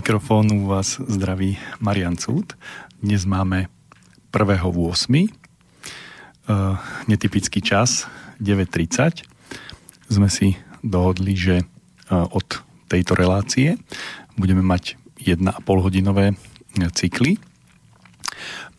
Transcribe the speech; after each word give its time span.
Mikrofónu 0.00 0.64
vás 0.64 0.96
zdraví 0.96 1.60
Marian 1.76 2.16
Cúd. 2.16 2.56
Dnes 3.04 3.28
máme 3.28 3.68
1.8. 4.32 4.64
Uh, 4.64 5.28
netypický 7.04 7.60
čas 7.60 8.08
9.30. 8.40 9.28
Sme 10.08 10.32
si 10.32 10.56
dohodli, 10.80 11.36
že 11.36 11.60
uh, 11.60 12.24
od 12.32 12.64
tejto 12.88 13.12
relácie 13.12 13.76
budeme 14.40 14.64
mať 14.64 14.96
1,5 15.20 15.68
hodinové 15.68 16.32
cykly. 16.96 17.36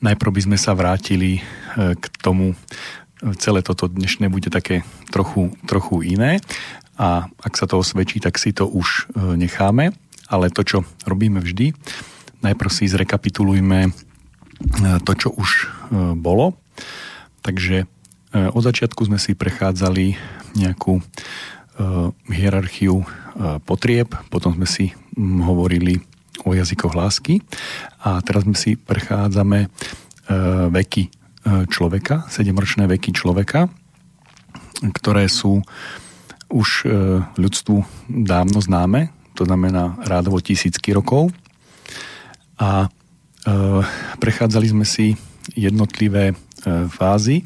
Najprv 0.02 0.32
by 0.34 0.42
sme 0.42 0.58
sa 0.58 0.74
vrátili 0.74 1.38
uh, 1.38 1.94
k 2.02 2.06
tomu, 2.18 2.58
celé 3.38 3.62
toto 3.62 3.86
dnešné 3.86 4.26
bude 4.26 4.50
také 4.50 4.82
trochu, 5.14 5.54
trochu 5.70 6.02
iné 6.02 6.42
a 6.98 7.30
ak 7.46 7.54
sa 7.54 7.70
to 7.70 7.78
osvedčí, 7.78 8.18
tak 8.18 8.42
si 8.42 8.58
to 8.58 8.66
už 8.66 9.14
necháme 9.38 9.94
ale 10.32 10.48
to, 10.48 10.64
čo 10.64 10.88
robíme 11.04 11.44
vždy, 11.44 11.76
najprv 12.42 12.72
si 12.72 12.88
zrekapitulujme 12.88 13.80
e, 13.86 13.90
to, 15.04 15.12
čo 15.14 15.30
už 15.36 15.50
e, 15.52 15.66
bolo. 16.16 16.56
Takže 17.44 17.84
e, 17.84 17.86
od 18.56 18.64
začiatku 18.64 19.12
sme 19.12 19.20
si 19.20 19.36
prechádzali 19.36 20.16
nejakú 20.56 21.04
hierarchiu 22.30 23.02
potrieb, 23.66 24.14
potom 24.30 24.54
sme 24.54 24.68
si 24.70 24.94
hovorili 25.18 25.98
o 26.46 26.54
jazykoch 26.54 26.94
lásky 26.94 27.42
a 28.06 28.22
teraz 28.22 28.46
sme 28.46 28.54
si 28.54 28.78
prechádzame 28.78 29.72
veky 30.70 31.10
človeka, 31.72 32.30
sedemročné 32.30 32.86
veky 32.86 33.16
človeka, 33.16 33.72
ktoré 34.94 35.26
sú 35.26 35.64
už 36.54 36.86
ľudstvu 37.40 37.82
dávno 38.30 38.62
známe, 38.62 39.10
to 39.34 39.48
znamená 39.48 39.98
rádovo 40.04 40.40
tisícky 40.44 40.94
rokov. 40.94 41.32
A 42.60 42.86
e, 42.86 42.90
prechádzali 44.22 44.68
sme 44.70 44.86
si 44.86 45.18
jednotlivé 45.58 46.32
e, 46.32 46.36
fázy. 46.92 47.42
E, 47.42 47.46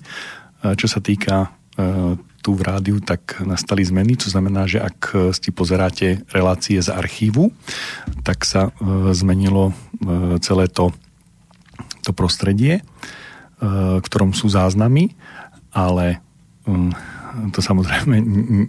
čo 0.75 0.88
sa 0.92 1.00
týka 1.00 1.55
e, 1.77 2.19
tu 2.45 2.53
v 2.53 2.61
rádiu, 2.61 3.02
tak 3.02 3.42
nastali 3.42 3.81
zmeny, 3.81 4.22
to 4.22 4.30
znamená, 4.30 4.69
že 4.69 4.77
ak 4.77 5.33
si 5.33 5.50
pozeráte 5.50 6.22
relácie 6.30 6.77
z 6.77 6.94
archívu, 6.94 7.50
tak 8.22 8.45
sa 8.45 8.70
e, 8.70 8.72
zmenilo 9.17 9.73
e, 9.73 10.38
celé 10.45 10.70
to, 10.70 10.94
to 12.05 12.14
prostredie, 12.14 12.77
e, 12.77 12.83
ktorom 13.97 14.38
sú 14.38 14.45
záznamy, 14.45 15.17
ale 15.73 16.22
e, 16.70 16.94
to 17.49 17.66
samozrejme 17.66 18.22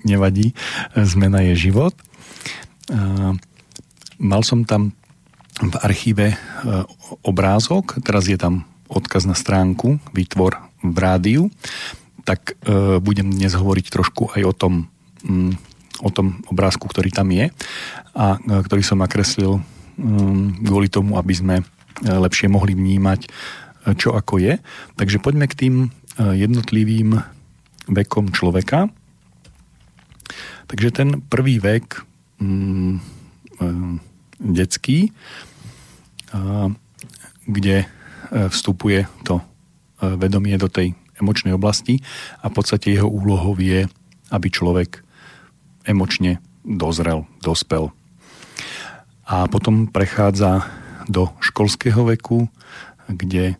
nevadí, 0.09 0.57
zmena 0.97 1.45
je 1.53 1.69
život. 1.69 1.93
Mal 4.17 4.43
som 4.47 4.65
tam 4.65 4.97
v 5.61 5.75
archíve 5.81 6.27
e, 6.33 6.37
obrázok, 7.25 8.01
teraz 8.05 8.29
je 8.29 8.37
tam 8.37 8.69
odkaz 8.93 9.25
na 9.25 9.33
stránku 9.33 9.97
Vytvor 10.13 10.61
v 10.85 10.97
rádiu, 11.01 11.43
tak 12.29 12.61
e, 12.65 13.01
budem 13.01 13.33
dnes 13.33 13.57
hovoriť 13.57 13.87
trošku 13.89 14.37
aj 14.37 14.43
o 14.45 14.53
tom, 14.53 14.75
mm, 15.25 15.53
o 16.05 16.11
tom 16.13 16.45
obrázku, 16.53 16.85
ktorý 16.93 17.09
tam 17.09 17.33
je 17.33 17.49
a 18.13 18.37
e, 18.37 18.61
ktorý 18.61 18.83
som 18.85 19.01
nakreslil 19.01 19.65
mm, 19.97 20.69
kvôli 20.69 20.93
tomu, 20.93 21.17
aby 21.17 21.33
sme 21.33 21.57
lepšie 21.97 22.53
mohli 22.53 22.77
vnímať, 22.77 23.33
čo 23.97 24.13
ako 24.13 24.37
je. 24.37 24.61
Takže 25.01 25.17
poďme 25.17 25.49
k 25.49 25.57
tým 25.57 25.75
jednotlivým 26.21 27.25
vekom 27.89 28.37
človeka. 28.37 28.93
Takže 30.69 30.93
ten 30.93 31.25
prvý 31.25 31.57
vek 31.57 32.05
mm, 32.41 32.95
eh, 33.61 33.95
detský, 34.41 35.13
kde 37.47 37.77
eh, 37.81 37.89
vstupuje 38.51 39.07
to 39.25 39.41
eh, 39.41 40.15
vedomie 40.19 40.59
do 40.59 40.69
tej 40.69 40.93
emočnej 41.17 41.57
oblasti 41.57 42.05
a 42.45 42.53
v 42.53 42.57
podstate 42.61 42.93
jeho 42.93 43.09
úlohou 43.09 43.57
je, 43.57 43.89
aby 44.29 44.49
človek 44.53 45.01
emočne 45.89 46.45
dozrel, 46.61 47.25
dospel. 47.41 47.89
A 49.25 49.49
potom 49.49 49.89
prechádza 49.89 50.69
do 51.09 51.33
školského 51.41 52.05
veku, 52.05 52.51
kde 53.07 53.59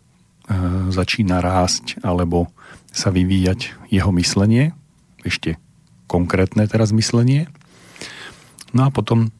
začína 0.91 1.43
rásť 1.43 1.99
alebo 2.03 2.51
sa 2.91 3.11
vyvíjať 3.11 3.91
jeho 3.91 4.11
myslenie, 4.15 4.71
ešte 5.27 5.59
konkrétne 6.07 6.63
teraz 6.71 6.95
myslenie. 6.95 7.51
No 8.75 8.87
a 8.87 8.89
potom 8.91 9.31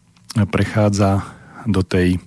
prechádza 0.48 1.26
do 1.68 1.84
tej, 1.84 2.22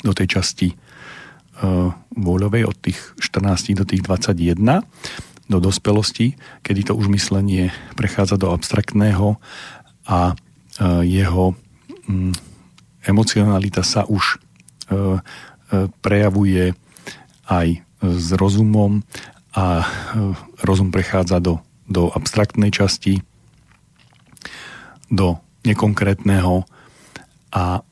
do 0.00 0.16
tej 0.16 0.40
časti 0.40 0.68
uh, 0.72 1.92
vôľovej 2.14 2.62
od 2.64 2.76
tých 2.78 2.98
14 3.20 3.76
do 3.76 3.84
tých 3.84 4.00
21 4.00 4.84
do 5.44 5.60
dospelosti, 5.60 6.40
kedy 6.64 6.88
to 6.88 6.96
už 6.96 7.12
myslenie 7.12 7.68
prechádza 8.00 8.40
do 8.40 8.48
abstraktného 8.56 9.36
a 10.08 10.32
uh, 10.32 11.04
jeho 11.04 11.52
um, 12.08 12.32
emocionalita 13.04 13.84
sa 13.84 14.08
už 14.08 14.40
uh, 14.88 15.20
uh, 15.20 15.86
prejavuje 16.00 16.72
aj 17.44 17.84
s 18.04 18.26
rozumom 18.36 19.04
a 19.54 19.86
rozum 20.60 20.92
prechádza 20.92 21.40
do, 21.40 21.60
do 21.88 22.10
abstraktnej 22.12 22.72
časti, 22.72 23.20
do 25.08 25.43
nekonkrétneho 25.64 26.64
a 27.54 27.64
e, 27.78 27.82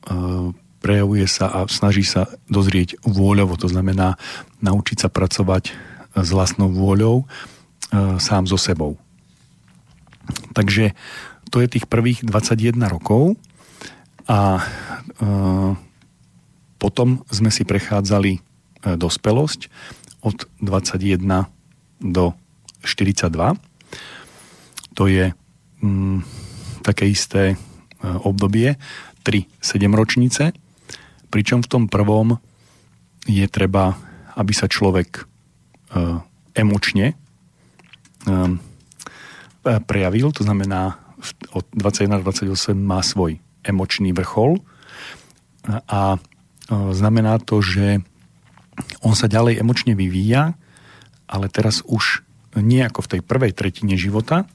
prejavuje 0.83 1.25
sa 1.31 1.47
a 1.47 1.59
snaží 1.71 2.03
sa 2.03 2.27
dozrieť 2.51 2.99
vôľovo, 3.07 3.55
to 3.55 3.71
znamená 3.71 4.19
naučiť 4.59 5.07
sa 5.07 5.09
pracovať 5.09 5.71
s 6.13 6.29
vlastnou 6.29 6.69
vôľou 6.69 7.23
e, 7.23 7.25
sám 8.19 8.45
so 8.45 8.59
sebou. 8.59 8.99
Takže 10.53 10.93
to 11.49 11.63
je 11.63 11.67
tých 11.71 11.85
prvých 11.87 12.21
21 12.27 12.77
rokov 12.91 13.39
a 14.27 14.59
e, 14.59 14.61
potom 16.77 17.23
sme 17.31 17.47
si 17.47 17.63
prechádzali 17.63 18.31
e, 18.35 18.39
dospelosť 18.99 19.71
od 20.23 20.47
21 20.59 21.23
do 22.03 22.35
42. 22.83 23.31
To 24.99 25.03
je 25.07 25.31
mm, 25.79 26.42
také 26.83 27.07
isté 27.07 27.43
e, 27.53 27.55
obdobie, 28.03 28.75
3 29.23 29.47
7 29.63 29.87
ročnice, 29.95 30.51
pričom 31.31 31.63
v 31.63 31.71
tom 31.71 31.83
prvom 31.87 32.37
je 33.23 33.47
treba, 33.47 33.95
aby 34.35 34.51
sa 34.51 34.67
človek 34.67 35.09
e, 35.17 35.23
emočne 36.59 37.15
e, 37.15 37.15
prejavil, 39.63 40.35
to 40.35 40.43
znamená 40.43 40.99
od 41.55 41.63
21 41.71 42.19
až 42.19 42.21
28 42.51 42.75
má 42.75 42.99
svoj 42.99 43.39
emočný 43.63 44.11
vrchol. 44.11 44.59
A 45.87 46.19
znamená 46.91 47.39
to, 47.39 47.63
že 47.63 48.03
on 48.99 49.15
sa 49.15 49.31
ďalej 49.31 49.63
emočne 49.63 49.95
vyvíja, 49.95 50.59
ale 51.31 51.47
teraz 51.47 51.79
už 51.87 52.27
nie 52.59 52.83
ako 52.83 53.07
v 53.07 53.11
tej 53.17 53.21
prvej 53.23 53.51
tretine 53.55 53.95
života, 53.95 54.45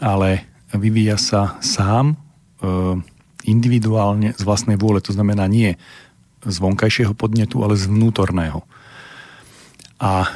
ale 0.00 0.47
vyvíja 0.74 1.16
sa 1.16 1.56
sám, 1.64 2.14
e, 2.14 2.16
individuálne 3.48 4.36
z 4.36 4.42
vlastnej 4.44 4.76
vôle, 4.76 5.00
to 5.00 5.16
znamená 5.16 5.48
nie 5.48 5.80
z 6.44 6.56
vonkajšieho 6.60 7.16
podnetu, 7.16 7.64
ale 7.64 7.74
z 7.80 7.88
vnútorného. 7.88 8.62
A 9.98 10.28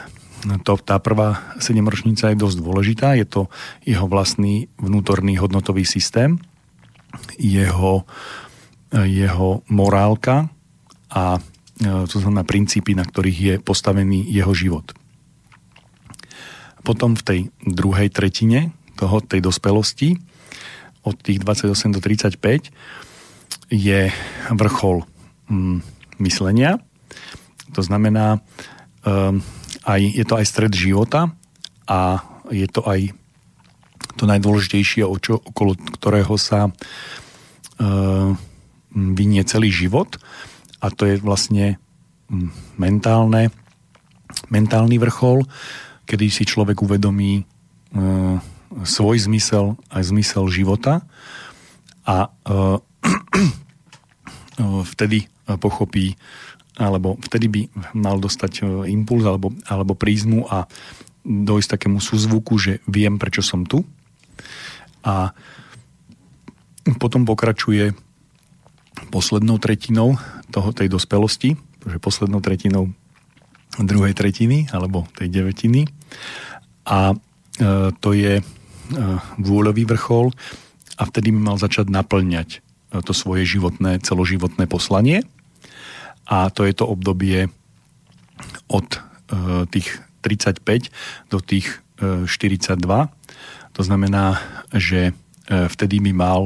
to, 0.67 0.75
tá 0.81 0.99
prvá 0.99 1.55
sedemročnica 1.63 2.35
je 2.35 2.43
dosť 2.43 2.57
dôležitá, 2.59 3.15
je 3.15 3.27
to 3.29 3.41
jeho 3.87 4.11
vlastný 4.11 4.67
vnútorný 4.81 5.39
hodnotový 5.39 5.87
systém, 5.87 6.43
jeho, 7.39 8.03
jeho 8.91 9.63
morálka 9.71 10.51
a 11.13 11.39
e, 11.39 11.41
to 12.09 12.17
znamená 12.19 12.43
princípy, 12.43 12.97
na 12.99 13.07
ktorých 13.07 13.39
je 13.39 13.55
postavený 13.63 14.27
jeho 14.27 14.51
život. 14.57 14.91
Potom 16.83 17.15
v 17.15 17.23
tej 17.23 17.41
druhej 17.63 18.11
tretine 18.11 18.75
toho, 18.97 19.21
tej 19.25 19.41
dospelosti, 19.41 20.19
od 21.03 21.19
tých 21.19 21.43
28 21.43 21.97
do 21.97 22.01
35, 22.01 22.71
je 23.73 24.01
vrchol 24.53 25.03
mm, 25.51 25.79
myslenia. 26.23 26.79
To 27.75 27.81
znamená, 27.83 28.39
um, 29.03 29.43
aj, 29.83 30.01
je 30.01 30.25
to 30.29 30.35
aj 30.39 30.47
stred 30.47 30.73
života 30.77 31.33
a 31.89 32.23
je 32.53 32.69
to 32.69 32.85
aj 32.85 33.11
to 34.21 34.29
najdôležitejšie, 34.29 35.03
okolo 35.09 35.73
ktorého 35.99 36.37
sa 36.37 36.69
uh, 36.69 38.31
vynie 38.93 39.43
celý 39.49 39.73
život 39.73 40.21
a 40.85 40.93
to 40.93 41.09
je 41.09 41.17
vlastne 41.19 41.81
um, 42.29 42.53
mentálne, 42.77 43.49
mentálny 44.53 45.01
vrchol, 45.01 45.49
kedy 46.05 46.29
si 46.29 46.45
človek 46.45 46.85
uvedomí 46.85 47.41
uh, 47.41 48.37
svoj 48.83 49.17
zmysel 49.29 49.77
aj 49.93 50.03
zmysel 50.09 50.49
života 50.49 51.05
a 52.09 52.29
e, 52.29 52.59
vtedy 54.93 55.27
pochopí, 55.59 56.15
alebo 56.79 57.19
vtedy 57.21 57.47
by 57.51 57.61
mal 57.93 58.17
dostať 58.17 58.87
impuls 58.89 59.27
alebo, 59.27 59.53
alebo 59.67 59.99
prízmu 59.99 60.47
a 60.49 60.71
dojsť 61.23 61.79
takému 61.79 61.99
súzvuku, 62.03 62.55
že 62.59 62.73
viem, 62.91 63.19
prečo 63.19 63.43
som 63.43 63.63
tu. 63.67 63.87
A 65.03 65.35
potom 66.99 67.23
pokračuje 67.23 67.95
poslednou 69.11 69.59
tretinou 69.63 70.19
toho, 70.51 70.75
tej 70.75 70.91
dospelosti, 70.91 71.55
že 71.87 72.03
poslednou 72.03 72.43
tretinou 72.43 72.91
druhej 73.79 74.13
tretiny 74.13 74.69
alebo 74.75 75.09
tej 75.17 75.31
devetiny. 75.33 75.89
A 76.87 77.15
e, 77.15 77.17
to 78.03 78.11
je 78.13 78.43
vôľový 79.39 79.87
vrchol 79.87 80.35
a 80.99 81.03
vtedy 81.09 81.33
by 81.33 81.41
mal 81.41 81.57
začať 81.59 81.89
naplňať 81.89 82.49
e, 82.59 83.03
to 83.03 83.13
svoje 83.17 83.49
životné, 83.49 83.99
celoživotné 84.05 84.69
poslanie. 84.69 85.25
A 86.29 86.49
to 86.55 86.63
je 86.63 86.75
to 86.77 86.87
obdobie 86.87 87.49
od 88.69 88.87
e, 88.87 88.99
tých 89.73 89.89
35 90.23 90.93
do 91.33 91.39
tých 91.43 91.83
e, 91.99 92.29
42. 92.29 92.79
To 93.73 93.83
znamená, 93.83 94.37
že 94.77 95.17
vtedy 95.49 95.97
by 96.05 96.13
mal 96.13 96.41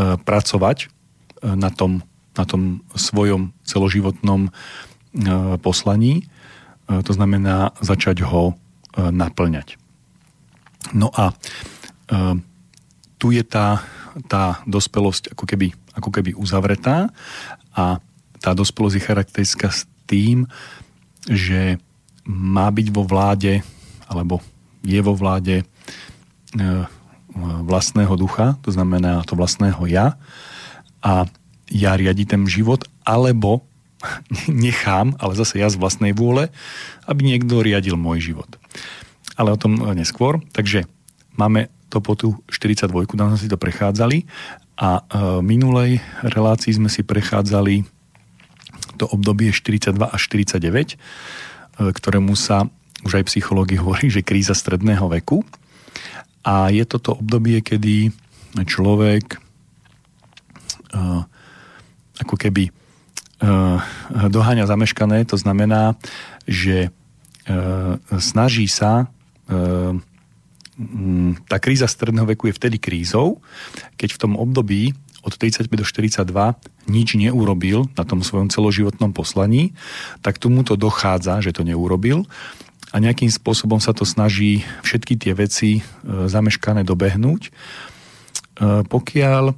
pracovať 0.00 0.88
na 1.44 1.68
tom, 1.68 2.00
na 2.32 2.48
tom 2.48 2.80
svojom 2.96 3.52
celoživotnom 3.68 4.48
poslaní. 5.60 6.24
To 6.88 7.12
znamená 7.12 7.76
začať 7.84 8.24
ho 8.24 8.56
naplňať. 8.96 9.76
No 10.94 11.12
a 11.12 11.32
e, 11.32 11.34
tu 13.18 13.34
je 13.34 13.42
tá, 13.42 13.82
tá 14.30 14.62
dospelosť 14.64 15.34
ako 15.34 15.44
keby, 15.44 15.74
ako 15.98 16.10
keby 16.14 16.30
uzavretá 16.38 17.10
a 17.74 17.98
tá 18.38 18.50
dospelosť 18.54 18.94
je 18.96 19.06
charakteristická 19.06 19.68
s 19.74 19.84
tým, 20.06 20.46
že 21.26 21.76
má 22.24 22.70
byť 22.70 22.86
vo 22.94 23.02
vláde 23.04 23.60
alebo 24.08 24.40
je 24.86 25.00
vo 25.02 25.12
vláde 25.12 25.62
e, 25.62 25.64
vlastného 27.38 28.14
ducha, 28.16 28.56
to 28.64 28.72
znamená 28.72 29.22
to 29.26 29.36
vlastného 29.36 29.84
ja 29.86 30.16
a 31.04 31.28
ja 31.68 31.92
riadi 31.94 32.24
ten 32.24 32.48
život, 32.48 32.88
alebo 33.04 33.62
nechám, 34.48 35.14
ale 35.20 35.36
zase 35.36 35.60
ja 35.60 35.68
z 35.68 35.76
vlastnej 35.76 36.16
vôle, 36.16 36.48
aby 37.04 37.34
niekto 37.34 37.60
riadil 37.60 37.98
môj 37.98 38.32
život. 38.32 38.48
Ale 39.38 39.54
o 39.54 39.58
tom 39.58 39.78
neskôr. 39.94 40.42
Takže 40.50 40.90
máme 41.38 41.70
to 41.88 42.04
po 42.04 42.12
tú 42.18 42.36
42, 42.52 43.08
tam 43.16 43.32
sme 43.32 43.40
si 43.40 43.48
to 43.48 43.56
prechádzali 43.56 44.28
a 44.78 45.02
v 45.02 45.40
e, 45.40 45.42
minulej 45.42 45.90
relácii 46.22 46.76
sme 46.76 46.86
si 46.86 47.02
prechádzali 47.02 47.82
to 49.00 49.10
obdobie 49.10 49.50
42 49.50 49.96
až 50.06 50.22
49, 50.30 50.62
e, 50.62 50.96
ktorému 51.90 52.36
sa 52.38 52.68
už 53.02 53.22
aj 53.22 53.24
psychológi 53.32 53.78
hovorí, 53.82 54.12
že 54.12 54.22
kríza 54.22 54.52
stredného 54.52 55.08
veku. 55.08 55.42
A 56.46 56.70
je 56.70 56.84
toto 56.86 57.18
obdobie, 57.18 57.60
kedy 57.64 58.14
človek 58.68 59.24
e, 59.34 59.38
ako 62.22 62.36
keby 62.36 62.70
doháňa 64.10 64.66
zameškané, 64.66 65.22
to 65.22 65.38
znamená, 65.38 65.94
že 66.42 66.90
snaží 68.18 68.66
sa 68.66 69.06
tá 71.48 71.56
kríza 71.58 71.90
stredného 71.90 72.36
veku 72.36 72.52
je 72.52 72.54
vtedy 72.54 72.78
krízou, 72.78 73.42
keď 73.98 74.14
v 74.14 74.20
tom 74.20 74.32
období 74.38 74.94
od 75.26 75.34
35 75.34 75.66
do 75.66 75.84
42 75.84 76.22
nič 76.86 77.18
neurobil 77.18 77.90
na 77.98 78.04
tom 78.06 78.22
svojom 78.22 78.48
celoživotnom 78.48 79.10
poslaní, 79.10 79.74
tak 80.22 80.38
tomu 80.38 80.62
to 80.62 80.78
dochádza, 80.78 81.42
že 81.42 81.50
to 81.50 81.66
neurobil 81.66 82.24
a 82.88 82.96
nejakým 82.96 83.28
spôsobom 83.28 83.82
sa 83.82 83.92
to 83.92 84.08
snaží 84.08 84.64
všetky 84.80 85.20
tie 85.20 85.36
veci 85.36 85.70
e, 85.78 85.82
zameškané 86.04 86.88
dobehnúť. 86.88 87.42
E, 87.44 87.50
pokiaľ, 88.88 89.44
e, 89.52 89.54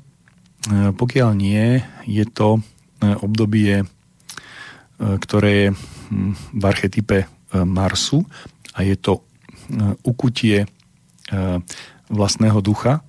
pokiaľ 0.96 1.30
nie, 1.38 1.78
je 2.10 2.26
to 2.26 2.58
obdobie, 3.00 3.88
ktoré 5.00 5.50
je 5.56 5.68
hm, 5.72 6.32
v 6.52 6.62
archetype 6.68 7.18
Marsu 7.56 8.28
a 8.76 8.84
je 8.84 8.92
to 9.00 9.24
ukutie 10.02 10.66
E, 11.30 11.62
vlastného 12.10 12.58
ducha. 12.58 13.06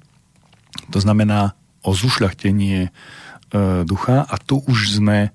To 0.94 1.02
znamená 1.02 1.58
o 1.82 1.90
zušľachtenie 1.90 2.80
e, 2.86 2.90
ducha 3.82 4.22
a 4.22 4.36
tu 4.38 4.62
už 4.62 5.02
sme 5.02 5.34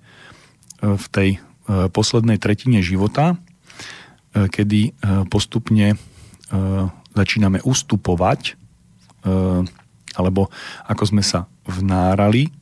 v 0.77 1.07
tej 1.11 1.43
poslednej 1.67 2.39
tretine 2.39 2.79
života, 2.79 3.35
kedy 4.31 4.95
postupne 5.27 5.99
začíname 7.11 7.59
ustupovať 7.67 8.55
alebo 10.15 10.47
ako 10.87 11.03
sme 11.11 11.27
sa 11.27 11.51
vnárali, 11.67 12.55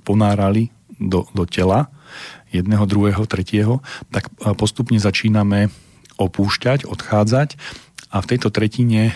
ponárali 0.00 0.72
do, 0.96 1.28
do 1.36 1.44
tela 1.44 1.92
jedného, 2.48 2.88
druhého, 2.88 3.20
tretieho, 3.28 3.84
tak 4.08 4.32
postupne 4.56 4.96
začíname 4.96 5.68
opúšťať, 6.16 6.88
odchádzať 6.88 7.56
a 8.10 8.16
v 8.20 8.28
tejto 8.28 8.48
tretine 8.48 9.10
e, 9.10 9.14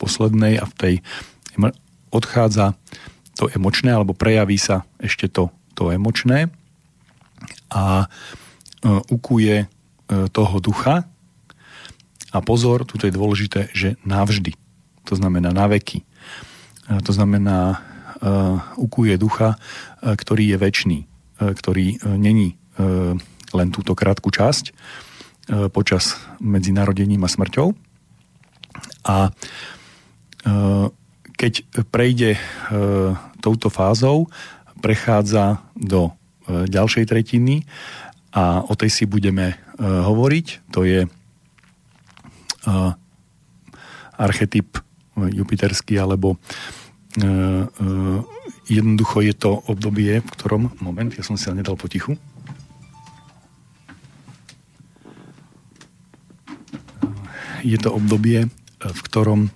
poslednej 0.00 0.56
a 0.56 0.64
v 0.64 0.74
tej 0.74 0.94
odchádza 2.10 2.74
to 3.36 3.48
emočné 3.52 3.92
alebo 3.92 4.16
prejaví 4.16 4.56
sa 4.56 4.88
ešte 5.00 5.28
to, 5.28 5.52
to 5.76 5.92
emočné 5.92 6.48
a 7.72 8.04
e, 8.04 8.06
ukuje 9.12 9.64
e, 9.64 9.66
toho 10.32 10.56
ducha 10.60 11.08
a 12.30 12.38
pozor, 12.40 12.86
tu 12.86 12.94
je 13.00 13.10
dôležité, 13.10 13.74
že 13.74 13.98
navždy. 14.06 14.54
To 15.10 15.18
znamená 15.18 15.50
na 15.50 15.66
veky. 15.66 16.02
E, 16.02 16.04
to 17.02 17.10
znamená 17.10 17.74
e, 17.74 17.78
ukuje 18.78 19.18
ducha, 19.18 19.56
e, 20.02 20.14
ktorý 20.14 20.54
je 20.54 20.56
väčší, 20.56 20.98
e, 21.00 21.04
ktorý 21.40 21.86
e, 21.94 21.96
není 22.18 22.54
e, 22.54 22.54
len 23.50 23.68
túto 23.74 23.98
krátku 23.98 24.30
časť, 24.30 24.72
počas 25.74 26.14
medzi 26.38 26.70
narodením 26.70 27.26
a 27.26 27.32
smrťou. 27.32 27.74
A 29.06 29.16
e, 29.26 29.30
keď 31.34 31.52
prejde 31.90 32.36
e, 32.36 32.40
touto 33.42 33.68
fázou, 33.72 34.30
prechádza 34.80 35.60
do 35.76 36.16
ďalšej 36.50 37.04
tretiny 37.06 37.68
a 38.32 38.64
o 38.64 38.74
tej 38.74 38.90
si 38.90 39.04
budeme 39.06 39.54
hovoriť. 39.78 40.46
To 40.74 40.82
je 40.82 41.04
archetyp 44.18 44.80
jupiterský, 45.14 46.00
alebo 46.00 46.40
jednoducho 48.66 49.20
je 49.20 49.34
to 49.36 49.62
obdobie, 49.68 50.24
v 50.24 50.30
ktorom, 50.32 50.74
moment, 50.80 51.12
ja 51.12 51.22
som 51.22 51.36
si 51.36 51.50
nedal 51.52 51.76
potichu, 51.76 52.16
je 57.62 57.78
to 57.78 57.94
obdobie, 57.94 58.48
v 58.80 59.00
ktorom 59.04 59.40
e, 59.46 59.50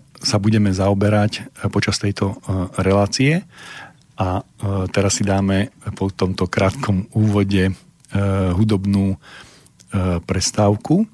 sa 0.00 0.36
budeme 0.40 0.72
zaoberať 0.72 1.32
e, 1.38 1.42
počas 1.68 2.00
tejto 2.00 2.32
e, 2.32 2.36
relácie 2.80 3.44
a 4.18 4.42
teraz 4.90 5.14
si 5.14 5.22
dáme 5.22 5.70
po 5.94 6.10
tomto 6.10 6.50
krátkom 6.50 7.06
úvode 7.14 7.70
hudobnú 8.58 9.14
prestávku. 10.26 11.06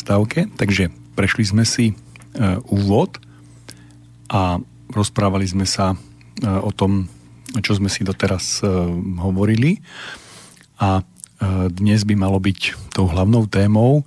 Prestávke. 0.00 0.48
Takže 0.56 0.88
prešli 1.12 1.44
sme 1.44 1.68
si 1.68 1.92
uh, 1.92 2.56
úvod 2.72 3.20
a 4.32 4.56
rozprávali 4.88 5.44
sme 5.44 5.68
sa 5.68 5.92
uh, 5.92 5.98
o 6.64 6.72
tom, 6.72 7.04
čo 7.60 7.76
sme 7.76 7.92
si 7.92 8.00
doteraz 8.00 8.64
uh, 8.64 8.88
hovorili. 9.20 9.76
A 10.80 11.04
dnes 11.72 12.04
by 12.04 12.20
malo 12.20 12.36
byť 12.36 12.92
tou 12.92 13.08
hlavnou 13.08 13.48
témou 13.48 14.04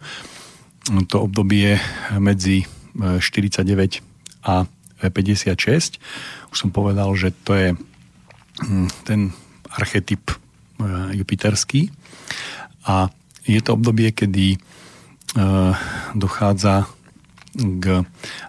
to 1.09 1.17
obdobie 1.17 1.81
medzi 2.17 2.65
49 2.93 4.05
a 4.45 4.69
56. 5.01 5.97
Už 6.53 6.57
som 6.57 6.69
povedal, 6.69 7.09
že 7.17 7.33
to 7.41 7.57
je 7.57 7.69
hm, 8.61 8.85
ten 9.05 9.33
archetyp 9.69 10.29
jupiterský 11.13 11.89
a 12.85 13.09
je 13.49 13.61
to 13.65 13.81
obdobie, 13.81 14.13
kedy 14.13 14.61
dochádza 16.13 16.85
k, 17.53 17.85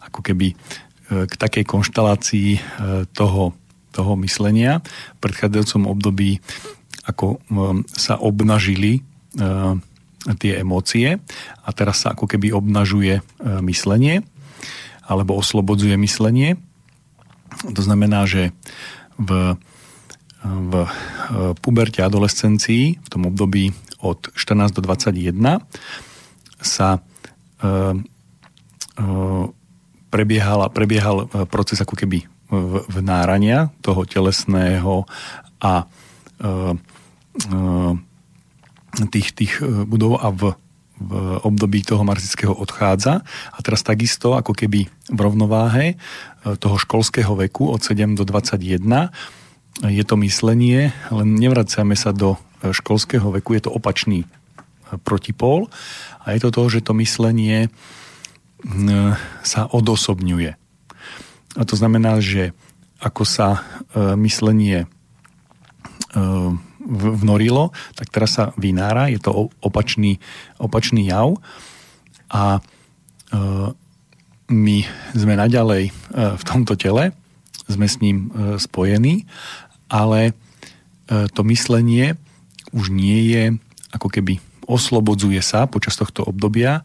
ako 0.04 0.20
keby, 0.20 0.52
uh, 0.52 1.24
k 1.28 1.32
takej 1.36 1.64
konštalácii 1.64 2.50
uh, 2.56 2.62
toho, 3.12 3.56
toho 3.92 4.12
myslenia. 4.20 4.84
V 5.16 5.18
predchádzajúcom 5.24 5.88
období 5.88 6.40
ako 7.04 7.36
sa 7.92 8.16
obnažili 8.16 9.04
tie 10.40 10.52
emócie 10.56 11.20
a 11.60 11.68
teraz 11.76 12.00
sa 12.00 12.16
ako 12.16 12.24
keby 12.24 12.48
obnažuje 12.48 13.20
myslenie 13.60 14.24
alebo 15.04 15.36
oslobodzuje 15.36 16.00
myslenie. 16.00 16.56
To 17.60 17.82
znamená, 17.84 18.24
že 18.24 18.56
v, 19.20 19.60
v 20.44 20.72
puberte 21.60 22.00
adolescencii, 22.00 23.04
v 23.04 23.08
tom 23.12 23.28
období 23.28 23.76
od 24.00 24.32
14 24.32 24.72
do 24.72 24.80
21 24.80 25.36
sa 26.64 26.98
e, 26.98 27.00
e, 27.60 29.04
prebiehal, 30.08 30.60
prebiehal 30.72 31.16
e, 31.24 31.46
proces 31.46 31.78
ako 31.84 31.94
keby 31.94 32.26
vnárania 32.92 33.72
toho 33.82 34.06
telesného 34.06 35.08
a 35.58 35.88
tých, 39.10 39.28
tých 39.34 39.58
budov 39.90 40.22
a 40.22 40.28
v, 40.30 40.54
v 41.02 41.12
období 41.42 41.82
toho 41.82 42.06
marxického 42.06 42.54
odchádza. 42.54 43.26
A 43.26 43.58
teraz 43.58 43.82
takisto 43.82 44.38
ako 44.38 44.54
keby 44.54 44.86
v 44.86 45.18
rovnováhe 45.18 45.98
toho 46.62 46.76
školského 46.78 47.34
veku 47.34 47.74
od 47.74 47.82
7 47.82 48.14
do 48.14 48.22
21 48.22 49.10
je 49.82 50.04
to 50.06 50.14
myslenie, 50.22 50.94
len 51.10 51.28
nevraciame 51.34 51.98
sa 51.98 52.14
do 52.14 52.38
školského 52.62 53.34
veku 53.34 53.58
je 53.58 53.66
to 53.66 53.74
opačný 53.74 54.22
protipól 55.02 55.72
a 56.22 56.36
je 56.36 56.40
to 56.44 56.50
to, 56.52 56.62
že 56.68 56.84
to 56.84 56.92
myslenie 56.98 57.68
sa 59.44 59.68
odosobňuje. 59.68 60.52
A 61.54 61.62
to 61.68 61.74
znamená, 61.76 62.18
že 62.24 62.56
ako 62.98 63.22
sa 63.28 63.48
e, 63.92 64.16
myslenie 64.16 64.84
e, 64.84 64.86
vnorilo, 66.88 67.76
tak 67.96 68.08
teraz 68.08 68.40
sa 68.40 68.44
vynára, 68.56 69.12
je 69.12 69.20
to 69.20 69.52
opačný, 69.60 70.20
opačný 70.60 71.08
jav. 71.08 71.36
A 72.28 72.60
my 74.52 74.78
sme 75.16 75.34
naďalej 75.34 75.90
v 76.12 76.44
tomto 76.44 76.76
tele, 76.76 77.16
sme 77.64 77.88
s 77.88 78.04
ním 78.04 78.28
spojení, 78.60 79.24
ale 79.88 80.36
to 81.08 81.40
myslenie 81.48 82.20
už 82.76 82.92
nie 82.92 83.32
je 83.32 83.44
ako 83.96 84.12
keby 84.12 84.42
oslobodzuje 84.66 85.40
sa 85.44 85.68
počas 85.68 85.96
tohto 85.96 86.24
obdobia, 86.24 86.80
e, 86.80 86.82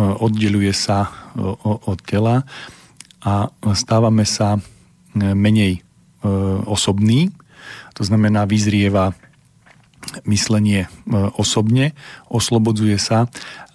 oddeluje 0.00 0.72
sa 0.72 1.08
e, 1.08 1.40
od 1.64 1.98
tela 2.04 2.44
a 3.24 3.48
stávame 3.72 4.28
sa 4.28 4.56
e, 4.56 4.60
menej 5.32 5.80
osobný. 6.64 7.28
To 8.00 8.00
znamená, 8.00 8.48
vyzrieva 8.48 9.12
myslenie 10.24 10.88
osobne, 11.36 11.92
oslobodzuje 12.32 12.96
sa 12.96 13.28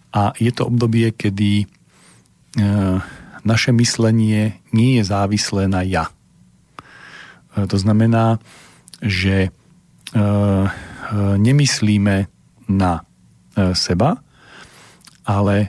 a 0.09 0.33
je 0.33 0.49
to 0.49 0.65
obdobie, 0.65 1.13
kedy 1.13 1.69
naše 3.45 3.69
myslenie 3.69 4.57
nie 4.73 4.97
je 4.97 5.03
závislé 5.05 5.69
na 5.69 5.85
ja. 5.85 6.09
To 7.53 7.77
znamená, 7.77 8.41
že 8.97 9.53
nemyslíme 11.37 12.25
na 12.65 13.05
seba, 13.73 14.19
ale 15.23 15.55
e, 15.61 15.67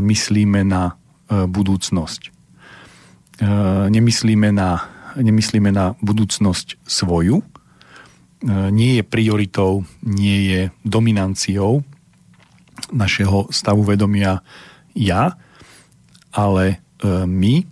myslíme 0.00 0.60
na 0.64 0.94
e, 1.28 1.46
budúcnosť. 1.46 2.42
Nemyslíme 3.88 4.52
na, 4.52 4.84
nemyslíme 5.16 5.72
na 5.72 5.96
budúcnosť 6.04 6.76
svoju, 6.84 7.40
nie 8.68 9.00
je 9.00 9.04
prioritou, 9.08 9.88
nie 10.04 10.52
je 10.52 10.60
dominanciou 10.84 11.80
našeho 12.92 13.48
stavu 13.48 13.80
vedomia 13.88 14.44
ja, 14.92 15.40
ale 16.36 16.84
my, 17.24 17.64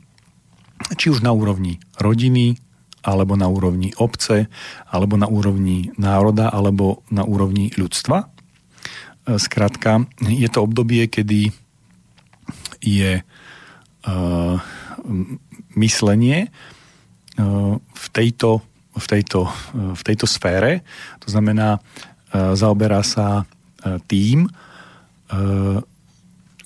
či 0.97 1.13
už 1.13 1.21
na 1.21 1.37
úrovni 1.37 1.77
rodiny, 2.01 2.57
alebo 3.05 3.37
na 3.37 3.49
úrovni 3.49 3.93
obce, 3.97 4.49
alebo 4.89 5.21
na 5.21 5.29
úrovni 5.29 5.93
národa, 6.01 6.51
alebo 6.53 7.05
na 7.13 7.25
úrovni 7.29 7.71
ľudstva. 7.77 8.38
Skrátka, 9.37 10.09
e, 10.25 10.41
je 10.41 10.49
to 10.49 10.65
obdobie, 10.65 11.05
kedy 11.05 11.53
je 12.81 13.21
uh, 13.21 14.57
myslenie 15.77 16.49
uh, 17.37 17.77
v, 17.77 18.07
tejto, 18.09 18.65
v, 18.97 19.05
tejto, 19.05 19.41
uh, 19.45 19.93
v 19.93 20.03
tejto 20.07 20.25
sfére, 20.25 20.81
to 21.21 21.29
znamená, 21.29 21.81
zaoberá 22.29 23.01
sa 23.01 23.49
tým, 24.05 24.53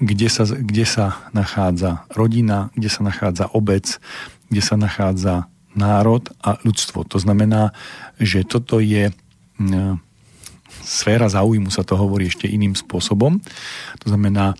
kde 0.03 0.27
sa, 0.27 0.43
kde 0.43 0.83
sa 0.83 1.23
nachádza 1.31 2.03
rodina, 2.11 2.75
kde 2.75 2.91
sa 2.91 3.07
nachádza 3.07 3.47
obec, 3.55 4.03
kde 4.51 4.59
sa 4.59 4.75
nachádza 4.75 5.47
národ 5.79 6.27
a 6.43 6.59
ľudstvo. 6.67 7.07
To 7.15 7.23
znamená, 7.23 7.71
že 8.19 8.43
toto 8.43 8.83
je 8.83 9.15
sféra 10.83 11.31
záujmu, 11.31 11.71
sa 11.71 11.87
to 11.87 11.95
hovorí 11.97 12.29
ešte 12.29 12.51
iným 12.51 12.75
spôsobom. 12.75 13.39
To 14.03 14.07
znamená, 14.07 14.53
e, 14.53 14.57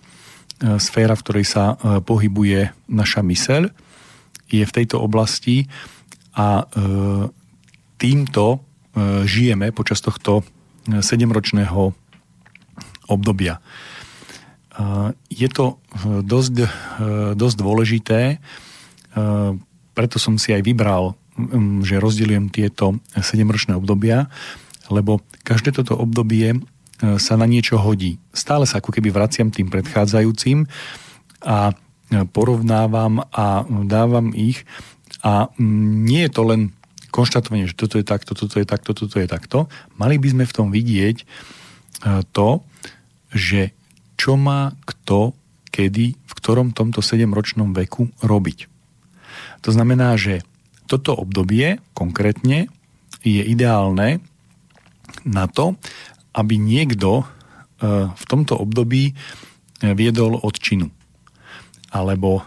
sféra, 0.79 1.13
v 1.13 1.23
ktorej 1.23 1.45
sa 1.47 1.75
e, 1.75 1.99
pohybuje 2.01 2.71
naša 2.89 3.21
myseľ, 3.21 3.69
je 4.49 4.63
v 4.63 4.75
tejto 4.75 5.01
oblasti 5.01 5.67
a 6.33 6.63
e, 6.63 6.65
týmto 7.97 8.63
žijeme 9.25 9.73
počas 9.73 10.05
tohto 10.05 10.45
sedemročného 10.85 11.97
obdobia. 13.09 13.57
Je 15.33 15.49
to 15.49 15.81
dosť, 16.21 16.69
dosť 17.33 17.55
dôležité 17.57 18.37
preto 19.93 20.17
som 20.17 20.41
si 20.41 20.51
aj 20.51 20.65
vybral, 20.65 21.13
že 21.85 22.01
rozdielujem 22.01 22.49
tieto 22.53 22.97
7-ročné 23.17 23.77
obdobia, 23.77 24.29
lebo 24.91 25.23
každé 25.43 25.75
toto 25.75 25.95
obdobie 25.95 26.55
e, 26.55 26.57
sa 27.19 27.35
na 27.39 27.47
niečo 27.47 27.79
hodí. 27.79 28.19
Stále 28.35 28.67
sa 28.67 28.79
ako 28.83 28.91
keby 28.91 29.13
vraciam 29.13 29.53
tým 29.53 29.71
predchádzajúcim 29.71 30.67
a 31.43 31.71
e, 31.71 31.73
porovnávam 32.27 33.23
a 33.31 33.63
dávam 33.87 34.31
ich 34.35 34.67
a 35.23 35.47
nie 35.59 36.27
je 36.27 36.31
to 36.33 36.43
len 36.43 36.61
konštatovanie, 37.13 37.69
že 37.69 37.77
toto 37.77 38.01
je 38.01 38.05
takto, 38.05 38.33
toto 38.33 38.57
je 38.57 38.65
takto, 38.65 38.91
toto 38.97 39.15
je 39.21 39.27
takto. 39.29 39.69
Mali 40.01 40.17
by 40.17 40.27
sme 40.33 40.43
v 40.49 40.55
tom 40.55 40.67
vidieť 40.73 41.17
e, 41.21 41.25
to, 42.33 42.65
že 43.29 43.71
čo 44.17 44.33
má 44.35 44.73
kto, 44.83 45.37
kedy, 45.69 46.17
v 46.17 46.33
ktorom 46.37 46.73
tomto 46.73 47.01
7-ročnom 47.05 47.71
veku 47.73 48.09
robiť. 48.21 48.69
To 49.65 49.69
znamená, 49.71 50.17
že 50.19 50.43
toto 50.85 51.15
obdobie 51.15 51.79
konkrétne 51.95 52.67
je 53.23 53.41
ideálne 53.41 54.19
na 55.21 55.45
to, 55.45 55.77
aby 56.33 56.57
niekto 56.57 57.21
e, 57.21 57.25
v 58.09 58.23
tomto 58.25 58.57
období 58.57 59.11
e, 59.11 59.13
viedol 59.93 60.41
odčinu. 60.41 60.89
Alebo 61.93 62.41
e, 62.41 62.43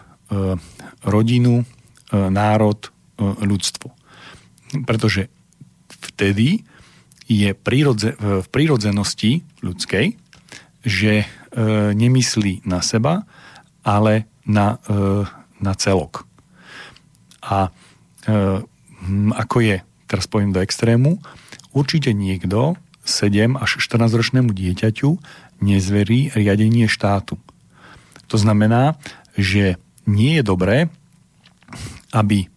rodinu, 1.07 1.63
národ, 2.07 2.87
ľudstvo. 3.19 3.91
Pretože 4.87 5.27
vtedy 5.91 6.63
je 7.27 7.51
v 7.51 8.47
prírodzenosti 8.47 9.43
ľudskej, 9.59 10.15
že 10.87 11.27
nemyslí 11.91 12.63
na 12.63 12.79
seba, 12.79 13.27
ale 13.83 14.31
na, 14.47 14.79
na 15.59 15.73
celok. 15.75 16.23
A 17.43 17.75
ako 19.35 19.57
je, 19.59 19.83
teraz 20.07 20.31
poviem 20.31 20.55
do 20.55 20.63
extrému, 20.63 21.19
určite 21.77 22.09
niekto 22.17 22.73
7 23.05 23.55
až 23.61 23.77
14 23.77 24.09
ročnému 24.09 24.49
dieťaťu 24.51 25.09
nezverí 25.61 26.33
riadenie 26.33 26.89
štátu. 26.89 27.37
To 28.27 28.35
znamená, 28.35 28.99
že 29.37 29.79
nie 30.09 30.41
je 30.41 30.43
dobré, 30.43 30.91
aby 32.11 32.43
e, 32.43 32.47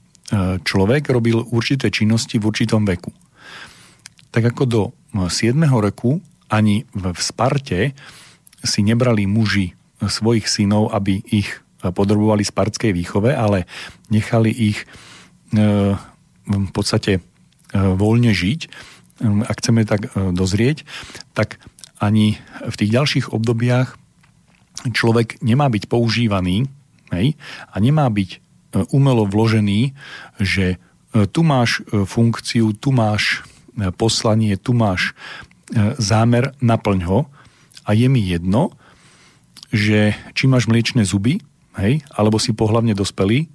človek 0.65 1.13
robil 1.13 1.45
určité 1.53 1.93
činnosti 1.93 2.41
v 2.41 2.49
určitom 2.49 2.83
veku. 2.89 3.13
Tak 4.33 4.57
ako 4.57 4.63
do 4.65 4.83
7. 5.15 5.55
roku 5.69 6.23
ani 6.51 6.87
v 6.95 7.15
Sparte 7.19 7.95
si 8.63 8.81
nebrali 8.83 9.27
muži 9.27 9.75
svojich 10.03 10.49
synov, 10.49 10.91
aby 10.97 11.23
ich 11.29 11.61
podrobovali 11.81 12.45
spartskej 12.45 12.93
výchove, 12.93 13.33
ale 13.33 13.65
nechali 14.13 14.53
ich 14.53 14.85
e, 14.85 14.87
v 16.45 16.71
podstate 16.75 17.19
e, 17.19 17.21
voľne 17.75 18.35
žiť, 18.37 18.61
ak 19.21 19.57
chceme 19.61 19.85
tak 19.85 20.09
dozrieť, 20.17 20.89
tak 21.37 21.61
ani 22.01 22.41
v 22.65 22.75
tých 22.75 22.91
ďalších 22.91 23.27
obdobiach 23.37 24.01
človek 24.81 25.45
nemá 25.45 25.69
byť 25.69 25.93
používaný 25.93 26.73
hej, 27.13 27.37
a 27.69 27.77
nemá 27.77 28.09
byť 28.09 28.41
E, 28.71 28.87
umelo 28.95 29.27
vložený, 29.27 29.99
že 30.39 30.79
e, 31.11 31.27
tu 31.27 31.43
máš 31.43 31.83
e, 31.83 32.07
funkciu, 32.07 32.71
tu 32.79 32.95
máš 32.95 33.43
poslanie, 33.97 34.59
tu 34.61 34.75
máš 34.77 35.17
zámer, 35.97 36.53
naplň 36.59 37.01
ho. 37.07 37.31
A 37.87 37.95
je 37.95 38.11
mi 38.11 38.19
jedno, 38.19 38.75
že 39.73 40.13
či 40.35 40.51
máš 40.51 40.67
mliečne 40.67 41.07
zuby, 41.07 41.39
hej, 41.79 42.03
alebo 42.11 42.37
si 42.43 42.51
pohlavne 42.51 42.93
dospelý, 42.93 43.47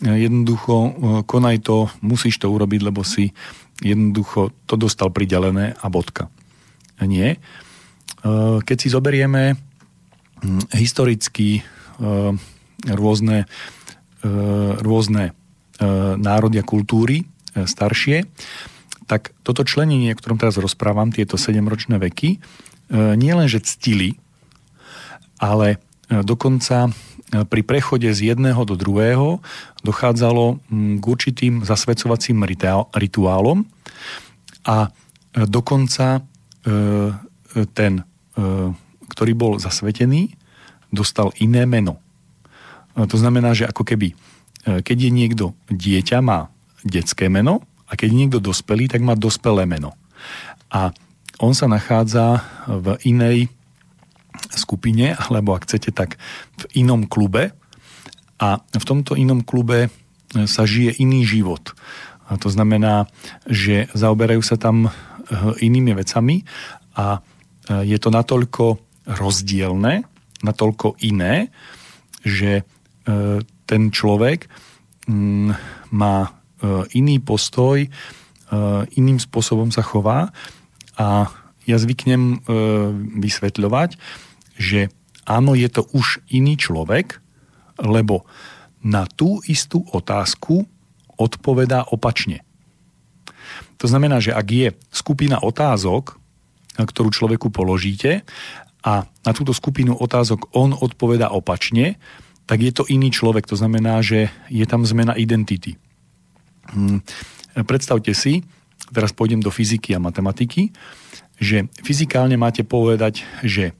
jednoducho 0.00 0.74
konaj 1.28 1.62
to, 1.62 1.92
musíš 2.00 2.40
to 2.40 2.48
urobiť, 2.48 2.80
lebo 2.80 3.04
si 3.06 3.36
jednoducho 3.82 4.54
to 4.64 4.78
dostal 4.78 5.10
pridelené 5.10 5.74
a 5.76 5.86
bodka. 5.90 6.30
Nie. 7.02 7.42
Keď 8.62 8.76
si 8.78 8.88
zoberieme 8.88 9.58
historicky 10.70 11.66
rôzne 12.86 13.50
E, 14.22 14.30
rôzne 14.78 15.34
e, 15.82 15.86
národy 16.14 16.62
a 16.62 16.64
kultúry 16.66 17.26
e, 17.26 17.66
staršie, 17.66 18.22
tak 19.10 19.34
toto 19.42 19.66
členenie, 19.66 20.14
o 20.14 20.18
ktorom 20.18 20.38
teraz 20.38 20.62
rozprávam, 20.62 21.10
tieto 21.10 21.34
7-ročné 21.34 21.98
veky, 21.98 22.38
nie 22.92 23.32
len, 23.32 23.48
že 23.48 23.64
ctili, 23.64 24.20
ale 25.40 25.80
dokonca 26.08 26.92
pri 27.32 27.62
prechode 27.64 28.08
z 28.12 28.34
jedného 28.34 28.60
do 28.68 28.76
druhého 28.76 29.40
dochádzalo 29.80 30.60
k 31.00 31.04
určitým 31.04 31.64
zasvedcovacím 31.64 32.44
rituálom 32.92 33.64
a 34.68 34.92
dokonca 35.32 36.20
ten, 37.72 37.92
ktorý 39.08 39.32
bol 39.32 39.56
zasvetený, 39.56 40.36
dostal 40.92 41.32
iné 41.40 41.64
meno. 41.64 42.00
To 42.96 43.16
znamená, 43.16 43.56
že 43.56 43.64
ako 43.64 43.88
keby, 43.88 44.12
e, 44.12 44.14
keď 44.84 44.96
je 45.08 45.10
niekto 45.10 45.44
dieťa, 45.72 46.20
má 46.20 46.52
detské 46.84 47.32
meno 47.32 47.64
a 47.88 47.96
keď 47.96 48.12
je 48.12 48.20
niekto 48.20 48.40
dospelý, 48.40 48.92
tak 48.92 49.00
má 49.00 49.16
dospelé 49.16 49.64
meno. 49.64 49.96
A 50.68 50.92
on 51.40 51.56
sa 51.56 51.64
nachádza 51.72 52.44
v 52.68 53.00
inej 53.08 53.48
skupine, 54.54 55.16
alebo 55.16 55.56
ak 55.56 55.66
chcete, 55.66 55.90
tak 55.92 56.20
v 56.60 56.64
inom 56.84 57.08
klube 57.08 57.52
a 58.38 58.48
v 58.60 58.84
tomto 58.84 59.16
inom 59.16 59.42
klube 59.46 59.86
e, 59.86 59.90
sa 60.46 60.68
žije 60.68 61.00
iný 61.00 61.24
život. 61.24 61.72
A 62.28 62.40
to 62.40 62.48
znamená, 62.48 63.10
že 63.48 63.90
zaoberajú 63.92 64.42
sa 64.44 64.56
tam 64.56 64.88
e, 64.88 64.90
inými 65.64 65.92
vecami 65.96 66.44
a 66.96 67.24
je 67.62 67.94
to 67.94 68.10
natoľko 68.10 68.82
rozdielne, 69.06 70.02
natoľko 70.42 70.98
iné, 70.98 71.54
že 72.26 72.66
E, 73.02 73.42
ten 73.66 73.90
človek 73.90 74.46
mm, 75.10 75.50
má 75.90 76.16
e, 76.22 76.30
iný 76.94 77.18
postoj, 77.18 77.82
e, 77.82 77.88
iným 78.94 79.18
spôsobom 79.18 79.74
sa 79.74 79.82
chová 79.82 80.30
a 80.94 81.26
ja 81.62 81.78
zvyknem 81.78 82.42
vysvetľovať, 83.22 83.94
že 84.62 84.94
áno, 85.26 85.58
je 85.58 85.66
to 85.66 85.82
už 85.90 86.22
iný 86.30 86.54
človek, 86.54 87.18
lebo 87.82 88.22
na 88.82 89.10
tú 89.10 89.42
istú 89.50 89.82
otázku 89.90 90.66
odpovedá 91.18 91.90
opačne. 91.90 92.46
To 93.82 93.90
znamená, 93.90 94.22
že 94.22 94.30
ak 94.30 94.46
je 94.46 94.68
skupina 94.94 95.42
otázok, 95.42 96.18
ktorú 96.78 97.10
človeku 97.10 97.50
položíte 97.50 98.22
a 98.82 99.06
na 99.06 99.32
túto 99.34 99.50
skupinu 99.50 99.98
otázok 99.98 100.54
on 100.54 100.74
odpoveda 100.74 101.30
opačne, 101.34 101.98
tak 102.46 102.62
je 102.62 102.72
to 102.74 102.86
iný 102.90 103.14
človek. 103.14 103.46
To 103.50 103.58
znamená, 103.58 104.02
že 104.02 104.30
je 104.50 104.66
tam 104.66 104.82
zmena 104.82 105.14
identity. 105.14 105.78
Hm. 106.74 107.02
Predstavte 107.66 108.14
si, 108.16 108.42
teraz 108.90 109.12
pôjdem 109.12 109.42
do 109.42 109.52
fyziky 109.52 109.94
a 109.94 110.02
matematiky, 110.02 110.72
že 111.38 111.66
fyzikálne 111.82 112.38
máte 112.38 112.62
povedať, 112.62 113.26
že 113.42 113.74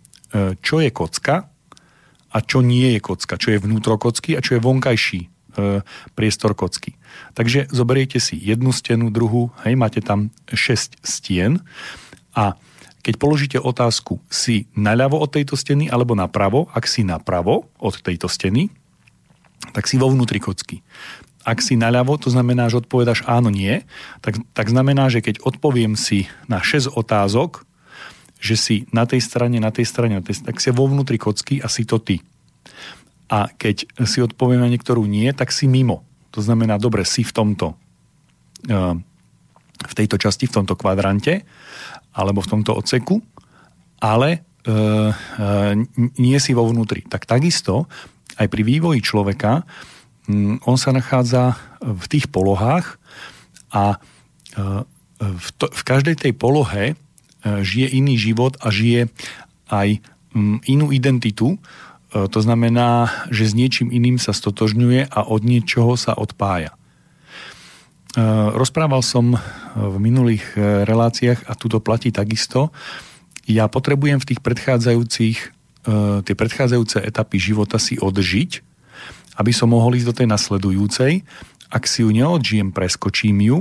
čo 0.64 0.80
je 0.80 0.90
kocka 0.90 1.52
a 2.32 2.38
čo 2.40 2.64
nie 2.64 2.96
je 2.96 3.00
kocka, 3.04 3.36
čo 3.36 3.52
je 3.52 3.60
vnútro 3.60 4.00
kocky 4.00 4.34
a 4.34 4.40
čo 4.40 4.56
je 4.56 4.64
vonkajší 4.64 5.20
e, 5.20 5.28
priestor 6.16 6.56
kocky. 6.56 6.96
Takže 7.36 7.68
zoberiete 7.68 8.16
si 8.16 8.40
jednu 8.40 8.72
stenu, 8.72 9.12
druhú, 9.12 9.52
hej, 9.68 9.76
máte 9.76 10.00
tam 10.00 10.32
6 10.48 11.04
stien 11.04 11.60
a 12.32 12.56
keď 13.02 13.14
položíte 13.18 13.58
otázku, 13.58 14.22
si 14.30 14.70
naľavo 14.78 15.18
od 15.18 15.34
tejto 15.34 15.58
steny 15.58 15.90
alebo 15.90 16.14
napravo, 16.14 16.70
ak 16.70 16.86
si 16.86 17.02
napravo 17.02 17.66
od 17.82 17.98
tejto 17.98 18.30
steny, 18.30 18.70
tak 19.74 19.90
si 19.90 19.98
vo 19.98 20.06
vnútri 20.06 20.38
kocky. 20.38 20.86
Ak 21.42 21.58
si 21.58 21.74
naľavo, 21.74 22.14
to 22.22 22.30
znamená, 22.30 22.70
že 22.70 22.78
odpovedaš 22.78 23.26
áno, 23.26 23.50
nie, 23.50 23.82
tak, 24.22 24.38
tak 24.54 24.70
znamená, 24.70 25.10
že 25.10 25.18
keď 25.18 25.42
odpoviem 25.42 25.98
si 25.98 26.30
na 26.46 26.62
6 26.62 26.94
otázok, 26.94 27.66
že 28.42 28.58
si 28.58 28.76
na 28.90 29.06
tej 29.06 29.22
strane, 29.22 29.62
na 29.62 29.70
tej 29.70 29.86
strane, 29.86 30.18
na 30.18 30.24
tej, 30.24 30.42
tak 30.42 30.58
si 30.58 30.74
vo 30.74 30.90
vnútri 30.90 31.14
kocky 31.14 31.62
a 31.62 31.70
si 31.70 31.86
to 31.86 32.02
ty. 32.02 32.18
A 33.30 33.46
keď 33.54 33.86
si 34.02 34.18
odpoviem 34.18 34.60
na 34.60 34.68
niektorú 34.68 35.06
nie, 35.06 35.30
tak 35.30 35.54
si 35.54 35.70
mimo. 35.70 36.02
To 36.34 36.42
znamená, 36.42 36.76
dobre, 36.76 37.06
si 37.06 37.22
v 37.22 37.32
tomto, 37.32 37.78
eh, 38.66 38.98
v 39.82 39.94
tejto 39.94 40.18
časti, 40.18 40.50
v 40.50 40.56
tomto 40.58 40.74
kvadrante 40.74 41.46
alebo 42.12 42.42
v 42.42 42.50
tomto 42.50 42.76
odseku, 42.76 43.22
ale 44.02 44.30
e, 44.34 44.38
e, 44.68 44.74
nie 46.18 46.38
si 46.42 46.52
vo 46.52 46.66
vnútri. 46.66 47.06
Tak 47.06 47.24
takisto 47.24 47.86
aj 48.36 48.46
pri 48.50 48.62
vývoji 48.66 49.00
človeka 49.00 49.62
on 50.62 50.76
sa 50.78 50.94
nachádza 50.94 51.58
v 51.82 52.06
tých 52.06 52.30
polohách 52.30 52.98
a 53.74 53.96
e, 54.54 54.86
v, 55.18 55.48
to, 55.58 55.66
v 55.66 55.82
každej 55.82 56.16
tej 56.18 56.32
polohe 56.34 56.92
e, 56.92 56.94
žije 57.42 57.88
iný 57.98 58.14
život 58.18 58.54
a 58.62 58.70
žije 58.70 59.10
aj 59.66 59.98
m, 60.36 60.62
inú 60.64 60.94
identitu. 60.94 61.56
E, 61.56 61.58
to 62.28 62.38
znamená, 62.38 63.10
že 63.32 63.50
s 63.50 63.56
niečím 63.56 63.90
iným 63.90 64.20
sa 64.20 64.30
stotožňuje 64.30 65.10
a 65.10 65.20
od 65.26 65.42
niečoho 65.42 65.98
sa 65.98 66.14
odpája. 66.14 66.76
Eh, 68.12 68.20
rozprával 68.52 69.00
som 69.00 69.40
v 69.72 69.96
minulých 69.96 70.44
reláciách 70.60 71.48
a 71.48 71.56
tu 71.56 71.72
to 71.72 71.80
platí 71.80 72.12
takisto. 72.12 72.68
Ja 73.48 73.72
potrebujem 73.72 74.20
v 74.20 74.28
tých 74.28 74.44
predchádzajúcich, 74.44 75.36
tie 76.22 76.34
predchádzajúce 76.36 77.00
etapy 77.02 77.40
života 77.40 77.80
si 77.80 77.96
odžiť, 77.96 78.50
aby 79.40 79.50
som 79.50 79.72
mohol 79.72 79.96
ísť 79.96 80.06
do 80.12 80.14
tej 80.14 80.28
nasledujúcej. 80.28 81.24
Ak 81.72 81.88
si 81.88 82.04
ju 82.04 82.12
neodžijem, 82.12 82.68
preskočím 82.70 83.40
ju, 83.40 83.58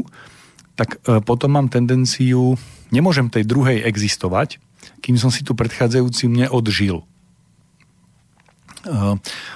tak 0.81 0.97
potom 1.29 1.53
mám 1.53 1.69
tendenciu, 1.69 2.57
nemôžem 2.89 3.29
tej 3.29 3.45
druhej 3.45 3.85
existovať, 3.85 4.57
kým 5.05 5.13
som 5.13 5.29
si 5.29 5.45
tu 5.45 5.53
predchádzajúci 5.53 6.25
neodžil. 6.25 7.05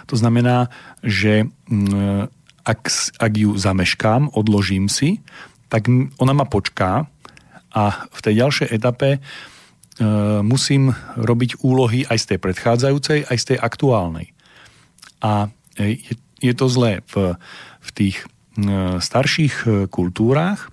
To 0.05 0.15
znamená, 0.15 0.69
že 1.01 1.49
ak, 2.65 2.81
ak 3.17 3.33
ju 3.33 3.57
zameškám, 3.57 4.33
odložím 4.37 4.89
si, 4.89 5.21
tak 5.69 5.89
ona 6.17 6.33
ma 6.33 6.45
počká 6.45 7.09
a 7.73 7.83
v 8.09 8.19
tej 8.21 8.33
ďalšej 8.41 8.67
etape 8.73 9.09
e, 9.17 9.19
musím 10.41 10.95
robiť 11.19 11.61
úlohy 11.61 12.07
aj 12.07 12.17
z 12.21 12.25
tej 12.33 12.39
predchádzajúcej, 12.41 13.19
aj 13.27 13.37
z 13.37 13.45
tej 13.53 13.57
aktuálnej. 13.59 14.31
A 15.19 15.51
e, 15.77 15.99
je, 15.99 16.15
je 16.39 16.53
to 16.55 16.71
zlé 16.71 17.03
v, 17.11 17.35
v 17.81 17.89
tých 17.91 18.23
e, 18.23 18.25
starších 19.03 19.55
e, 19.65 19.69
kultúrách, 19.91 20.71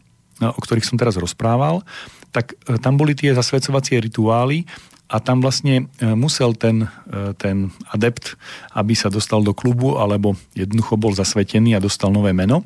o 0.50 0.60
ktorých 0.60 0.86
som 0.86 0.98
teraz 0.98 1.14
rozprával, 1.14 1.86
tak 2.34 2.58
e, 2.66 2.80
tam 2.82 2.98
boli 2.98 3.14
tie 3.14 3.36
zasvedcovacie 3.36 4.02
rituály 4.02 4.66
a 5.12 5.20
tam 5.20 5.44
vlastne 5.44 5.92
e, 6.00 6.08
musel 6.16 6.56
ten, 6.56 6.88
e, 7.12 7.36
ten 7.36 7.68
adept, 7.92 8.40
aby 8.72 8.96
sa 8.96 9.12
dostal 9.12 9.44
do 9.44 9.52
klubu 9.52 10.00
alebo 10.00 10.34
jednoducho 10.56 10.96
bol 10.96 11.12
zasvetený 11.12 11.76
a 11.76 11.84
dostal 11.84 12.08
nové 12.08 12.32
meno, 12.32 12.64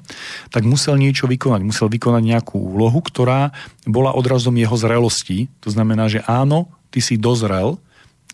tak 0.55 0.63
musel 0.63 0.95
niečo 0.95 1.27
vykonať. 1.27 1.61
Musel 1.67 1.91
vykonať 1.91 2.23
nejakú 2.23 2.57
úlohu, 2.57 3.03
ktorá 3.03 3.51
bola 3.83 4.15
odrazom 4.15 4.55
jeho 4.55 4.79
zrelosti. 4.79 5.51
To 5.67 5.75
znamená, 5.75 6.07
že 6.07 6.23
áno, 6.23 6.71
ty 6.95 7.03
si 7.03 7.19
dozrel 7.19 7.83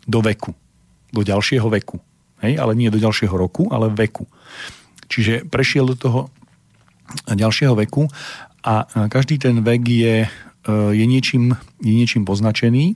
do 0.04 0.20
veku, 0.20 0.52
do 1.08 1.24
ďalšieho 1.24 1.72
veku. 1.72 1.96
Hej? 2.44 2.60
Ale 2.60 2.76
nie 2.76 2.92
do 2.92 3.00
ďalšieho 3.00 3.32
roku, 3.32 3.72
ale 3.72 3.88
veku. 3.88 4.28
Čiže 5.08 5.48
prešiel 5.48 5.88
do 5.88 5.96
toho 5.96 6.20
ďalšieho 7.32 7.76
veku 7.76 8.12
a 8.62 8.86
každý 9.10 9.42
ten 9.42 9.58
vek 9.58 9.82
je, 9.82 10.16
e, 10.26 10.28
je, 10.94 11.04
niečím, 11.06 11.58
je 11.82 11.92
niečím 11.92 12.22
poznačený. 12.22 12.94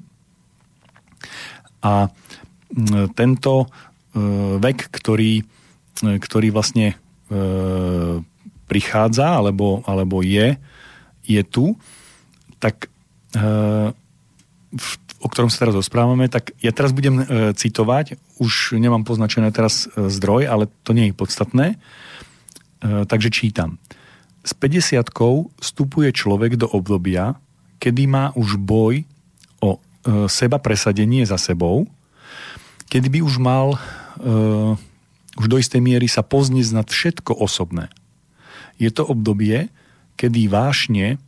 A 1.82 2.10
tento 3.14 3.52
e, 3.62 3.66
vek, 4.62 4.78
ktorý, 4.94 5.42
e, 5.42 6.18
ktorý 6.18 6.48
vlastne 6.54 6.96
prichádza 8.70 9.34
alebo, 9.34 9.82
alebo 9.82 10.22
je, 10.22 10.62
je 11.26 11.42
tu, 11.42 11.74
tak 12.62 12.86
o 15.18 15.26
ktorom 15.26 15.50
sa 15.50 15.66
teraz 15.66 15.74
rozprávame, 15.74 16.30
tak 16.30 16.54
ja 16.62 16.70
teraz 16.70 16.94
budem 16.94 17.26
citovať, 17.58 18.14
už 18.38 18.78
nemám 18.78 19.02
poznačené 19.02 19.50
teraz 19.50 19.90
zdroj, 19.90 20.46
ale 20.46 20.70
to 20.86 20.94
nie 20.94 21.10
je 21.10 21.18
podstatné, 21.18 21.82
takže 23.10 23.34
čítam. 23.34 23.82
S 24.46 24.54
50 24.54 25.10
vstupuje 25.58 26.14
človek 26.14 26.54
do 26.54 26.70
obdobia, 26.70 27.34
kedy 27.82 28.06
má 28.06 28.30
už 28.38 28.54
boj 28.62 29.02
o 29.58 29.76
e, 29.76 29.78
seba 30.30 30.62
presadenie 30.62 31.26
za 31.26 31.34
sebou, 31.34 31.90
kedy 32.86 33.10
by 33.10 33.20
už 33.26 33.42
mal 33.42 33.74
e, 33.74 33.78
už 35.36 35.46
do 35.50 35.58
istej 35.58 35.82
miery 35.82 36.06
sa 36.06 36.22
poznieť 36.22 36.78
nad 36.78 36.86
všetko 36.86 37.34
osobné. 37.42 37.90
Je 38.78 38.88
to 38.94 39.02
obdobie, 39.02 39.68
kedy 40.14 40.48
vášne 40.48 41.18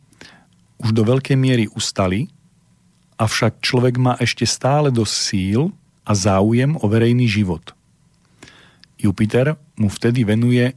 už 0.79 0.95
do 0.95 1.03
veľkej 1.03 1.37
miery 1.37 1.67
ustali, 1.75 2.31
avšak 3.19 3.59
človek 3.59 3.99
má 3.99 4.15
ešte 4.17 4.47
stále 4.47 4.89
dosť 4.89 5.13
síl 5.13 5.61
a 6.07 6.15
záujem 6.15 6.79
o 6.79 6.85
verejný 6.87 7.27
život. 7.27 7.75
Jupiter 8.95 9.59
mu 9.75 9.91
vtedy 9.91 10.23
venuje 10.23 10.71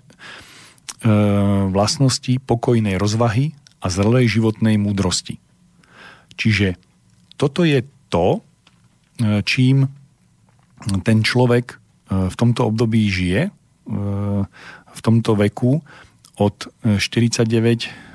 vlastnosti 1.73 2.38
pokojnej 2.47 2.95
rozvahy 2.95 3.59
a 3.83 3.91
zrelej 3.91 4.38
životnej 4.38 4.79
múdrosti. 4.79 5.43
Čiže 6.38 6.79
toto 7.35 7.67
je 7.67 7.83
to, 8.07 8.38
e, 9.19 9.43
čím 9.43 9.91
ten 11.03 11.27
človek 11.27 11.75
e, 11.75 11.77
v 12.31 12.35
tomto 12.38 12.71
období 12.71 13.11
žije, 13.11 13.51
v 14.93 15.01
tomto 15.03 15.35
veku 15.35 15.83
od 16.38 16.71
49 16.87 17.51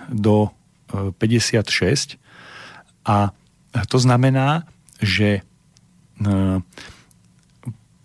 do 0.08 0.48
56 1.20 2.16
a 3.04 3.36
to 3.92 3.98
znamená, 4.00 4.64
že 5.04 5.44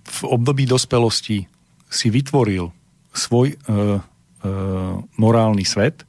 v 0.03 0.21
období 0.27 0.67
dospelosti 0.67 1.47
si 1.87 2.07
vytvoril 2.11 2.75
svoj 3.15 3.55
morálny 5.17 5.63
svet, 5.63 6.03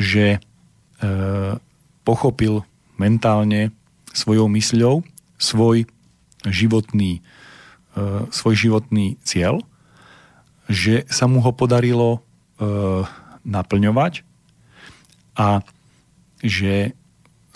že 0.00 0.36
e, 0.36 0.38
pochopil 2.02 2.66
mentálne 2.98 3.70
svojou 4.10 4.50
mysľou 4.50 5.06
svoj 5.38 5.86
životný, 6.48 7.20
e, 7.20 8.00
svoj 8.34 8.54
životný 8.58 9.14
cieľ, 9.22 9.62
že 10.70 11.06
sa 11.10 11.26
mu 11.26 11.42
ho 11.42 11.50
podarilo 11.50 12.22
naplňovať 13.40 14.20
a 15.32 15.64
že 16.44 16.92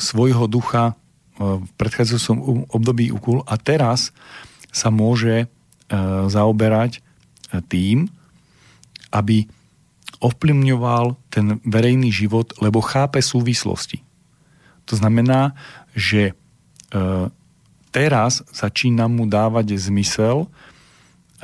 svojho 0.00 0.48
ducha 0.48 0.96
v 1.36 1.68
predchádzajúcom 1.76 2.72
období 2.72 3.12
ukul 3.12 3.44
a 3.44 3.60
teraz 3.60 4.16
sa 4.72 4.88
môže 4.88 5.44
zaoberať 6.32 7.04
tým, 7.68 8.08
aby 9.12 9.44
ovplyvňoval 10.24 11.20
ten 11.28 11.60
verejný 11.68 12.08
život, 12.08 12.56
lebo 12.64 12.80
chápe 12.80 13.20
súvislosti. 13.20 14.00
To 14.88 14.96
znamená, 14.96 15.52
že 15.92 16.32
e, 16.32 16.34
teraz 17.92 18.40
začína 18.48 19.04
mu 19.12 19.28
dávať 19.28 19.76
zmysel, 19.76 20.48
e, 20.48 20.48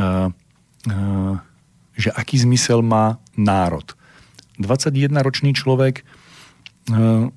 e, 0.01 0.97
že 1.93 2.09
aký 2.17 2.41
zmysel 2.41 2.81
má 2.81 3.21
národ. 3.37 3.85
21-ročný 4.57 5.53
človek 5.57 6.05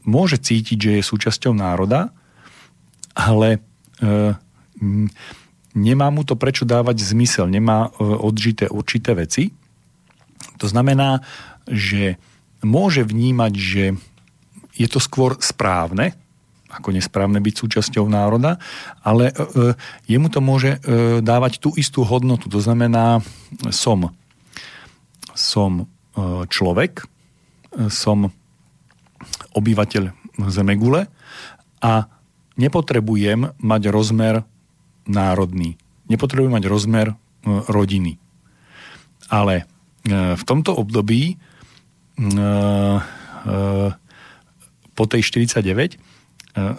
môže 0.08 0.40
cítiť, 0.40 0.78
že 0.80 0.92
je 0.98 1.04
súčasťou 1.04 1.54
národa, 1.54 2.10
ale 3.14 3.62
nemá 5.78 6.08
mu 6.10 6.26
to 6.26 6.34
prečo 6.40 6.64
dávať 6.66 7.04
zmysel, 7.04 7.52
nemá 7.52 7.92
odžité 8.00 8.72
určité 8.72 9.14
veci, 9.14 9.54
to 10.58 10.66
znamená, 10.70 11.22
že 11.68 12.18
môže 12.64 13.04
vnímať, 13.04 13.54
že 13.56 13.84
je 14.74 14.88
to 14.90 14.98
skôr 14.98 15.38
správne, 15.44 16.16
ako 16.74 16.90
nesprávne 16.90 17.38
byť 17.38 17.54
súčasťou 17.54 18.10
národa, 18.10 18.58
ale 19.06 19.30
e, 19.30 19.34
e 19.38 20.18
jemu 20.18 20.28
to 20.34 20.40
môže 20.42 20.82
e, 20.82 21.22
dávať 21.22 21.62
tú 21.62 21.70
istú 21.78 22.02
hodnotu. 22.02 22.50
To 22.50 22.58
znamená, 22.58 23.22
som, 23.70 24.10
som 25.38 25.86
človek, 26.50 27.10
som 27.90 28.30
obyvateľ 29.58 30.14
Zemegule 30.50 31.10
a 31.82 32.06
nepotrebujem 32.58 33.54
mať 33.58 33.82
rozmer 33.90 34.46
národný. 35.10 35.78
Nepotrebujem 36.10 36.54
mať 36.54 36.66
rozmer 36.70 37.08
rodiny. 37.46 38.18
Ale 39.30 39.66
v 40.04 40.44
tomto 40.44 40.76
období 40.76 41.22
e, 41.32 41.36
e, 41.36 42.36
po 44.94 45.06
tej 45.10 45.22
49 45.26 45.98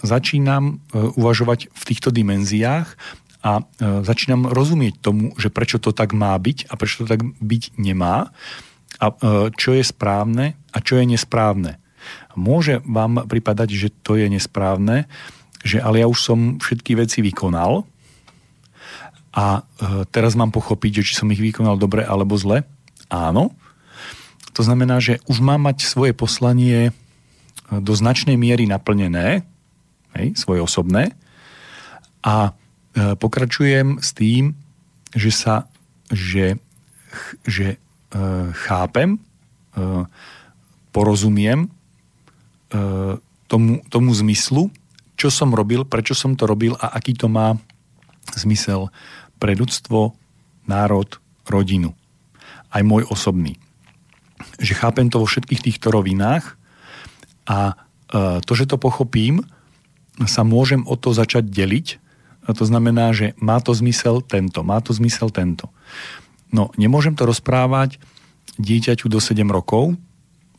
začínam 0.06 0.78
uvažovať 0.94 1.66
v 1.66 1.82
týchto 1.82 2.14
dimenziách 2.14 2.94
a 3.42 3.66
začínam 4.06 4.46
rozumieť 4.46 5.02
tomu, 5.02 5.34
že 5.34 5.50
prečo 5.50 5.82
to 5.82 5.90
tak 5.90 6.14
má 6.14 6.30
byť 6.38 6.70
a 6.70 6.78
prečo 6.78 7.02
to 7.02 7.10
tak 7.10 7.26
byť 7.26 7.74
nemá 7.82 8.30
a 9.02 9.06
čo 9.58 9.74
je 9.74 9.82
správne 9.82 10.54
a 10.70 10.78
čo 10.78 10.94
je 10.94 11.10
nesprávne. 11.10 11.82
Môže 12.38 12.86
vám 12.86 13.26
pripadať, 13.26 13.74
že 13.74 13.90
to 13.90 14.14
je 14.14 14.30
nesprávne, 14.30 15.10
že 15.66 15.82
ale 15.82 15.98
ja 15.98 16.06
už 16.06 16.22
som 16.22 16.38
všetky 16.62 16.94
veci 16.94 17.18
vykonal 17.18 17.82
a 19.34 19.66
teraz 20.14 20.38
mám 20.38 20.54
pochopiť, 20.54 21.02
že 21.02 21.06
či 21.10 21.18
som 21.18 21.26
ich 21.34 21.42
vykonal 21.42 21.82
dobre 21.82 22.06
alebo 22.06 22.38
zle 22.38 22.62
áno. 23.08 23.52
To 24.54 24.62
znamená, 24.62 25.02
že 25.02 25.18
už 25.26 25.42
má 25.42 25.58
mať 25.58 25.82
svoje 25.82 26.14
poslanie 26.14 26.88
e, 26.88 26.92
do 27.82 27.92
značnej 27.92 28.38
miery 28.38 28.70
naplnené, 28.70 29.42
hej, 30.14 30.26
svoje 30.38 30.62
osobné, 30.62 31.18
a 32.22 32.50
e, 32.50 33.18
pokračujem 33.18 33.98
s 33.98 34.14
tým, 34.14 34.54
že 35.10 35.30
sa, 35.34 35.66
že, 36.08 36.56
že 37.44 37.76
e, 37.76 37.78
chápem, 38.66 39.18
porozumiem 40.94 41.66
tomu, 43.50 43.82
tomu 43.90 44.10
zmyslu, 44.14 44.70
čo 45.18 45.34
som 45.34 45.50
robil, 45.50 45.82
prečo 45.82 46.14
som 46.14 46.38
to 46.38 46.46
robil 46.46 46.78
a 46.78 46.94
aký 46.94 47.18
to 47.18 47.26
má 47.26 47.58
zmysel 48.38 48.94
pre 49.42 49.58
ľudstvo, 49.58 50.14
národ, 50.70 51.18
rodinu 51.42 51.90
aj 52.74 52.82
môj 52.82 53.06
osobný. 53.06 53.56
Že 54.58 54.74
chápem 54.74 55.06
to 55.08 55.22
vo 55.22 55.30
všetkých 55.30 55.62
týchto 55.70 55.94
rovinách 55.94 56.58
a 57.46 57.78
e, 58.10 58.42
to, 58.42 58.52
že 58.52 58.66
to 58.66 58.76
pochopím, 58.76 59.46
sa 60.26 60.42
môžem 60.42 60.82
o 60.86 60.98
to 60.98 61.14
začať 61.14 61.46
deliť. 61.46 62.02
A 62.44 62.52
to 62.52 62.66
znamená, 62.66 63.14
že 63.16 63.32
má 63.40 63.62
to 63.62 63.72
zmysel 63.72 64.20
tento, 64.20 64.60
má 64.66 64.82
to 64.82 64.92
zmysel 64.92 65.32
tento. 65.32 65.70
No, 66.52 66.70
nemôžem 66.76 67.16
to 67.16 67.24
rozprávať 67.24 67.96
dieťaťu 68.60 69.10
do 69.10 69.18
7 69.18 69.46
rokov, 69.48 69.94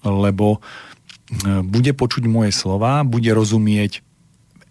lebo 0.02 0.58
e, 0.58 0.60
bude 1.62 1.92
počuť 1.92 2.24
moje 2.32 2.56
slova, 2.56 3.04
bude 3.04 3.30
rozumieť 3.36 4.02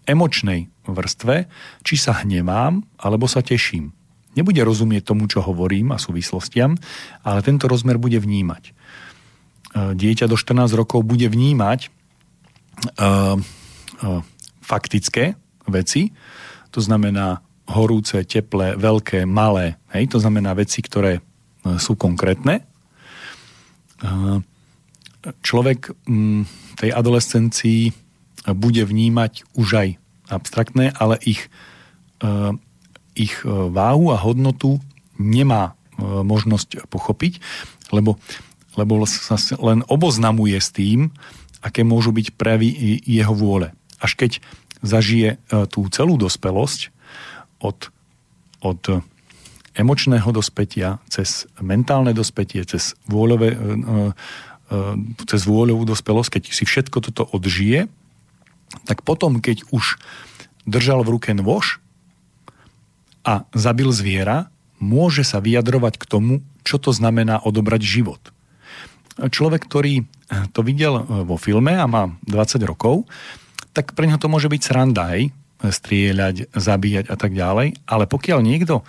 emočnej 0.05 0.69
vrstve, 0.85 1.49
či 1.81 1.95
sa 1.97 2.21
hnevám, 2.21 2.85
alebo 3.01 3.25
sa 3.25 3.41
teším 3.41 3.93
nebude 4.35 4.61
rozumieť 4.61 5.15
tomu, 5.15 5.25
čo 5.31 5.41
hovorím 5.41 5.95
a 5.95 6.01
súvislostiam, 6.01 6.75
ale 7.23 7.39
tento 7.41 7.65
rozmer 7.65 7.95
bude 7.97 8.19
vnímať. 8.19 8.63
E, 8.69 8.71
dieťa 9.95 10.29
do 10.29 10.37
14 10.37 10.71
rokov 10.75 11.03
bude 11.07 11.27
vnímať 11.27 11.89
uh, 12.99 13.39
uh, 13.39 14.21
faktické 14.59 15.39
veci, 15.65 16.11
to 16.75 16.83
znamená 16.83 17.39
horúce, 17.71 18.19
teplé, 18.27 18.75
veľké, 18.75 19.23
malé. 19.23 19.79
Hej? 19.95 20.13
To 20.13 20.19
znamená 20.19 20.53
veci, 20.53 20.83
ktoré 20.85 21.23
sú 21.81 21.97
konkrétne. 21.97 22.61
Človek 25.41 25.79
tej 26.77 26.91
adolescencii 26.93 27.89
bude 28.53 28.83
vnímať 28.85 29.57
už 29.57 29.67
aj 29.81 29.89
abstraktné, 30.29 30.93
ale 30.93 31.17
ich, 31.25 31.49
ich 33.15 33.41
váhu 33.47 34.11
a 34.11 34.19
hodnotu 34.19 34.83
nemá 35.15 35.73
možnosť 35.99 36.91
pochopiť, 36.91 37.39
lebo, 37.95 38.19
lebo 38.75 39.07
sa 39.07 39.39
len 39.63 39.87
oboznamuje 39.87 40.59
s 40.59 40.75
tým, 40.75 41.15
aké 41.63 41.87
môžu 41.87 42.11
byť 42.11 42.35
prejavy 42.35 42.99
jeho 43.07 43.31
vôle. 43.31 43.71
Až 44.03 44.19
keď 44.19 44.31
zažije 44.83 45.39
tú 45.71 45.87
celú 45.87 46.19
dospelosť, 46.19 46.91
od, 47.65 47.89
od 48.61 48.81
emočného 49.75 50.29
dospetia, 50.31 51.03
cez 51.11 51.49
mentálne 51.59 52.15
dospetie, 52.15 52.63
cez, 52.63 52.95
vôľové, 53.09 53.49
e, 53.51 53.57
e, 53.57 53.65
e, 54.71 54.79
cez 55.27 55.41
vôľovú 55.43 55.83
dospelosť, 55.83 56.39
keď 56.39 56.43
si 56.53 56.63
všetko 56.63 56.97
toto 57.11 57.23
odžije, 57.27 57.91
tak 58.87 59.03
potom, 59.03 59.39
keď 59.43 59.67
už 59.71 59.99
držal 60.65 61.05
v 61.05 61.19
ruke 61.19 61.31
nôž 61.35 61.83
a 63.25 63.49
zabil 63.57 63.89
zviera, 63.89 64.53
môže 64.77 65.25
sa 65.25 65.41
vyjadrovať 65.41 65.97
k 65.97 66.05
tomu, 66.05 66.33
čo 66.61 66.77
to 66.77 66.93
znamená 66.93 67.41
odobrať 67.41 67.81
život. 67.81 68.21
Človek, 69.17 69.65
ktorý 69.65 70.05
to 70.51 70.61
videl 70.61 71.01
vo 71.25 71.39
filme 71.39 71.73
a 71.73 71.89
má 71.89 72.13
20 72.27 72.61
rokov, 72.67 73.07
tak 73.73 73.97
pre 73.97 74.07
neho 74.07 74.21
to 74.21 74.29
môže 74.29 74.47
byť 74.47 74.61
sranda, 74.61 75.17
hej? 75.17 75.33
strieľať, 75.63 76.51
zabíjať 76.53 77.05
a 77.09 77.15
tak 77.17 77.33
ďalej. 77.33 77.79
Ale 77.87 78.05
pokiaľ 78.05 78.39
niekto 78.43 78.81
e, 78.81 78.83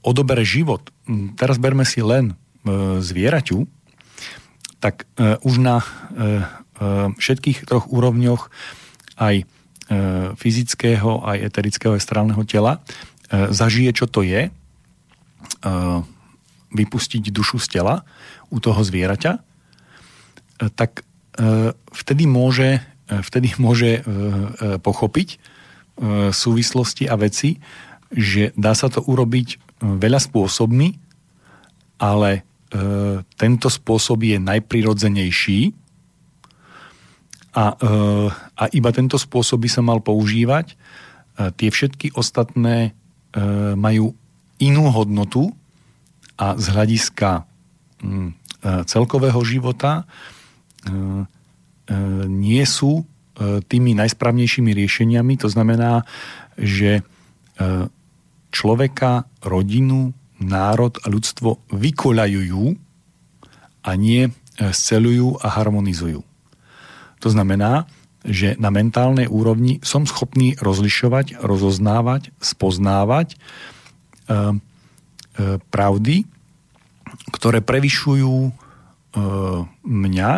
odobere 0.00 0.46
život, 0.46 0.88
teraz 1.36 1.60
berme 1.60 1.84
si 1.84 2.00
len 2.00 2.32
e, 2.32 2.34
zvieraťu, 3.02 3.66
tak 4.78 5.08
e, 5.16 5.40
už 5.40 5.54
na 5.60 5.80
e, 5.80 5.84
e, 5.84 5.88
všetkých 7.16 7.64
troch 7.64 7.88
úrovňoch 7.88 8.52
aj 9.16 9.48
fyzického, 10.40 11.24
aj 11.24 11.38
eterického, 11.44 11.92
aj 11.92 12.02
strálneho 12.02 12.42
tela 12.48 12.80
e, 13.28 13.52
zažije, 13.52 13.92
čo 13.92 14.06
to 14.08 14.24
je 14.24 14.48
e, 14.48 14.50
vypustiť 16.72 17.28
dušu 17.28 17.60
z 17.60 17.78
tela 17.78 18.02
u 18.48 18.58
toho 18.64 18.80
zvieraťa, 18.80 19.32
e, 19.36 19.40
tak 20.72 21.04
e, 21.36 21.76
vtedy 21.92 22.24
môže 22.24 22.80
E, 23.04 23.20
vtedy 23.20 23.52
môže 23.60 24.00
e, 24.00 24.02
e, 24.02 24.10
pochopiť 24.80 25.52
súvislosti 26.34 27.06
a 27.06 27.14
veci, 27.14 27.62
že 28.10 28.50
dá 28.58 28.74
sa 28.74 28.90
to 28.90 28.98
urobiť 28.98 29.78
veľa 29.78 30.18
spôsobmi, 30.18 30.90
ale 32.02 32.42
tento 33.38 33.70
spôsob 33.70 34.26
je 34.26 34.42
najprirodzenejší 34.42 35.70
a, 37.54 37.64
a 38.58 38.64
iba 38.74 38.90
tento 38.90 39.14
spôsob 39.14 39.62
by 39.62 39.70
sa 39.70 39.78
mal 39.78 40.02
používať. 40.02 40.74
Tie 41.54 41.70
všetky 41.70 42.18
ostatné 42.18 42.98
majú 43.78 44.14
inú 44.58 44.84
hodnotu 44.90 45.54
a 46.34 46.58
z 46.58 46.66
hľadiska 46.74 47.46
celkového 48.90 49.40
života 49.46 50.02
E, 51.84 51.92
nie 52.28 52.64
sú 52.64 53.04
e, 53.36 53.60
tými 53.60 53.92
najsprávnejšími 53.92 54.72
riešeniami. 54.72 55.36
To 55.44 55.48
znamená, 55.52 56.08
že 56.56 57.00
e, 57.00 57.02
človeka, 58.48 59.28
rodinu, 59.44 60.16
národ 60.40 60.96
a 61.04 61.06
ľudstvo 61.12 61.60
vykoľajujú 61.72 62.64
a 63.84 63.90
nie 64.00 64.32
scelujú 64.54 65.36
a 65.44 65.46
harmonizujú. 65.60 66.24
To 67.24 67.28
znamená, 67.32 67.88
že 68.24 68.56
na 68.60 68.68
mentálnej 68.68 69.28
úrovni 69.28 69.80
som 69.80 70.04
schopný 70.04 70.56
rozlišovať, 70.60 71.40
rozoznávať, 71.40 72.32
spoznávať 72.40 73.32
e, 73.32 73.36
e, 74.28 74.38
pravdy, 75.72 76.28
ktoré 77.32 77.64
prevyšujú 77.64 78.52
E, 79.14 79.22
mňa 79.86 80.30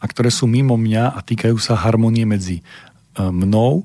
a 0.00 0.04
ktoré 0.08 0.32
sú 0.32 0.48
mimo 0.48 0.80
mňa 0.80 1.12
a 1.12 1.20
týkajú 1.20 1.60
sa 1.60 1.76
harmonie 1.76 2.24
medzi 2.24 2.64
e, 2.64 3.20
mnou 3.20 3.84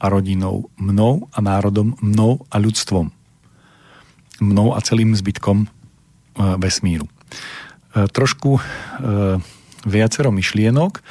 a 0.00 0.08
rodinou, 0.08 0.72
mnou 0.80 1.28
a 1.28 1.38
národom, 1.44 1.92
mnou 2.00 2.40
a 2.48 2.56
ľudstvom. 2.56 3.12
Mnou 4.40 4.68
a 4.72 4.80
celým 4.80 5.12
zbytkom 5.12 5.58
e, 5.64 5.68
vesmíru. 6.56 7.06
Trošku 7.92 8.56
viacero 9.84 10.32
myšlienok. 10.32 11.04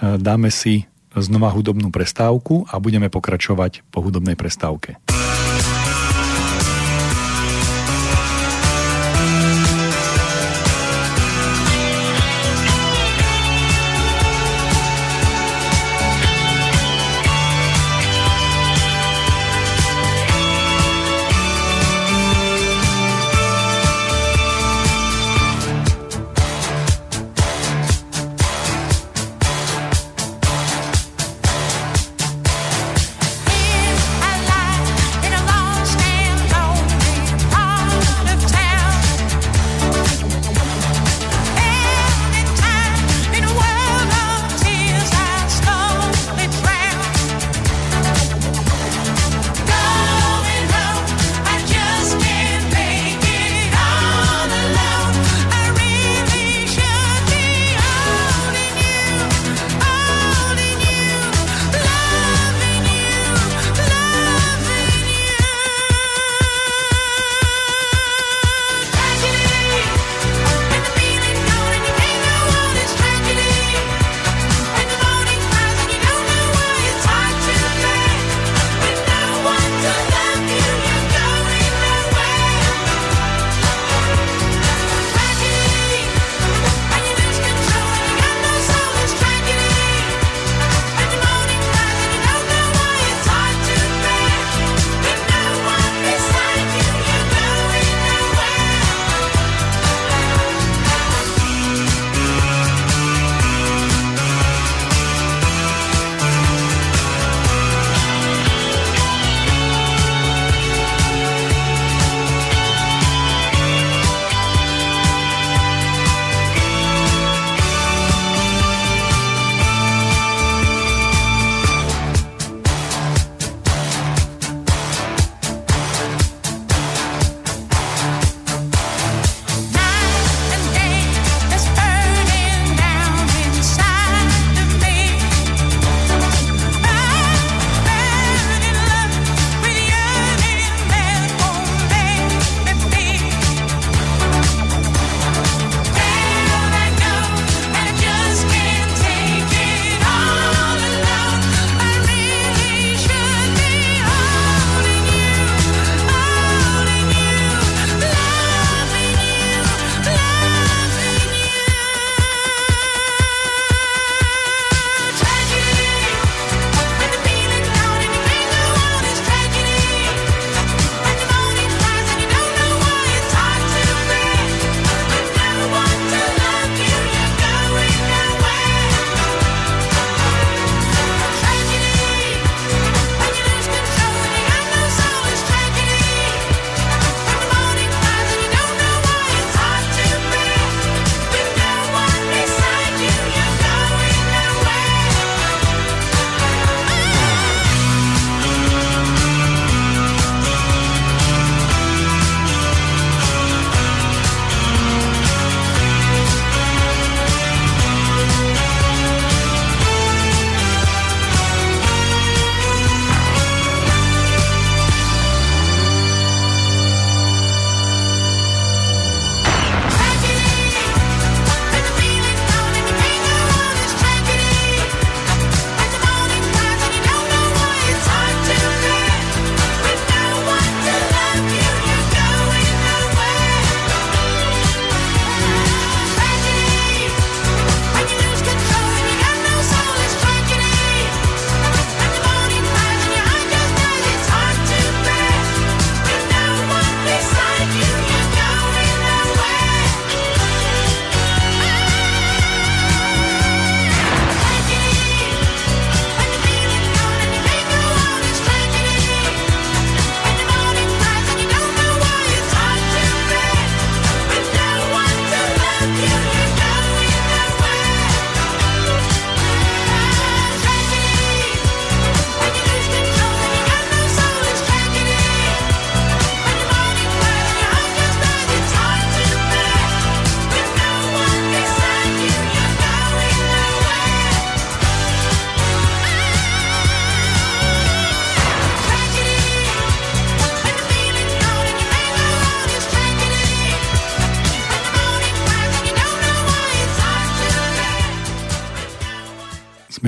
Dáme 0.00 0.52
si 0.52 0.84
znova 1.16 1.48
hudobnú 1.48 1.88
prestávku 1.88 2.68
a 2.68 2.76
budeme 2.76 3.08
pokračovať 3.08 3.80
po 3.88 4.04
hudobnej 4.04 4.36
prestávke. 4.36 5.00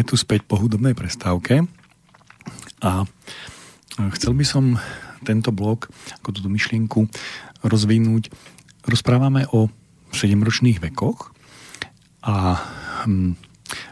Tu 0.08 0.16
späť 0.16 0.48
po 0.48 0.56
hudobnej 0.56 0.96
prestávke 0.96 1.68
a 2.80 3.04
chcel 4.16 4.32
by 4.32 4.44
som 4.48 4.64
tento 5.20 5.52
blok, 5.52 5.92
ako 6.24 6.32
túto 6.32 6.48
myšlienku 6.48 7.04
rozvinúť. 7.60 8.32
Rozprávame 8.88 9.44
o 9.52 9.68
7-ročných 10.16 10.80
vekoch 10.80 11.36
a 12.24 12.56
hm, 13.04 13.36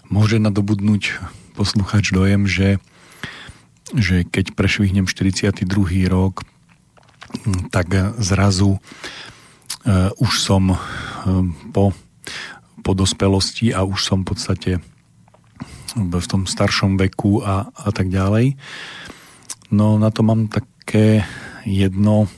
môže 0.09 0.41
nadobudnúť 0.41 1.21
posluchač 1.53 2.17
dojem, 2.17 2.49
že, 2.49 2.81
že 3.93 4.25
keď 4.25 4.57
prešvihnem 4.57 5.05
42. 5.05 5.69
rok, 6.09 6.49
hm, 7.45 7.69
tak 7.69 7.93
zrazu 8.25 8.81
uh, 8.81 10.09
už 10.17 10.33
som 10.41 10.73
uh, 10.73 10.79
po, 11.77 11.93
po 12.81 12.93
dospelosti 12.97 13.77
a 13.77 13.85
už 13.85 14.01
som 14.01 14.25
v 14.25 14.29
podstate 14.33 14.73
v 15.97 16.27
tom 16.29 16.45
staršom 16.45 17.01
veku 17.01 17.41
a, 17.41 17.73
a 17.73 17.91
tak 17.91 18.13
ďalej. 18.13 18.61
No 19.73 19.97
na 19.97 20.13
to 20.13 20.21
mám 20.21 20.53
také 20.53 21.25
jedno 21.65 22.29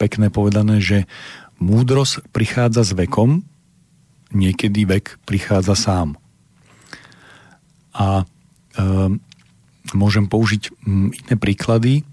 pekné 0.00 0.32
povedané, 0.32 0.80
že 0.80 1.04
múdrosť 1.60 2.32
prichádza 2.32 2.82
s 2.88 2.92
vekom, 2.96 3.44
niekedy 4.32 4.88
vek 4.88 5.20
prichádza 5.28 5.76
sám. 5.76 6.08
A 7.92 8.22
e, 8.22 8.24
môžem 9.92 10.26
použiť 10.26 10.70
iné 10.86 11.34
príklady. 11.38 12.02
E, 12.02 12.04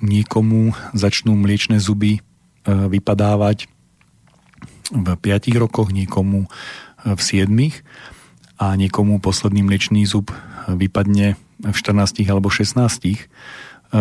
niekomu 0.00 0.76
začnú 0.92 1.36
mliečne 1.36 1.80
zuby 1.80 2.18
e, 2.18 2.20
vypadávať 2.66 3.68
v 4.92 5.06
5 5.18 5.62
rokoch, 5.62 5.90
niekomu 5.90 6.46
v 7.02 7.20
7 7.20 7.50
a 8.56 8.72
niekomu 8.76 9.20
posledný 9.20 9.60
mliečný 9.64 10.08
zub 10.08 10.32
vypadne 10.68 11.36
v 11.60 11.76
14 11.76 12.24
alebo 12.28 12.48
16. 12.52 12.76
E, 12.76 13.16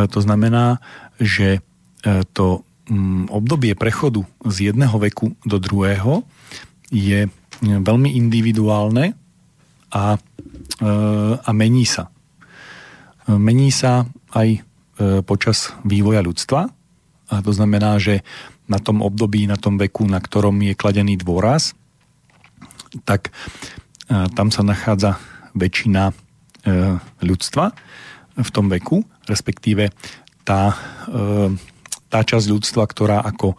to 0.07 0.19
znamená, 0.19 0.83
že 1.19 1.59
e, 1.59 2.23
to 2.33 2.63
mm, 2.89 3.31
obdobie 3.31 3.75
prechodu 3.75 4.23
z 4.47 4.71
jedného 4.71 4.95
veku 4.99 5.35
do 5.47 5.59
druhého 5.59 6.23
je 6.91 7.27
veľmi 7.63 8.09
individuálne 8.15 9.15
a, 9.91 10.03
e, 10.15 10.87
a 11.39 11.49
mení 11.55 11.87
sa. 11.87 12.11
Mení 13.25 13.73
sa 13.73 14.05
aj 14.37 14.61
počas 15.25 15.73
vývoja 15.81 16.21
ľudstva. 16.23 16.71
A 17.25 17.35
to 17.41 17.51
znamená, 17.51 17.97
že 17.97 18.21
na 18.69 18.77
tom 18.77 19.01
období, 19.01 19.43
na 19.49 19.57
tom 19.57 19.81
veku, 19.81 20.05
na 20.05 20.21
ktorom 20.21 20.55
je 20.61 20.77
kladený 20.77 21.17
dôraz, 21.19 21.73
tak 23.03 23.33
tam 24.07 24.53
sa 24.53 24.61
nachádza 24.61 25.17
väčšina 25.55 26.11
e, 26.11 26.13
ľudstva 27.23 27.71
v 28.35 28.49
tom 28.51 28.67
veku, 28.67 29.07
respektíve 29.25 29.89
tá, 30.43 30.75
e, 31.07 31.55
tá 32.11 32.19
časť 32.21 32.45
ľudstva, 32.51 32.83
ktorá 32.85 33.23
ako 33.23 33.55
e, 33.55 33.57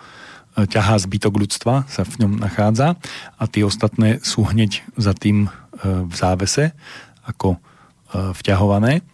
ťahá 0.69 1.01
zbytok 1.01 1.35
ľudstva, 1.35 1.89
sa 1.89 2.05
v 2.05 2.29
ňom 2.29 2.33
nachádza 2.37 3.01
a 3.41 3.45
tie 3.49 3.65
ostatné 3.65 4.21
sú 4.21 4.45
hneď 4.47 4.85
za 4.95 5.17
tým 5.17 5.49
v 5.85 6.15
závese 6.17 6.73
ako 7.29 7.61
vťahované. 8.17 9.05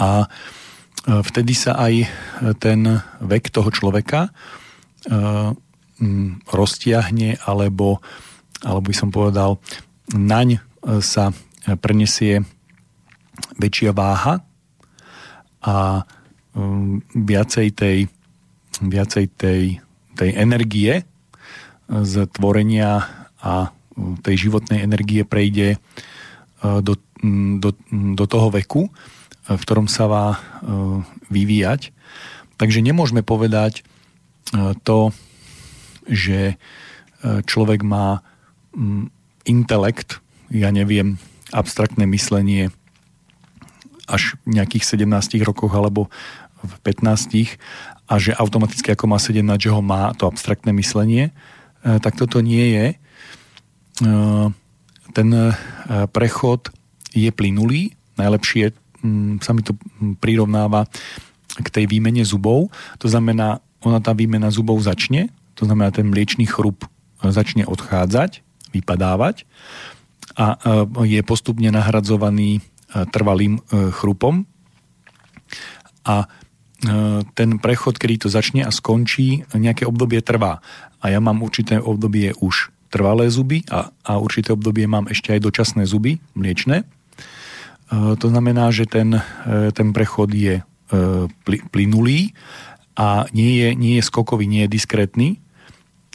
A 0.00 0.24
vtedy 1.04 1.52
sa 1.52 1.76
aj 1.76 2.08
ten 2.64 3.04
vek 3.20 3.52
toho 3.52 3.68
človeka 3.68 4.32
roztiahne 6.48 7.36
alebo, 7.44 8.00
alebo 8.64 8.80
by 8.88 8.94
som 8.96 9.12
povedal, 9.12 9.60
naň 10.14 10.48
e, 10.56 10.60
sa 11.04 11.34
prenesie 11.82 12.46
väčšia 13.60 13.92
váha 13.92 14.40
a 15.60 16.06
um, 16.56 17.02
viacej 17.12 17.68
tej, 17.76 17.98
viacej 18.80 19.24
tej, 19.36 19.62
tej 20.16 20.30
energie 20.32 21.04
z 21.88 22.14
tvorenia 22.32 23.04
a 23.42 23.74
tej 24.24 24.48
životnej 24.48 24.80
energie 24.80 25.28
prejde 25.28 25.76
e, 25.76 25.78
do, 26.80 26.96
do, 27.60 27.70
do 28.14 28.24
toho 28.24 28.48
veku, 28.48 28.88
e, 28.88 28.90
v 29.52 29.60
ktorom 29.60 29.90
sa 29.90 30.08
má 30.08 30.26
vyvíjať. 31.28 31.92
Takže 32.56 32.80
nemôžeme 32.82 33.22
povedať 33.22 33.86
to, 34.82 35.14
že 36.08 36.56
človek 37.22 37.84
má 37.86 38.24
intelekt, 39.48 40.20
ja 40.52 40.68
neviem, 40.68 41.16
abstraktné 41.50 42.04
myslenie 42.12 42.68
až 44.08 44.36
v 44.44 44.60
nejakých 44.60 44.84
17 44.96 45.40
rokoch 45.44 45.72
alebo 45.72 46.12
v 46.64 46.74
15 46.84 47.56
a 48.08 48.14
že 48.16 48.32
automaticky 48.36 48.92
ako 48.96 49.04
má 49.08 49.20
17, 49.20 49.44
že 49.60 49.70
ho 49.72 49.84
má 49.84 50.16
to 50.16 50.28
abstraktné 50.28 50.72
myslenie, 50.72 51.30
e, 51.84 52.00
tak 52.00 52.16
toto 52.16 52.40
nie 52.40 52.72
je. 52.72 52.86
E, 52.88 52.96
ten 55.12 55.28
e, 55.28 55.52
prechod 56.08 56.72
je 57.12 57.28
plynulý, 57.28 57.96
najlepšie 58.16 58.72
sa 59.38 59.54
mi 59.54 59.62
to 59.62 59.78
prirovnáva 60.18 60.90
k 61.62 61.68
tej 61.70 61.84
výmene 61.86 62.26
zubov. 62.26 62.74
To 62.98 63.06
znamená, 63.06 63.62
ona 63.78 64.02
tá 64.02 64.10
výmena 64.10 64.50
zubov 64.50 64.82
začne, 64.82 65.30
to 65.54 65.70
znamená, 65.70 65.94
ten 65.94 66.10
mliečný 66.10 66.50
chrup 66.50 66.82
začne 67.22 67.62
odchádzať 67.62 68.42
vypadávať 68.72 69.48
a 70.38 70.54
je 71.02 71.20
postupne 71.26 71.66
nahradzovaný 71.66 72.62
trvalým 73.10 73.58
e, 73.58 73.90
chrupom. 73.90 74.46
A 76.06 76.30
ten 77.34 77.58
prechod, 77.58 77.98
kedy 77.98 78.22
to 78.22 78.28
začne 78.30 78.62
a 78.62 78.70
skončí, 78.70 79.42
nejaké 79.50 79.82
obdobie 79.82 80.22
trvá. 80.22 80.62
A 81.02 81.10
ja 81.10 81.18
mám 81.18 81.42
určité 81.42 81.82
obdobie 81.82 82.30
už 82.38 82.70
trvalé 82.86 83.26
zuby 83.34 83.66
a, 83.66 83.90
a 84.06 84.22
určité 84.22 84.54
obdobie 84.54 84.86
mám 84.86 85.10
ešte 85.10 85.34
aj 85.34 85.42
dočasné 85.42 85.90
zuby, 85.90 86.22
mliečne. 86.38 86.86
To 87.90 88.26
znamená, 88.30 88.70
že 88.70 88.86
ten, 88.86 89.18
ten 89.74 89.90
prechod 89.90 90.30
je 90.30 90.62
plynulý 91.74 92.32
a 92.94 93.26
nie 93.34 93.58
je, 93.58 93.68
nie 93.74 93.94
je 93.98 94.06
skokový, 94.06 94.46
nie 94.46 94.62
je 94.64 94.74
diskrétny, 94.78 95.42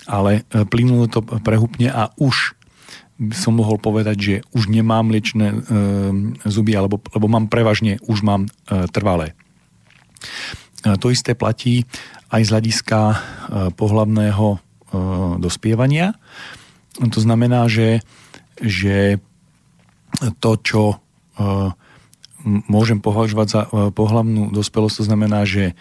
ale 0.08 0.43
e, 0.51 0.64
plynulo 0.68 1.08
to 1.08 1.24
prehupne 1.24 1.89
a 1.91 2.12
už 2.20 2.58
som 3.32 3.54
mohol 3.56 3.78
povedať, 3.78 4.18
že 4.18 4.36
už 4.58 4.68
nemám 4.68 5.14
liečné 5.14 5.54
e, 5.54 5.58
zuby, 6.49 6.74
alebo, 6.74 6.99
lebo 7.14 7.28
mám 7.30 7.47
prevažne, 7.47 8.01
už 8.10 8.26
mám 8.26 8.49
e, 8.49 8.89
trvalé. 8.89 9.38
E, 10.84 10.97
to 10.97 11.14
isté 11.14 11.38
platí 11.38 11.86
aj 12.34 12.41
z 12.41 12.51
hľadiska 12.51 12.99
e, 12.99 13.16
pohlavného 13.78 14.47
e, 14.54 14.58
dospievania. 15.38 16.18
To 16.99 17.20
znamená, 17.22 17.70
že, 17.70 18.01
že 18.60 19.22
to, 20.41 20.51
čo 20.60 20.84
e, 20.93 20.95
môžem 22.43 22.99
považovať 22.99 23.47
za 23.47 23.62
e, 23.64 23.70
pohlavnú 23.93 24.51
dospelosť, 24.51 24.95
to 24.99 25.06
znamená, 25.08 25.47
že 25.47 25.78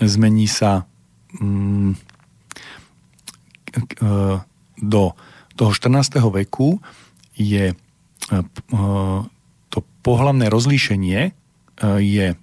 zmení 0.00 0.48
sa 0.48 0.88
mm, 1.36 2.09
do 4.80 5.02
toho 5.56 5.70
14. 5.72 6.16
veku 6.20 6.80
je 7.36 7.72
e, 7.72 7.74
e, 7.74 8.42
to 9.70 9.78
pohlavné 10.02 10.48
rozlíšenie 10.48 11.36
je 12.00 12.36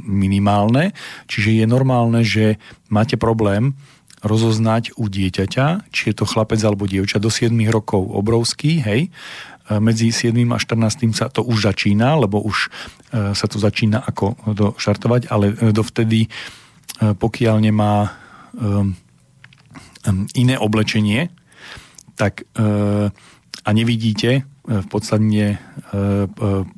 minimálne, 0.00 0.96
čiže 1.28 1.52
je 1.52 1.66
normálne, 1.68 2.24
že 2.24 2.56
máte 2.88 3.20
problém 3.20 3.76
rozoznať 4.24 4.96
u 4.96 5.04
dieťaťa, 5.12 5.92
či 5.92 6.02
je 6.10 6.14
to 6.16 6.24
chlapec 6.24 6.56
alebo 6.64 6.88
dievča 6.88 7.20
do 7.20 7.28
7 7.28 7.52
rokov 7.68 8.00
obrovský, 8.08 8.80
hej, 8.80 9.12
medzi 9.68 10.16
7 10.16 10.32
a 10.48 10.56
14 10.56 11.12
sa 11.12 11.28
to 11.28 11.44
už 11.44 11.68
začína, 11.68 12.16
lebo 12.16 12.40
už 12.40 12.72
sa 13.12 13.46
to 13.48 13.60
začína 13.60 14.00
ako 14.00 14.32
to 14.56 14.66
štartovať, 14.80 15.28
ale 15.28 15.52
dovtedy, 15.76 16.32
pokiaľ 17.00 17.56
nemá 17.60 18.16
iné 20.36 20.54
oblečenie, 20.60 21.32
tak 22.14 22.46
e, 22.54 22.64
a 23.64 23.70
nevidíte 23.72 24.30
e, 24.30 24.42
v 24.66 24.86
podstate 24.86 25.44
e, 25.54 25.56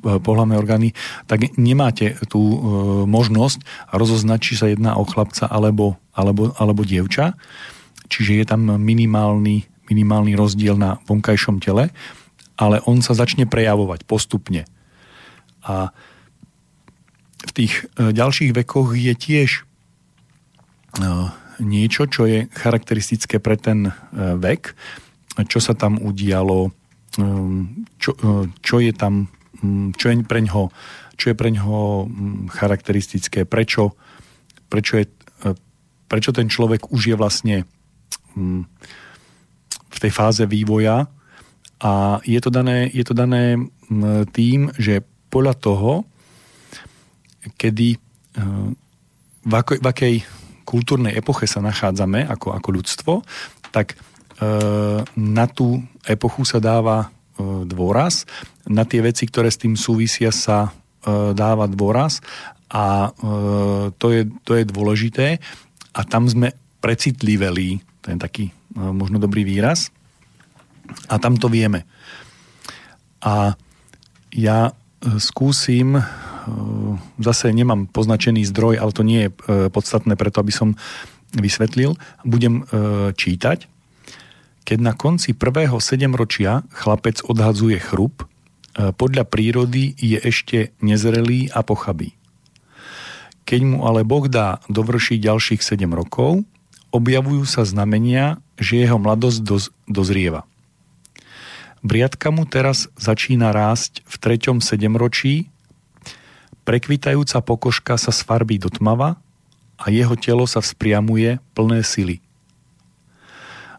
pohľadné 0.01 0.55
orgány, 0.57 0.97
tak 1.29 1.57
nemáte 1.57 2.17
tú 2.27 2.41
možnosť 3.05 3.63
rozoznať, 3.93 4.39
či 4.41 4.53
sa 4.57 4.67
jedná 4.69 4.97
o 4.97 5.05
chlapca 5.05 5.45
alebo, 5.49 5.97
alebo, 6.13 6.53
alebo 6.57 6.81
dievča. 6.83 7.37
Čiže 8.07 8.31
je 8.39 8.45
tam 8.47 8.63
minimálny, 8.65 9.67
minimálny 9.91 10.33
rozdiel 10.39 10.79
na 10.79 10.97
vonkajšom 11.05 11.59
tele, 11.59 11.91
ale 12.57 12.81
on 12.89 13.03
sa 13.03 13.13
začne 13.13 13.45
prejavovať 13.45 14.07
postupne. 14.07 14.65
A 15.67 15.91
v 17.37 17.51
tých 17.53 17.85
ďalších 17.99 18.55
vekoch 18.55 18.97
je 18.97 19.13
tiež 19.13 19.67
niečo, 21.61 22.05
čo 22.05 22.29
je 22.29 22.45
charakteristické 22.53 23.41
pre 23.41 23.57
ten 23.57 23.89
e, 23.89 23.91
vek, 24.37 24.73
čo 25.49 25.59
sa 25.61 25.73
tam 25.77 26.01
udialo, 26.01 26.69
e, 26.69 26.71
čo 27.97 28.11
čo, 28.17 28.45
čo 28.61 28.75
je 28.81 28.93
tam, 28.93 29.29
čo 29.97 30.05
je 30.09 30.15
pre 30.25 30.41
ňoho, 30.45 30.69
čo 31.17 31.33
je 31.33 31.35
pre 31.35 31.49
ňoho 31.49 32.07
charakteristické, 32.53 33.43
prečo, 33.43 33.97
prečo, 34.69 35.01
je, 35.01 35.05
prečo 36.05 36.29
ten 36.29 36.45
človek 36.45 36.93
už 36.93 37.01
je 37.09 37.15
vlastne 37.17 37.57
v 39.89 39.97
tej 39.97 40.11
fáze 40.13 40.45
vývoja? 40.45 41.09
A 41.81 42.21
je 42.25 42.37
to 42.41 42.53
dané, 42.53 42.89
je 42.93 43.01
to 43.05 43.17
dané 43.17 43.57
tým, 44.33 44.69
že 44.77 45.01
podľa 45.29 45.53
toho, 45.57 45.91
kedy 47.57 47.97
v, 49.45 49.53
ako, 49.53 49.81
v 49.81 49.85
akej 49.85 50.15
kultúrnej 50.67 51.15
epoche 51.15 51.47
sa 51.47 51.63
nachádzame 51.63 52.27
ako, 52.27 52.51
ako 52.51 52.69
ľudstvo, 52.75 53.13
tak 53.71 53.95
e, 53.95 53.95
na 55.15 55.45
tú 55.47 55.79
epochu 56.03 56.43
sa 56.43 56.59
dáva 56.59 57.07
e, 57.07 57.63
dôraz, 57.63 58.27
na 58.67 58.83
tie 58.83 58.99
veci, 58.99 59.23
ktoré 59.31 59.47
s 59.47 59.63
tým 59.63 59.79
súvisia 59.79 60.35
sa 60.35 60.67
e, 60.67 61.31
dáva 61.31 61.71
dôraz 61.71 62.19
a 62.67 63.15
to, 63.95 64.11
je, 64.11 64.27
to 64.43 64.59
je 64.59 64.67
dôležité 64.67 65.39
a 65.95 66.01
tam 66.03 66.27
sme 66.27 66.51
precitliveli, 66.83 67.79
to 68.03 68.11
je 68.11 68.17
taký 68.19 68.45
možno 68.75 69.23
dobrý 69.23 69.47
výraz 69.47 69.87
a 71.07 71.15
tam 71.15 71.39
to 71.39 71.47
vieme. 71.47 71.87
A 73.23 73.55
ja 74.35 74.75
skúsim 75.15 75.95
zase 77.19 77.51
nemám 77.53 77.87
poznačený 77.89 78.45
zdroj, 78.47 78.79
ale 78.79 78.91
to 78.93 79.03
nie 79.03 79.27
je 79.27 79.29
e, 79.29 79.35
podstatné 79.71 80.15
preto, 80.15 80.41
aby 80.41 80.53
som 80.53 80.69
vysvetlil. 81.35 81.99
Budem 82.23 82.63
e, 82.63 83.11
čítať. 83.13 83.67
Keď 84.67 84.79
na 84.83 84.91
konci 84.91 85.31
prvého 85.31 85.79
sedemročia 85.79 86.67
chlapec 86.75 87.23
odhadzuje 87.23 87.79
chrup, 87.79 88.23
e, 88.23 88.91
podľa 88.91 89.23
prírody 89.27 89.95
je 89.95 90.19
ešte 90.19 90.75
nezrelý 90.83 91.51
a 91.51 91.63
pochabý. 91.63 92.15
Keď 93.47 93.59
mu 93.63 93.87
ale 93.87 94.03
Boh 94.03 94.27
dá 94.27 94.59
dovršiť 94.67 95.23
ďalších 95.23 95.61
7 95.63 95.87
rokov, 95.95 96.43
objavujú 96.91 97.47
sa 97.47 97.63
znamenia, 97.63 98.43
že 98.59 98.83
jeho 98.83 98.99
mladosť 98.99 99.39
doz, 99.43 99.71
dozrieva. 99.87 100.43
Briadka 101.85 102.33
mu 102.33 102.43
teraz 102.43 102.91
začína 102.99 103.55
rásť 103.55 104.03
v 104.03 104.15
treťom 104.19 104.59
sedemročí 104.59 105.47
Prekvitajúca 106.67 107.39
pokožka 107.39 107.95
sa 107.95 108.11
sfarbí 108.11 108.59
do 108.59 108.67
tmava 108.67 109.15
a 109.79 109.87
jeho 109.87 110.19
telo 110.19 110.43
sa 110.43 110.59
vzpriamuje 110.59 111.39
plné 111.55 111.79
sily. 111.79 112.19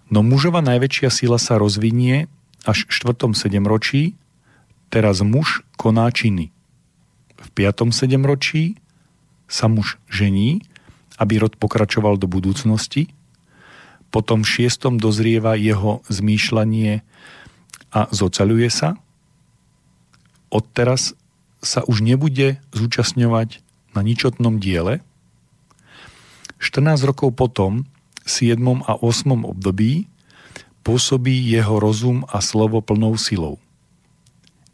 No 0.09 0.24
mužova 0.24 0.64
najväčšia 0.64 1.12
sila 1.12 1.36
sa 1.36 1.61
rozvinie 1.61 2.32
až 2.64 2.89
v 2.89 2.91
štvrtom 2.97 3.36
sedemročí, 3.36 4.16
teraz 4.89 5.20
muž 5.20 5.68
koná 5.76 6.09
činy. 6.09 6.49
V 7.36 7.49
piatom 7.53 7.93
sedemročí 7.93 8.80
sa 9.53 9.68
muž 9.68 10.01
žení, 10.09 10.64
aby 11.20 11.45
rod 11.45 11.61
pokračoval 11.61 12.16
do 12.16 12.24
budúcnosti, 12.24 13.12
potom 14.09 14.41
v 14.41 14.64
šiestom 14.64 14.97
dozrieva 14.97 15.61
jeho 15.61 16.01
zmýšľanie 16.09 17.05
a 17.93 18.01
zocaľuje 18.09 18.68
sa, 18.72 18.97
odteraz 20.49 21.12
sa 21.59 21.82
už 21.86 22.02
nebude 22.02 22.62
zúčastňovať 22.70 23.62
na 23.94 24.00
ničotnom 24.06 24.62
diele. 24.62 25.02
14 26.59 27.02
rokov 27.06 27.34
potom, 27.34 27.86
v 28.22 28.28
7. 28.28 28.59
a 28.84 28.92
8. 28.98 29.30
období, 29.46 30.11
pôsobí 30.86 31.34
jeho 31.48 31.80
rozum 31.80 32.24
a 32.30 32.40
slovo 32.40 32.80
plnou 32.80 33.18
silou. 33.18 33.59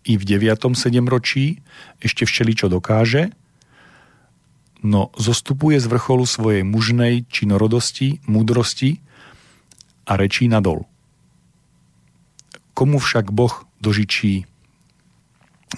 I 0.05 0.20
v 0.20 0.24
9. 0.24 0.76
sedemročí 0.76 1.64
ešte 2.05 2.28
všeličo 2.28 2.68
dokáže, 2.68 3.32
no 4.85 5.09
zostupuje 5.16 5.80
z 5.80 5.89
vrcholu 5.89 6.28
svojej 6.28 6.61
mužnej 6.61 7.24
činorodosti, 7.32 8.20
múdrosti 8.28 9.01
a 10.05 10.20
rečí 10.20 10.45
nadol. 10.45 10.85
Komu 12.76 13.01
však 13.01 13.32
Boh 13.32 13.64
dožičí 13.80 14.45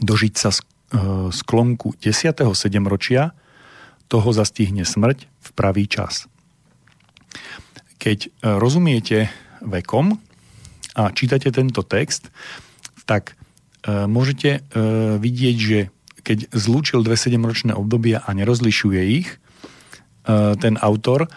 dožiť 0.03 0.35
sa 0.35 0.51
sklonku 1.35 1.99
10. 1.99 2.47
sedemročia 2.55 3.35
toho 4.07 4.31
zastihne 4.31 4.87
smrť 4.87 5.27
v 5.27 5.49
pravý 5.59 5.91
čas. 5.91 6.31
Keď 7.99 8.19
e, 8.23 8.29
rozumiete 8.63 9.27
vekom 9.67 10.15
a 10.95 11.11
čítate 11.11 11.51
tento 11.51 11.83
text, 11.83 12.31
tak 13.03 13.35
e, 13.83 14.07
môžete 14.07 14.63
vidieť, 15.19 15.57
že 15.59 15.79
keď 16.27 16.51
zlúčil 16.55 17.07
dve 17.07 17.15
sedemročné 17.15 17.75
obdobia 17.75 18.23
a 18.23 18.35
nerozlišuje 18.35 19.03
ich, 19.07 19.31
ten 20.59 20.75
autor, 20.83 21.31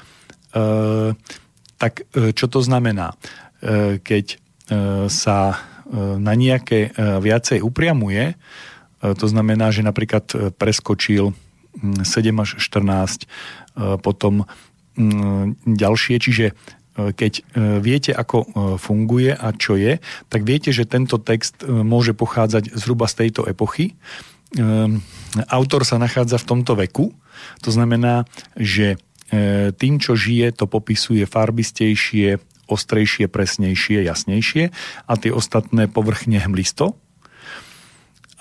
tak 1.78 1.94
čo 2.10 2.46
to 2.50 2.60
znamená? 2.66 3.14
Keď 4.02 4.26
sa 5.14 5.40
na 5.94 6.34
nejaké 6.34 6.90
viacej 6.98 7.62
upriamuje, 7.62 8.34
to 9.00 9.26
znamená, 9.28 9.72
že 9.72 9.86
napríklad 9.86 10.26
e, 10.36 10.36
preskočil 10.52 11.32
7 11.80 12.04
až 12.44 12.60
14, 12.60 13.24
e, 13.24 13.28
potom 14.04 14.44
ďalšie, 15.64 16.20
čiže 16.20 16.52
keď 17.00 17.34
viete, 17.80 18.12
ako 18.12 18.52
funguje 18.76 19.32
a 19.32 19.56
čo 19.56 19.80
je, 19.80 20.04
tak 20.28 20.44
viete, 20.44 20.76
že 20.76 20.84
tento 20.84 21.16
text 21.16 21.64
môže 21.64 22.12
pochádzať 22.12 22.76
zhruba 22.76 23.08
z 23.08 23.24
tejto 23.24 23.48
epochy. 23.48 23.96
Autor 25.48 25.88
sa 25.88 25.96
nachádza 25.96 26.36
v 26.36 26.48
tomto 26.52 26.76
veku, 26.76 27.16
to 27.64 27.72
znamená, 27.72 28.28
že 28.60 29.00
tým, 29.80 30.04
čo 30.04 30.20
žije, 30.20 30.52
to 30.60 30.68
popisuje 30.68 31.24
farbistejšie, 31.24 32.44
ostrejšie, 32.68 33.32
presnejšie, 33.32 34.04
jasnejšie 34.04 34.76
a 35.08 35.14
tie 35.16 35.32
ostatné 35.32 35.88
povrchne 35.88 36.44
hmlisto. 36.44 37.00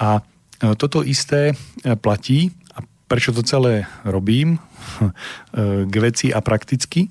A 0.02 0.26
E, 0.26 0.37
toto 0.58 1.06
isté 1.06 1.54
e, 1.54 1.54
platí. 1.94 2.50
A 2.74 2.82
prečo 3.06 3.30
to 3.30 3.42
celé 3.46 3.86
robím? 4.02 4.58
E, 4.98 5.84
k 5.84 5.94
veci 6.00 6.28
a 6.32 6.40
prakticky, 6.40 7.10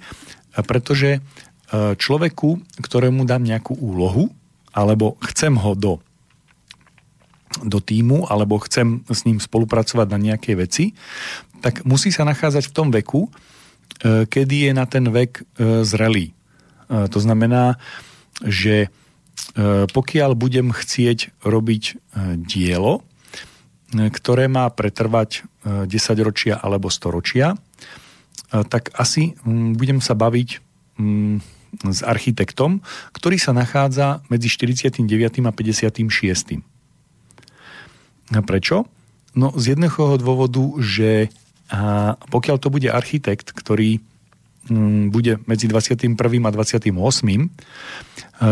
pretože 0.66 1.22
človeku, 2.00 2.80
ktorému 2.80 3.28
dám 3.28 3.43
nejakú 3.43 3.76
úlohu, 3.78 4.34
alebo 4.72 5.20
chcem 5.30 5.54
ho 5.54 5.76
do, 5.76 6.00
do 7.62 7.78
týmu, 7.84 8.26
alebo 8.26 8.58
chcem 8.64 9.04
s 9.12 9.28
ním 9.28 9.38
spolupracovať 9.38 10.08
na 10.10 10.20
nejakej 10.32 10.56
veci, 10.58 10.86
tak 11.60 11.84
musí 11.84 12.10
sa 12.10 12.24
nachádzať 12.24 12.72
v 12.72 12.76
tom 12.76 12.88
veku, 12.89 13.28
kedy 14.02 14.70
je 14.70 14.72
na 14.74 14.88
ten 14.88 15.06
vek 15.12 15.43
zrelý. 15.84 16.32
To 16.88 17.20
znamená, 17.20 17.76
že 18.41 18.88
pokiaľ 19.91 20.39
budem 20.39 20.72
chcieť 20.72 21.36
robiť 21.43 21.84
dielo, 22.48 23.04
ktoré 23.92 24.52
má 24.52 24.68
pretrvať 24.68 25.48
10 25.64 25.88
e, 25.88 26.24
ročia 26.24 26.56
alebo 26.60 26.92
100 26.92 27.16
ročia, 27.16 27.56
e, 27.56 27.58
tak 28.68 28.92
asi 29.00 29.38
budem 29.48 30.04
sa 30.04 30.18
baviť 30.18 30.50
s 31.86 32.00
architektom, 32.02 32.82
ktorý 33.14 33.38
sa 33.38 33.54
nachádza 33.54 34.26
medzi 34.34 34.50
49. 34.50 35.06
a 35.46 35.52
56. 35.54 36.66
A 38.34 38.42
prečo? 38.42 38.90
No 39.38 39.54
z 39.54 39.78
jedného 39.78 40.18
dôvodu, 40.18 40.64
že 40.82 41.30
pokiaľ 42.34 42.58
to 42.58 42.74
bude 42.74 42.90
architekt, 42.90 43.54
ktorý 43.54 44.02
bude 45.09 45.39
medzi 45.47 45.65
21. 45.68 46.15
a 46.18 46.49
28. 46.51 46.91
E, 46.91 47.47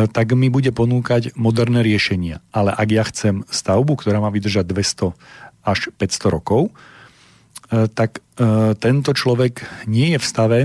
tak 0.10 0.28
mi 0.34 0.48
bude 0.50 0.72
ponúkať 0.72 1.36
moderné 1.36 1.84
riešenia. 1.84 2.42
Ale 2.50 2.72
ak 2.72 2.90
ja 2.90 3.04
chcem 3.06 3.44
stavbu, 3.48 4.00
ktorá 4.00 4.24
má 4.24 4.32
vydržať 4.32 4.66
200 4.68 5.14
až 5.66 5.80
500 5.98 6.36
rokov, 6.36 6.72
e, 7.70 7.88
tak 7.92 8.22
e, 8.40 8.74
tento 8.78 9.12
človek 9.12 9.66
nie 9.86 10.16
je 10.16 10.20
v 10.22 10.28
stave 10.28 10.60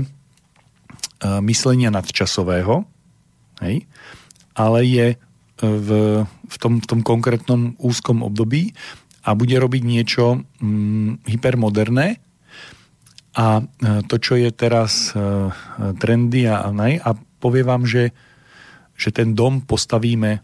myslenia 1.21 1.93
nadčasového, 1.93 2.81
hej, 3.61 3.85
ale 4.57 4.79
je 4.89 5.07
v, 5.61 5.89
v, 6.25 6.55
tom, 6.57 6.81
v 6.81 6.85
tom 6.89 7.05
konkrétnom 7.05 7.77
úzkom 7.77 8.25
období 8.25 8.73
a 9.21 9.37
bude 9.37 9.53
robiť 9.53 9.85
niečo 9.85 10.41
mm, 10.41 11.29
hypermoderné, 11.29 12.17
a 13.31 13.63
e, 13.63 14.03
to, 14.11 14.15
čo 14.19 14.35
je 14.35 14.51
teraz 14.51 15.15
e, 15.15 15.19
trendy 15.95 16.51
a, 16.51 16.67
a 16.67 17.09
povie 17.39 17.63
vám, 17.63 17.87
že, 17.87 18.11
že 18.95 19.15
ten 19.15 19.31
dom 19.31 19.63
postavíme 19.63 20.43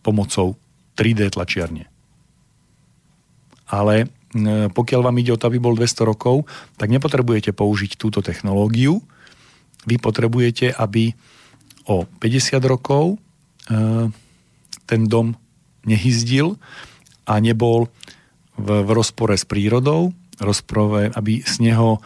pomocou 0.00 0.56
3D 0.96 1.36
tlačiarne. 1.36 1.84
Ale 3.68 3.94
e, 4.00 4.06
pokiaľ 4.72 5.00
vám 5.04 5.20
ide 5.20 5.36
o 5.36 5.40
to, 5.40 5.52
aby 5.52 5.60
bol 5.60 5.76
200 5.76 6.08
rokov, 6.08 6.48
tak 6.80 6.88
nepotrebujete 6.88 7.52
použiť 7.52 8.00
túto 8.00 8.24
technológiu. 8.24 9.04
Vy 9.84 10.00
potrebujete, 10.00 10.72
aby 10.72 11.12
o 11.88 12.04
50 12.04 12.60
rokov 12.68 13.16
ten 14.84 15.06
dom 15.06 15.38
nehyzdil 15.86 16.58
a 17.22 17.38
nebol 17.38 17.86
v 18.58 18.90
rozpore 18.90 19.32
s 19.38 19.46
prírodou, 19.46 20.12
rozprove, 20.40 21.12
aby 21.12 21.44
z 21.44 21.54
neho 21.60 21.96
e, 21.96 22.00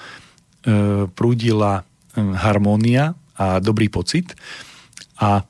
prúdila 1.09 1.80
e, 1.80 1.82
harmónia 2.20 3.14
a 3.39 3.62
dobrý 3.62 3.87
pocit. 3.89 4.35
A 5.22 5.41
e, 5.41 5.45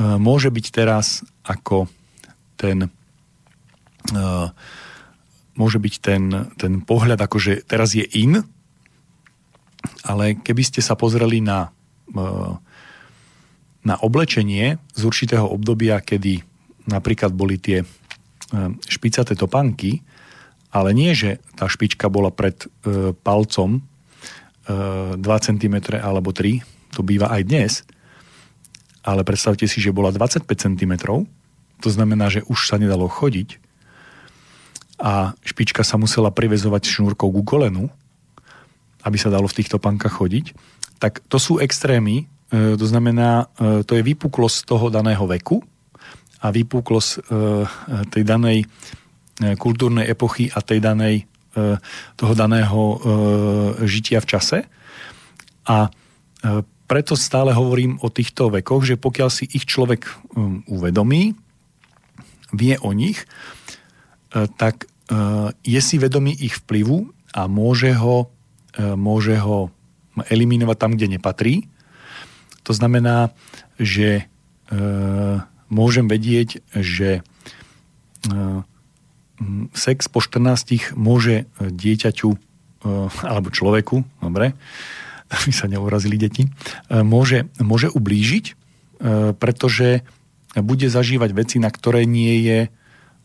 môže 0.00 0.48
byť 0.52 0.66
teraz 0.70 1.24
ako 1.42 1.88
ten 2.56 2.92
môže 5.60 5.76
byť 5.76 5.94
ten, 6.00 6.24
ten 6.56 6.80
pohľad, 6.80 7.20
akože 7.20 7.68
teraz 7.68 7.92
je 7.92 8.00
in, 8.16 8.40
ale 10.08 10.40
keby 10.40 10.64
ste 10.64 10.80
sa 10.80 10.96
pozreli 10.96 11.44
na, 11.44 11.68
na 13.84 13.94
oblečenie 14.00 14.80
z 14.96 15.02
určitého 15.04 15.44
obdobia, 15.44 16.00
kedy 16.00 16.40
napríklad 16.88 17.36
boli 17.36 17.60
tie 17.60 17.84
špicaté 18.88 19.36
topánky, 19.36 20.00
ale 20.70 20.94
nie, 20.94 21.12
že 21.14 21.42
tá 21.58 21.66
špička 21.66 22.06
bola 22.06 22.30
pred 22.30 22.66
e, 22.86 23.12
palcom 23.14 23.82
2 24.70 25.18
cm 25.18 25.98
alebo 25.98 26.30
3, 26.30 26.62
to 26.94 27.02
býva 27.02 27.26
aj 27.34 27.42
dnes, 27.42 27.72
ale 29.02 29.26
predstavte 29.26 29.66
si, 29.66 29.82
že 29.82 29.90
bola 29.90 30.14
25 30.14 30.46
cm, 30.46 30.92
to 31.80 31.88
znamená, 31.90 32.30
že 32.30 32.46
už 32.46 32.70
sa 32.70 32.78
nedalo 32.78 33.10
chodiť 33.10 33.58
a 35.00 35.32
špička 35.40 35.80
sa 35.80 35.96
musela 35.96 36.28
privezovať 36.28 36.84
šnúrkou 36.84 37.32
ku 37.32 37.42
kolenu, 37.42 37.88
aby 39.00 39.16
sa 39.16 39.32
dalo 39.32 39.48
v 39.48 39.56
týchto 39.56 39.80
pankách 39.80 40.20
chodiť, 40.20 40.52
tak 41.00 41.24
to 41.24 41.40
sú 41.40 41.56
extrémy, 41.56 42.28
e, 42.52 42.76
to 42.76 42.84
znamená, 42.84 43.48
e, 43.56 43.80
to 43.80 43.96
je 43.96 44.04
vypuklosť 44.04 44.68
toho 44.68 44.92
daného 44.92 45.24
veku 45.24 45.64
a 46.44 46.52
vypuklosť 46.52 47.10
e, 47.16 47.20
tej 48.12 48.22
danej 48.28 48.68
kultúrnej 49.40 50.04
epochy 50.04 50.52
a 50.52 50.60
tej 50.60 50.84
danej, 50.84 51.24
toho 52.14 52.34
daného 52.36 53.00
žitia 53.88 54.20
v 54.20 54.28
čase. 54.28 54.58
A 55.66 55.88
preto 56.86 57.16
stále 57.16 57.56
hovorím 57.56 57.96
o 58.04 58.12
týchto 58.12 58.52
vekoch, 58.52 58.84
že 58.84 59.00
pokiaľ 59.00 59.28
si 59.32 59.48
ich 59.48 59.64
človek 59.64 60.06
uvedomí, 60.68 61.34
vie 62.52 62.76
o 62.84 62.92
nich, 62.92 63.24
tak 64.60 64.86
je 65.64 65.80
si 65.80 65.96
vedomý 65.96 66.36
ich 66.36 66.60
vplyvu 66.60 67.10
a 67.34 67.48
môže 67.48 67.96
ho 67.96 68.30
E, 68.70 68.94
môže 68.94 69.34
ho 69.42 69.74
eliminovať 70.30 70.76
tam, 70.78 70.92
kde 70.94 71.18
nepatrí. 71.18 71.66
To 72.62 72.72
znamená, 72.72 73.34
že 73.80 74.22
e, 74.22 74.24
môžem 75.66 76.06
vedieť, 76.06 76.62
že 76.78 77.10
e, 77.18 77.22
sex 79.72 80.08
po 80.12 80.20
14 80.20 80.92
môže 80.94 81.48
dieťaťu 81.58 82.30
alebo 83.24 83.48
človeku, 83.52 84.04
dobre, 84.20 84.52
aby 85.34 85.50
sa 85.52 85.68
neurazili 85.68 86.16
deti, 86.16 86.48
môže, 86.88 87.48
môže 87.60 87.92
ublížiť, 87.92 88.56
pretože 89.36 90.04
bude 90.56 90.88
zažívať 90.88 91.30
veci, 91.32 91.56
na 91.60 91.70
ktoré 91.72 92.04
nie 92.08 92.44
je 92.44 92.58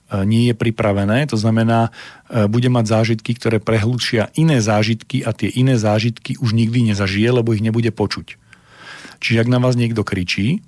E, 0.06 0.22
nie 0.22 0.54
je 0.54 0.54
pripravené, 0.54 1.26
to 1.26 1.34
znamená, 1.34 1.90
e, 2.30 2.46
bude 2.46 2.70
mať 2.70 2.86
zážitky, 2.86 3.34
ktoré 3.34 3.58
prehlučia 3.58 4.30
iné 4.38 4.62
zážitky 4.62 5.26
a 5.26 5.34
tie 5.34 5.50
iné 5.50 5.82
zážitky 5.82 6.38
už 6.38 6.54
nikdy 6.54 6.94
nezažije, 6.94 7.30
lebo 7.34 7.58
ich 7.58 7.66
nebude 7.66 7.90
počuť. 7.90 8.38
Čiže 9.18 9.42
ak 9.42 9.50
na 9.50 9.58
vás 9.58 9.74
niekto 9.74 10.06
kričí, 10.06 10.62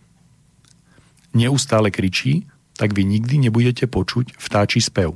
neustále 1.37 1.93
kričí, 1.93 2.49
tak 2.81 2.97
vy 2.97 3.05
nikdy 3.05 3.49
nebudete 3.49 3.85
počuť 3.85 4.41
vtáči 4.41 4.81
spev. 4.81 5.13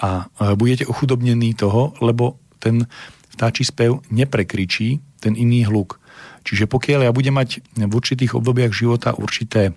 A 0.00 0.26
e, 0.26 0.56
budete 0.56 0.88
ochudobnení 0.88 1.54
toho, 1.54 1.92
lebo 2.00 2.40
ten 2.60 2.88
vtáči 3.32 3.64
spev 3.64 4.00
neprekričí 4.08 5.00
ten 5.20 5.36
iný 5.36 5.68
hluk. 5.68 6.00
Čiže 6.44 6.64
pokiaľ 6.64 7.08
ja 7.08 7.12
budem 7.12 7.36
mať 7.36 7.60
v 7.76 7.92
určitých 7.92 8.32
obdobiach 8.36 8.72
života 8.72 9.12
určité 9.16 9.76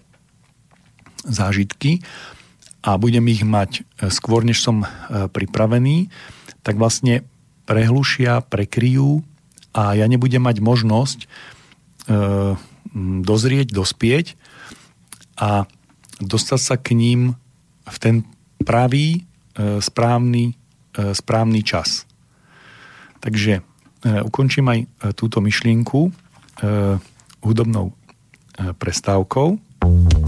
zážitky, 1.27 2.03
a 2.83 2.99
budem 2.99 3.23
ich 3.31 3.47
mať 3.47 3.79
e, 3.79 4.11
skôr, 4.11 4.43
než 4.43 4.59
som 4.59 4.83
e, 4.83 4.87
pripravený, 5.31 6.11
tak 6.67 6.75
vlastne 6.75 7.23
prehlušia, 7.63 8.43
prekryjú 8.43 9.23
a 9.71 9.95
ja 9.95 10.03
nebudem 10.03 10.43
mať 10.43 10.59
možnosť 10.59 11.19
dozrieť, 13.23 13.71
dospieť 13.71 14.35
a 15.39 15.65
dostať 16.19 16.59
sa 16.59 16.75
k 16.75 16.93
ním 16.93 17.39
v 17.87 17.97
ten 17.99 18.15
pravý, 18.63 19.23
správny, 19.79 20.53
správny 20.93 21.61
čas. 21.63 22.05
Takže 23.19 23.61
ukončím 24.03 24.65
aj 24.69 24.79
túto 25.15 25.39
myšlienku 25.39 26.11
hudobnou 27.43 27.93
prestávkou. 28.77 29.47
tu 29.83 30.22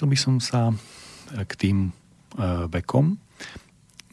vrátil 0.00 0.16
by 0.16 0.16
som 0.16 0.40
sa 0.40 0.72
k 1.44 1.52
tým 1.60 1.78
e, 1.84 1.90
vekom 2.72 3.20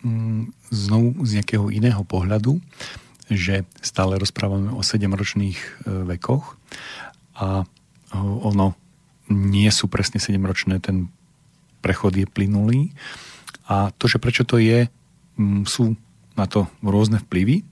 mm, 0.03 0.51
znovu 0.67 1.23
z 1.23 1.39
nejakého 1.39 1.71
iného 1.71 2.03
pohľadu, 2.03 2.59
že 3.31 3.63
stále 3.79 4.19
rozprávame 4.19 4.75
o 4.75 4.83
7-ročných 4.83 5.55
e, 5.55 5.67
vekoch 6.11 6.59
a 7.39 7.63
ono 8.19 8.75
nie 9.31 9.71
sú 9.71 9.87
presne 9.87 10.19
7-ročné, 10.19 10.83
ten 10.83 11.07
prechod 11.79 12.19
je 12.19 12.27
plynulý 12.27 12.91
a 13.71 13.95
to, 13.95 14.11
že 14.11 14.19
prečo 14.19 14.43
to 14.43 14.59
je, 14.59 14.91
mm, 15.39 15.63
sú 15.71 15.95
na 16.35 16.51
to 16.51 16.67
rôzne 16.83 17.23
vplyvy. 17.23 17.63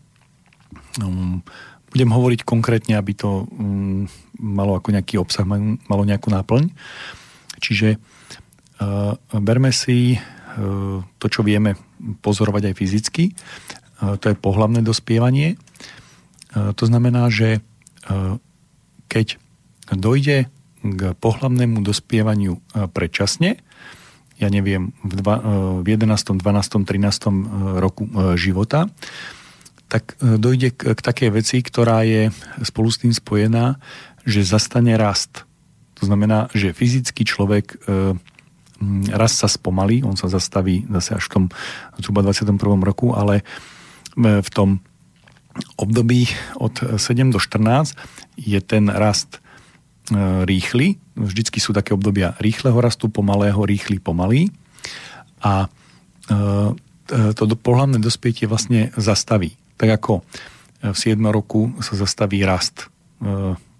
Mm, 1.03 1.43
budem 1.91 2.09
hovoriť 2.15 2.47
konkrétne, 2.47 2.95
aby 2.95 3.11
to 3.11 3.43
malo 4.39 4.79
ako 4.79 4.95
nejaký 4.95 5.19
obsah, 5.19 5.43
malo 5.43 6.03
nejakú 6.07 6.31
náplň. 6.31 6.71
Čiže 7.65 7.97
uh, 7.97 9.17
berme 9.41 9.73
si 9.73 10.13
uh, 10.13 11.01
to, 11.17 11.25
čo 11.25 11.41
vieme 11.41 11.73
pozorovať 12.21 12.69
aj 12.69 12.75
fyzicky. 12.77 13.23
Uh, 13.33 14.21
to 14.21 14.29
je 14.29 14.37
pohlavné 14.37 14.85
dospievanie. 14.85 15.57
To 16.55 16.87
znamená, 16.87 17.27
že 17.27 17.59
keď 19.11 19.35
dojde 19.91 20.47
k 20.79 21.01
pohlavnému 21.19 21.83
dospievaniu 21.83 22.63
predčasne, 22.95 23.59
ja 24.39 24.47
neviem, 24.47 24.95
v, 25.03 25.13
dva, 25.19 25.43
v 25.83 25.87
11., 25.99 26.15
12., 26.39 26.87
13. 26.87 27.75
roku 27.75 28.07
života, 28.39 28.87
tak 29.91 30.15
dojde 30.23 30.79
k, 30.79 30.95
k 30.95 30.99
takej 31.03 31.29
veci, 31.35 31.59
ktorá 31.59 32.07
je 32.07 32.31
spolu 32.63 32.87
s 32.87 33.03
tým 33.03 33.11
spojená, 33.11 33.83
že 34.23 34.47
zastane 34.47 34.95
rast. 34.95 35.43
To 35.99 36.03
znamená, 36.03 36.51
že 36.51 36.75
fyzický 36.75 37.23
človek 37.23 37.65
e, 37.75 38.15
raz 39.15 39.31
sa 39.39 39.47
spomalí, 39.47 40.03
on 40.03 40.19
sa 40.19 40.27
zastaví 40.27 40.83
zase 40.91 41.15
až 41.15 41.23
v 41.27 41.31
tom 41.31 41.43
zhruba 41.99 42.21
21. 42.27 42.59
roku, 42.83 43.15
ale 43.15 43.41
e, 44.19 44.43
v 44.43 44.49
tom 44.51 44.83
období 45.79 46.27
od 46.59 46.99
7 46.99 47.31
do 47.31 47.39
14 47.39 47.95
je 48.35 48.59
ten 48.59 48.91
rast 48.91 49.39
e, 49.39 50.43
rýchly. 50.43 50.99
Vždycky 51.15 51.63
sú 51.63 51.71
také 51.71 51.95
obdobia 51.95 52.35
rýchleho 52.43 52.75
rastu, 52.83 53.07
pomalého, 53.07 53.63
rýchly, 53.63 54.03
pomalý. 54.03 54.51
A 55.45 55.69
to 57.37 57.43
pohľadné 57.53 58.01
dospietie 58.01 58.49
vlastne 58.49 58.89
zastaví. 58.97 59.53
Tak 59.77 60.01
ako 60.01 60.25
v 60.81 60.97
7 60.97 61.21
roku 61.29 61.69
sa 61.85 61.93
zastaví 61.93 62.41
rast 62.41 62.89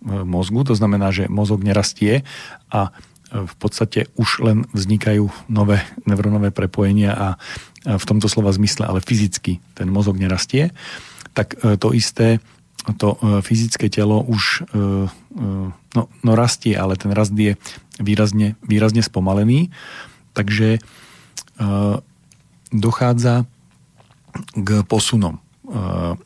mozgu, 0.03 0.63
to 0.63 0.75
znamená, 0.77 1.09
že 1.09 1.31
mozog 1.31 1.65
nerastie 1.65 2.21
a 2.69 2.89
e, 2.89 3.45
v 3.45 3.55
podstate 3.57 4.11
už 4.15 4.45
len 4.45 4.57
vznikajú 4.71 5.29
nové 5.49 5.81
neurónové 6.05 6.53
prepojenia 6.53 7.11
a 7.13 7.27
v 7.85 8.05
tomto 8.05 8.25
slova 8.25 8.49
zmysle, 8.49 8.85
ale 8.85 9.01
fyzicky 9.01 9.61
ten 9.77 9.89
mozog 9.89 10.17
nerastie, 10.17 10.73
tak 11.33 11.57
e, 11.61 11.77
to 11.77 11.93
isté, 11.93 12.41
to 12.97 13.17
e, 13.17 13.41
fyzické 13.41 13.89
telo 13.89 14.21
už 14.21 14.67
no, 15.95 16.01
no 16.21 16.31
rastie, 16.37 16.77
ale 16.77 16.99
ten 16.99 17.09
rast 17.13 17.33
je 17.33 17.57
výrazne, 17.97 18.59
výrazne 18.61 19.01
spomalený, 19.01 19.71
takže 20.35 20.83
dochádza 22.75 23.47
k 24.59 24.83
posunom 24.83 25.39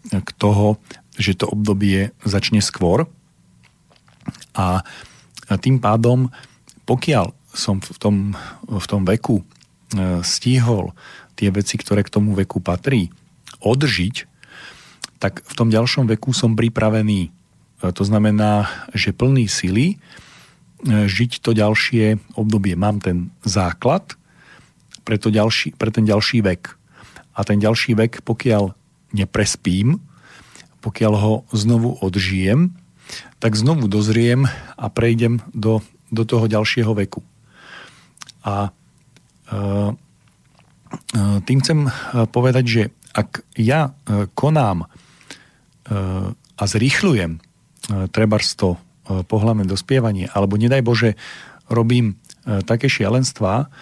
k 0.09 0.30
toho, 0.41 0.82
že 1.20 1.38
to 1.38 1.45
obdobie 1.45 2.11
začne 2.26 2.65
skôr, 2.65 3.05
a 4.60 4.84
tým 5.55 5.80
pádom, 5.80 6.28
pokiaľ 6.84 7.32
som 7.55 7.80
v 7.80 7.97
tom, 7.97 8.16
v 8.68 8.86
tom 8.86 9.07
veku 9.07 9.41
e, 9.41 9.45
stihol 10.22 10.91
tie 11.39 11.49
veci, 11.49 11.80
ktoré 11.80 12.03
k 12.03 12.14
tomu 12.14 12.36
veku 12.36 12.60
patrí, 12.60 13.10
odžiť, 13.64 14.16
tak 15.18 15.41
v 15.41 15.53
tom 15.55 15.72
ďalšom 15.72 16.05
veku 16.12 16.36
som 16.36 16.53
pripravený. 16.53 17.22
E, 17.28 17.30
to 17.89 18.03
znamená, 18.05 18.70
že 18.93 19.16
plný 19.16 19.49
sily 19.49 19.95
e, 19.95 19.97
žiť 21.10 21.41
to 21.41 21.57
ďalšie 21.57 22.38
obdobie. 22.38 22.78
Mám 22.78 23.01
ten 23.01 23.34
základ 23.41 24.14
pre, 25.01 25.18
to 25.18 25.34
ďalší, 25.34 25.74
pre 25.80 25.89
ten 25.89 26.05
ďalší 26.05 26.45
vek. 26.45 26.78
A 27.34 27.41
ten 27.41 27.57
ďalší 27.57 27.97
vek, 27.97 28.22
pokiaľ 28.22 28.76
neprespím, 29.16 29.97
pokiaľ 30.86 31.14
ho 31.18 31.34
znovu 31.51 31.97
odžijem, 31.99 32.76
tak 33.39 33.55
znovu 33.55 33.88
dozriem 33.88 34.45
a 34.76 34.86
prejdem 34.91 35.41
do, 35.55 35.82
do 36.12 36.24
toho 36.26 36.45
ďalšieho 36.45 36.91
veku. 36.93 37.24
A 38.43 38.68
e, 38.68 38.72
e, 39.51 39.62
tým 41.43 41.60
chcem 41.64 41.80
e, 41.88 41.91
povedať, 42.30 42.66
že 42.68 42.84
ak 43.10 43.43
ja 43.57 43.97
konám 44.38 44.86
a 46.53 46.64
zrýchľujem 46.70 47.41
trebárs 48.14 48.53
to 48.53 48.78
pohľadné 49.10 49.66
dospievanie, 49.66 50.30
alebo 50.30 50.62
nedaj 50.62 50.86
Bože 50.86 51.18
robím 51.66 52.22
také 52.45 52.86
šialenstva, 52.86 53.74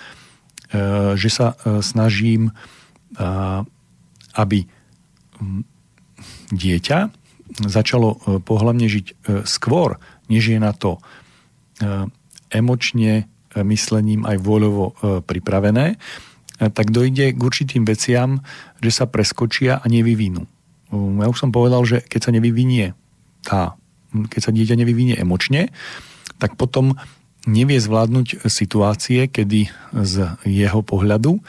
že 1.19 1.27
sa 1.27 1.59
snažím, 1.83 2.55
aby 4.31 4.59
dieťa 6.55 6.99
začalo 7.65 8.09
e, 8.13 8.17
pohľavne 8.43 8.87
žiť 8.87 9.05
e, 9.07 9.13
skôr, 9.47 9.97
než 10.27 10.51
je 10.51 10.59
na 10.59 10.75
to 10.75 10.97
e, 10.97 11.01
emočne, 12.51 13.27
myslením 13.57 14.21
aj 14.29 14.37
voľovo 14.37 14.93
pripravené, 15.25 15.97
tak 16.61 16.93
dojde 16.93 17.33
k 17.33 17.41
určitým 17.41 17.89
veciam, 17.89 18.45
že 18.85 18.93
sa 18.93 19.09
preskočia 19.09 19.81
a 19.81 19.85
nevyvinú. 19.89 20.45
Ja 20.93 21.25
už 21.25 21.41
som 21.41 21.49
povedal, 21.49 21.81
že 21.89 22.05
keď 22.05 22.21
sa 22.21 22.35
nevyvinie 22.37 22.93
tá, 23.41 23.73
keď 24.13 24.41
sa 24.45 24.53
dieťa 24.53 24.77
nevyvinie 24.77 25.17
emočne, 25.17 25.73
tak 26.37 26.53
potom 26.53 27.01
nevie 27.49 27.81
zvládnuť 27.81 28.45
situácie, 28.45 29.25
kedy 29.25 29.73
z 30.05 30.37
jeho 30.45 30.85
pohľadu 30.85 31.41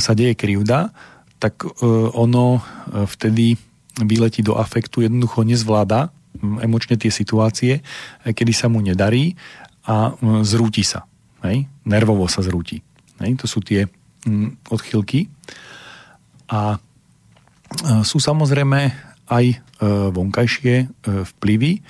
sa 0.00 0.16
deje 0.16 0.32
krivda, 0.32 0.96
tak 1.44 1.60
ono 2.16 2.64
vtedy 2.88 3.60
vyletí 4.00 4.42
do 4.42 4.58
afektu, 4.58 5.06
jednoducho 5.06 5.46
nezvláda 5.46 6.10
emočne 6.42 6.98
tie 6.98 7.14
situácie, 7.14 7.80
kedy 8.26 8.52
sa 8.52 8.66
mu 8.66 8.82
nedarí 8.82 9.38
a 9.86 10.16
zrúti 10.42 10.82
sa. 10.82 11.06
Hej? 11.46 11.70
Nervovo 11.86 12.26
sa 12.26 12.42
zrúti. 12.42 12.82
Hej? 13.22 13.38
To 13.44 13.46
sú 13.46 13.62
tie 13.62 13.86
odchylky. 14.72 15.30
A 16.50 16.80
sú 18.06 18.22
samozrejme 18.22 18.80
aj 19.28 19.44
e, 19.50 19.56
vonkajšie 20.12 20.74
e, 20.84 20.86
vplyvy. 21.36 21.72
E, 21.74 21.80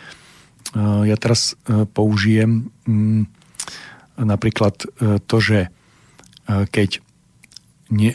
ja 1.07 1.17
teraz 1.19 1.59
použijem 1.93 2.71
napríklad 4.15 4.87
to, 5.27 5.37
že 5.43 5.67
keď 6.47 7.03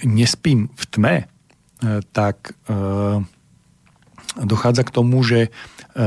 nespím 0.08 0.72
v 0.72 0.84
tme, 0.88 1.16
tak 2.16 2.56
dochádza 4.38 4.86
k 4.86 4.94
tomu, 4.94 5.24
že 5.26 5.48
e, 5.48 5.50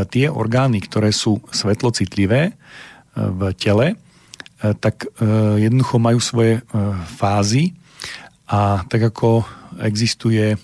tie 0.06 0.30
orgány, 0.30 0.78
ktoré 0.84 1.10
sú 1.10 1.42
svetlocitlivé 1.50 2.40
e, 2.46 2.52
v 3.16 3.40
tele, 3.58 3.86
e, 3.92 3.96
tak 4.78 5.10
jednoducho 5.58 5.98
majú 5.98 6.22
svoje 6.22 6.62
fázy 7.18 7.74
a 8.46 8.86
tak 8.86 9.10
ako 9.10 9.42
existuje 9.82 10.54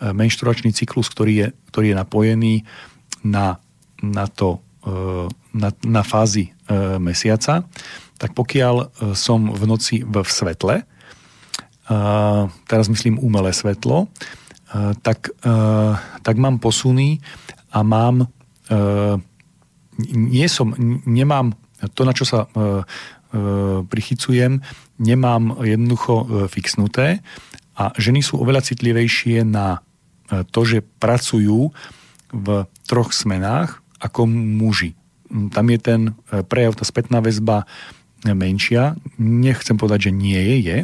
menšturačný 0.00 0.72
cyklus, 0.72 1.12
ktorý 1.12 1.32
je, 1.36 1.48
ktorý 1.68 1.86
je 1.92 2.00
napojený 2.00 2.54
na, 3.28 3.60
na, 4.00 4.24
to, 4.24 4.64
na, 5.52 5.68
na 5.84 6.02
fázy 6.06 6.56
mesiaca, 6.96 7.68
tak 8.16 8.32
pokiaľ 8.32 9.04
som 9.12 9.52
v 9.52 9.62
noci 9.68 10.00
v 10.00 10.24
svetle, 10.24 10.86
teraz 12.64 12.86
myslím 12.88 13.20
umelé 13.20 13.52
svetlo, 13.52 14.08
tak, 15.04 15.28
tak 16.22 16.36
mám 16.40 16.56
posuny 16.56 17.20
a 17.72 17.84
mám 17.84 18.28
nie 20.00 20.48
som, 20.48 20.72
nemám 21.04 21.52
to, 21.92 22.08
na 22.08 22.16
čo 22.16 22.24
sa 22.24 22.48
prichycujem, 23.88 24.64
nemám 24.96 25.60
jednoducho 25.64 26.48
fixnuté 26.48 27.20
a 27.76 27.92
ženy 27.96 28.24
sú 28.24 28.40
oveľa 28.40 28.64
citlivejšie 28.64 29.44
na 29.44 29.80
to, 30.52 30.60
že 30.64 30.80
pracujú 30.80 31.72
v 32.32 32.46
troch 32.88 33.12
smenách 33.12 33.84
ako 34.00 34.24
muži. 34.28 34.96
Tam 35.52 35.68
je 35.68 35.78
ten 35.80 36.00
prejav, 36.48 36.76
tá 36.76 36.84
spätná 36.84 37.20
väzba 37.20 37.68
menšia. 38.24 38.96
Nechcem 39.20 39.76
povedať, 39.76 40.08
že 40.08 40.16
nie 40.16 40.40
je, 40.40 40.56
je, 40.60 40.78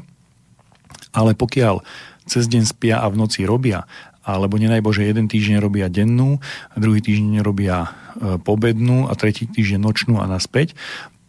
ale 1.12 1.32
pokiaľ 1.32 1.80
cez 2.28 2.44
deň 2.46 2.62
spia 2.68 3.00
a 3.00 3.08
v 3.08 3.18
noci 3.18 3.48
robia. 3.48 3.88
Alebo 4.22 4.60
nenaj 4.60 4.84
Bože, 4.84 5.08
jeden 5.08 5.26
týždeň 5.26 5.56
robia 5.58 5.88
dennú, 5.88 6.36
druhý 6.76 7.00
týždeň 7.00 7.40
robia 7.40 7.88
e, 7.88 7.88
pobednú 8.36 9.08
a 9.08 9.16
tretí 9.16 9.48
týždeň 9.48 9.80
nočnú 9.80 10.20
a 10.20 10.28
naspäť, 10.28 10.76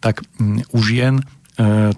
tak 0.00 0.24
už 0.72 0.84
jen 0.96 1.20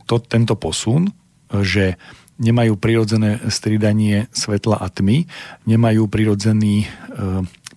to, 0.06 0.16
tento 0.18 0.58
posun, 0.58 1.14
že 1.62 1.94
nemajú 2.42 2.74
prirodzené 2.74 3.38
stridanie 3.46 4.26
svetla 4.34 4.82
a 4.82 4.90
tmy, 4.90 5.30
nemajú 5.70 6.10
prirodzený, 6.10 6.90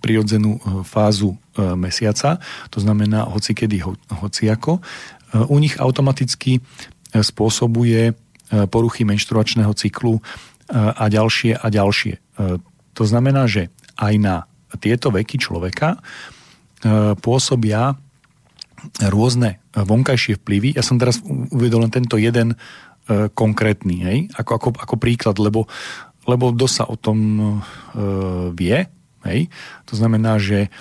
prirodzenú 0.01 0.57
fázu 0.81 1.37
mesiaca, 1.77 2.41
to 2.73 2.81
znamená 2.81 3.29
hocikedy, 3.29 3.85
ho, 3.85 3.93
hociako, 4.09 4.81
u 5.35 5.57
nich 5.61 5.77
automaticky 5.77 6.63
spôsobuje 7.13 8.17
poruchy 8.73 9.05
menštruačného 9.05 9.73
cyklu 9.77 10.21
a 10.71 11.03
ďalšie 11.05 11.61
a 11.61 11.67
ďalšie. 11.69 12.13
To 12.95 13.03
znamená, 13.05 13.45
že 13.45 13.69
aj 14.01 14.13
na 14.17 14.35
tieto 14.81 15.13
veky 15.13 15.37
človeka 15.37 16.01
pôsobia 17.21 17.95
rôzne 19.01 19.61
vonkajšie 19.73 20.41
vplyvy. 20.41 20.77
Ja 20.77 20.83
som 20.85 20.97
teraz 20.97 21.21
uvedol 21.25 21.85
len 21.85 21.93
tento 21.93 22.17
jeden 22.17 22.57
konkrétny, 23.37 23.95
hej, 24.01 24.17
ako, 24.33 24.51
ako, 24.57 24.69
ako 24.81 24.95
príklad, 24.97 25.37
lebo, 25.37 25.69
lebo 26.25 26.49
kto 26.57 26.65
sa 26.65 26.83
o 26.89 26.97
tom 26.97 27.19
e, 27.37 27.41
vie, 28.49 28.89
hej, 29.29 29.39
to 29.85 29.93
znamená, 29.93 30.41
že 30.41 30.73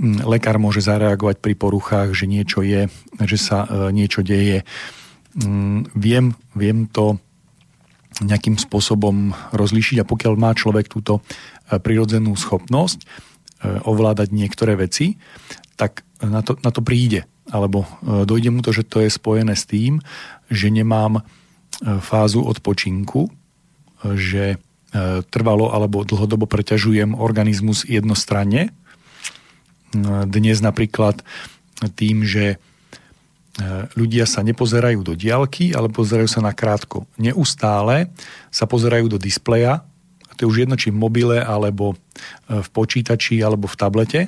lekár 0.00 0.60
môže 0.60 0.84
zareagovať 0.84 1.40
pri 1.40 1.54
poruchách, 1.56 2.12
že 2.12 2.28
niečo 2.28 2.60
je, 2.60 2.92
že 3.24 3.38
sa 3.40 3.64
e, 3.64 3.96
niečo 3.96 4.20
deje. 4.20 4.68
Viem, 5.96 6.36
viem 6.52 6.78
to 6.84 7.16
nejakým 8.20 8.60
spôsobom 8.60 9.32
rozlíšiť 9.52 10.04
a 10.04 10.08
pokiaľ 10.08 10.34
má 10.36 10.50
človek 10.52 10.88
túto 10.88 11.20
e, 11.68 11.80
prirodzenú 11.80 12.36
schopnosť 12.36 13.28
ovládať 13.60 14.32
niektoré 14.32 14.72
veci, 14.72 15.20
tak 15.76 16.00
na 16.24 16.40
to, 16.40 16.56
na 16.64 16.72
to 16.72 16.80
príde. 16.80 17.28
Alebo 17.52 17.84
dojde 18.00 18.48
mu 18.48 18.64
to, 18.64 18.72
že 18.72 18.88
to 18.88 19.04
je 19.04 19.12
spojené 19.12 19.52
s 19.52 19.68
tým, 19.68 20.00
že 20.48 20.72
nemám 20.72 21.20
fázu 22.00 22.40
odpočinku, 22.40 23.28
že 24.04 24.56
e, 24.56 24.58
trvalo 25.28 25.72
alebo 25.72 26.04
dlhodobo 26.04 26.48
preťažujem 26.48 27.12
organizmus 27.16 27.84
jednostranne. 27.84 28.68
E, 28.68 28.70
dnes 30.24 30.58
napríklad 30.64 31.20
tým, 31.96 32.24
že 32.24 32.56
e, 32.56 32.58
ľudia 33.94 34.24
sa 34.24 34.40
nepozerajú 34.40 35.04
do 35.04 35.14
diálky, 35.14 35.76
ale 35.76 35.92
pozerajú 35.92 36.28
sa 36.28 36.40
na 36.40 36.52
krátko. 36.54 37.04
Neustále 37.20 38.08
sa 38.48 38.64
pozerajú 38.64 39.12
do 39.12 39.18
displeja, 39.20 39.84
a 40.28 40.32
to 40.32 40.46
je 40.46 40.50
už 40.50 40.58
jedno, 40.64 40.78
či 40.78 40.94
v 40.94 41.00
mobile, 41.02 41.38
alebo 41.42 41.98
v 42.48 42.68
počítači, 42.72 43.42
alebo 43.42 43.66
v 43.66 43.76
tablete. 43.76 44.20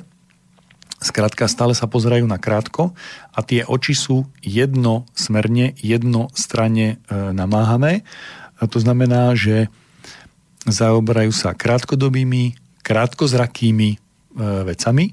Skrátka, 1.03 1.51
stále 1.51 1.75
sa 1.75 1.83
pozerajú 1.83 2.23
na 2.23 2.39
krátko 2.39 2.95
a 3.35 3.43
tie 3.43 3.67
oči 3.67 3.91
sú 3.91 4.23
jednosmerne, 4.39 5.75
jednostranne 5.83 6.95
e, 6.95 7.15
namáhané. 7.35 8.07
A 8.55 8.71
to 8.71 8.79
znamená, 8.79 9.35
že 9.35 9.67
zaoberajú 10.63 11.35
sa 11.35 11.51
krátkodobými, 11.51 12.55
krátkozrakými 12.87 13.89
e, 13.91 13.97
vecami 14.63 15.11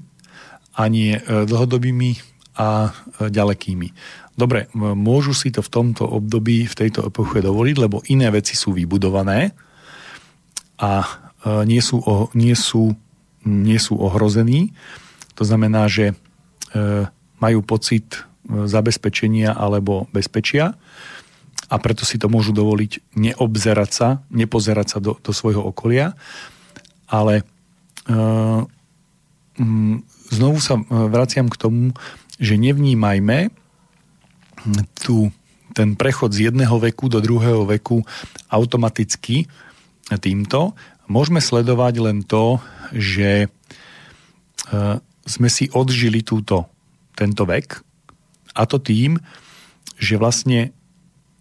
a 0.79 0.87
nie 0.87 1.19
e, 1.19 1.21
dlhodobými 1.43 2.30
a 2.57 2.91
ďalekými. 3.19 3.95
Dobre, 4.35 4.67
môžu 4.75 5.31
si 5.31 5.51
to 5.51 5.63
v 5.63 5.71
tomto 5.71 6.03
období, 6.03 6.67
v 6.67 6.75
tejto 6.75 7.07
epoche 7.07 7.39
dovoliť, 7.39 7.75
lebo 7.79 8.03
iné 8.11 8.27
veci 8.27 8.59
sú 8.59 8.75
vybudované 8.75 9.55
a 10.81 11.05
nie 11.63 11.79
sú, 11.79 12.03
nie 12.35 12.55
sú, 12.57 12.91
nie 13.47 13.79
sú 13.79 13.93
ohrození 13.97 14.75
to 15.35 15.43
znamená, 15.49 15.89
že 15.89 16.11
e, 16.11 16.15
majú 17.41 17.59
pocit 17.63 18.13
e, 18.13 18.67
zabezpečenia 18.69 19.57
alebo 19.57 20.05
bezpečia 20.11 20.77
a 21.65 21.75
preto 21.79 22.03
si 22.05 22.21
to 22.21 22.27
môžu 22.29 22.53
dovoliť 22.53 23.15
neobzerať 23.17 23.89
sa, 23.89 24.21
nepozerať 24.29 24.87
sa 24.87 24.97
do, 25.01 25.17
do 25.17 25.31
svojho 25.31 25.63
okolia, 25.63 26.13
ale 27.07 27.41
e, 27.41 27.43
znovu 30.29 30.57
sa 30.61 30.77
vraciam 30.89 31.49
k 31.49 31.59
tomu, 31.59 31.97
že 32.41 32.57
nevnímajme 32.57 33.53
tu 34.97 35.29
ten 35.71 35.95
prechod 35.95 36.33
z 36.33 36.51
jedného 36.51 36.75
veku 36.81 37.07
do 37.07 37.21
druhého 37.21 37.63
veku 37.69 38.03
automaticky 38.51 39.47
týmto. 40.19 40.75
Môžeme 41.07 41.39
sledovať 41.39 41.93
len 42.01 42.17
to, 42.25 42.59
že 42.91 43.47
sme 45.23 45.49
si 45.53 45.69
odžili 45.71 46.25
túto, 46.25 46.67
tento 47.15 47.45
vek 47.47 47.79
a 48.57 48.67
to 48.67 48.81
tým, 48.81 49.21
že 50.01 50.17
vlastne 50.17 50.75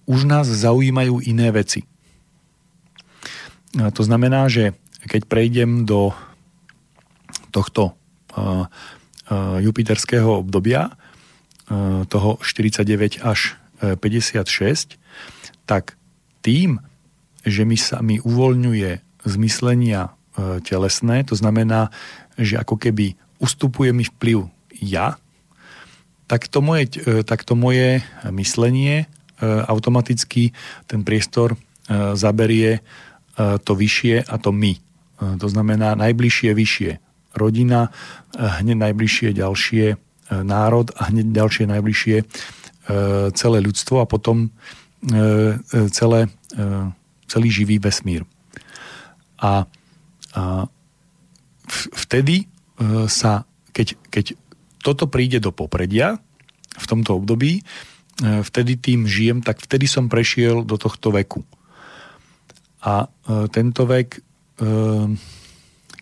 už 0.05 0.29
nás 0.29 0.47
zaujímajú 0.47 1.23
iné 1.25 1.49
veci. 1.51 1.87
A 3.79 3.95
to 3.95 4.03
znamená, 4.03 4.51
že 4.51 4.75
keď 5.07 5.31
prejdem 5.31 5.87
do 5.87 6.11
tohto 7.55 7.95
uh, 8.35 8.67
jupiterského 9.63 10.43
obdobia, 10.43 10.91
uh, 10.91 12.03
toho 12.11 12.37
49 12.43 13.23
až 13.23 13.55
56, 13.81 15.01
tak 15.65 15.97
tým, 16.45 16.83
že 17.47 17.65
mi 17.65 17.81
sa 17.81 18.05
mi 18.05 18.21
uvoľňuje 18.21 19.25
zmyslenia 19.25 20.13
telesné, 20.65 21.25
to 21.25 21.33
znamená, 21.33 21.89
že 22.37 22.61
ako 22.61 22.77
keby 22.77 23.17
ustupuje 23.41 23.93
mi 23.97 24.05
vplyv 24.05 24.53
ja, 24.85 25.17
tak 26.29 26.47
to 26.49 26.61
moje, 26.61 26.93
tak 27.25 27.43
to 27.49 27.57
moje 27.57 28.05
myslenie 28.29 29.09
automaticky 29.41 30.53
ten 30.85 31.01
priestor 31.01 31.57
zaberie 32.15 32.85
to 33.41 33.73
vyššie 33.73 34.29
a 34.29 34.37
to 34.37 34.53
my. 34.53 34.77
To 35.21 35.47
znamená 35.49 35.97
najbližšie 35.97 36.53
vyššie 36.53 36.93
rodina, 37.35 37.95
hneď 38.35 38.77
najbližšie 38.91 39.31
ďalšie 39.37 39.85
národ 40.31 40.91
a 40.95 41.11
hneď 41.11 41.35
ďalšie 41.35 41.65
najbližšie 41.71 42.17
celé 43.35 43.59
ľudstvo 43.63 44.03
a 44.03 44.07
potom 44.07 44.51
celé, 45.91 46.21
celý 47.31 47.49
živý 47.51 47.79
vesmír. 47.79 48.27
A, 49.39 49.65
a 50.35 50.43
vtedy 51.95 52.51
sa, 53.07 53.47
keď, 53.71 53.95
keď 54.11 54.25
toto 54.83 55.07
príde 55.07 55.39
do 55.39 55.55
popredia 55.55 56.19
v 56.79 56.85
tomto 56.87 57.19
období, 57.23 57.63
vtedy 58.21 58.77
tým 58.77 59.09
žijem, 59.09 59.41
tak 59.41 59.63
vtedy 59.63 59.89
som 59.89 60.11
prešiel 60.11 60.63
do 60.67 60.77
tohto 60.77 61.15
veku. 61.15 61.47
A 62.85 63.09
tento 63.53 63.85
vek, 63.85 64.21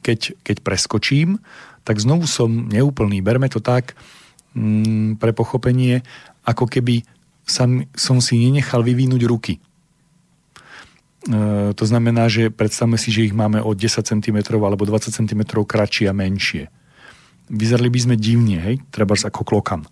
keď, 0.09 0.41
keď 0.41 0.57
preskočím, 0.65 1.37
tak 1.85 2.01
znovu 2.01 2.25
som 2.25 2.49
neúplný. 2.49 3.21
Berme 3.21 3.53
to 3.53 3.61
tak 3.61 3.93
mm, 4.57 5.21
pre 5.21 5.37
pochopenie, 5.37 6.01
ako 6.49 6.65
keby 6.65 7.05
som, 7.45 7.85
som 7.93 8.17
si 8.25 8.41
nenechal 8.41 8.81
vyvinúť 8.81 9.23
ruky. 9.29 9.55
E, 9.57 9.61
to 11.77 11.85
znamená, 11.85 12.33
že 12.33 12.49
predstavme 12.49 12.97
si, 12.97 13.13
že 13.13 13.29
ich 13.29 13.37
máme 13.37 13.61
o 13.61 13.77
10 13.77 14.01
cm 14.01 14.39
alebo 14.57 14.89
20 14.89 15.13
cm 15.13 15.43
kratšie 15.45 16.09
a 16.09 16.17
menšie. 16.17 16.73
Vyzerali 17.53 17.89
by 17.93 18.01
sme 18.01 18.17
divne, 18.17 18.57
hej, 18.61 18.77
treba 18.89 19.13
ako 19.13 19.45
klokan. 19.45 19.85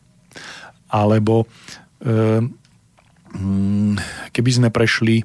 Alebo 0.89 1.45
e, 2.01 2.41
mm, 3.37 4.33
keby 4.33 4.51
sme 4.53 4.69
prešli 4.73 5.21
e, 5.21 5.25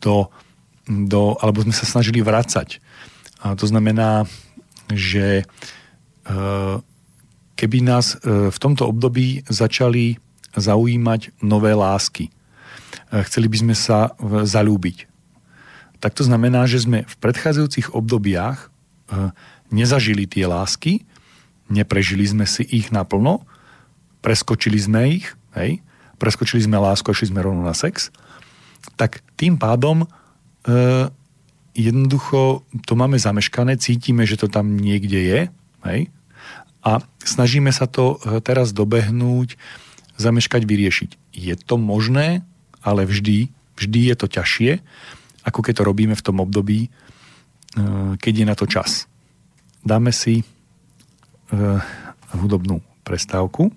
do, 0.00 0.16
do, 0.88 1.22
alebo 1.38 1.64
sme 1.64 1.72
sa 1.72 1.88
snažili 1.88 2.20
vracať. 2.20 2.81
A 3.42 3.58
to 3.58 3.66
znamená, 3.66 4.24
že 4.94 5.42
keby 7.58 7.78
nás 7.82 8.14
v 8.22 8.58
tomto 8.62 8.86
období 8.86 9.42
začali 9.50 10.18
zaujímať 10.54 11.42
nové 11.42 11.74
lásky, 11.74 12.30
chceli 13.10 13.46
by 13.50 13.56
sme 13.58 13.74
sa 13.74 14.14
zalúbiť. 14.22 15.10
Tak 16.02 16.18
to 16.18 16.26
znamená, 16.26 16.66
že 16.66 16.82
sme 16.82 17.06
v 17.06 17.14
predchádzajúcich 17.22 17.94
obdobiach 17.94 18.66
e, 18.66 18.68
nezažili 19.70 20.26
tie 20.26 20.50
lásky, 20.50 21.06
neprežili 21.70 22.26
sme 22.26 22.42
si 22.42 22.66
ich 22.66 22.90
naplno, 22.90 23.46
preskočili 24.18 24.82
sme 24.82 25.22
ich, 25.22 25.30
hej, 25.54 25.78
preskočili 26.18 26.66
sme 26.66 26.82
lásku 26.82 27.06
a 27.06 27.14
šli 27.14 27.30
sme 27.30 27.46
rovno 27.46 27.62
na 27.62 27.70
sex, 27.70 28.10
tak 28.98 29.22
tým 29.38 29.54
pádom 29.54 30.02
e, 30.02 30.06
jednoducho 31.72 32.64
to 32.84 32.92
máme 32.94 33.16
zameškané, 33.18 33.80
cítime, 33.80 34.28
že 34.28 34.36
to 34.40 34.48
tam 34.48 34.76
niekde 34.76 35.20
je, 35.20 35.40
hej, 35.88 36.00
a 36.82 36.98
snažíme 37.22 37.70
sa 37.70 37.86
to 37.86 38.18
e, 38.22 38.42
teraz 38.42 38.74
dobehnúť, 38.74 39.54
zameškať, 40.18 40.66
vyriešiť. 40.66 41.10
Je 41.32 41.54
to 41.54 41.78
možné? 41.78 42.42
ale 42.82 43.06
vždy, 43.06 43.48
vždy 43.78 44.00
je 44.12 44.16
to 44.18 44.26
ťažšie, 44.26 44.82
ako 45.46 45.58
keď 45.62 45.72
to 45.80 45.86
robíme 45.86 46.14
v 46.18 46.26
tom 46.26 46.42
období, 46.42 46.90
keď 48.18 48.32
je 48.34 48.46
na 48.46 48.54
to 48.58 48.66
čas. 48.66 49.06
Dáme 49.86 50.12
si 50.12 50.42
hudobnú 52.34 52.82
prestávku. 53.06 53.70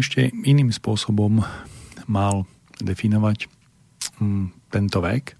Ešte 0.00 0.32
iným 0.32 0.72
spôsobom 0.72 1.44
mal 2.08 2.48
definovať 2.80 3.46
mm, 4.18 4.72
tento 4.72 4.98
vek, 5.04 5.36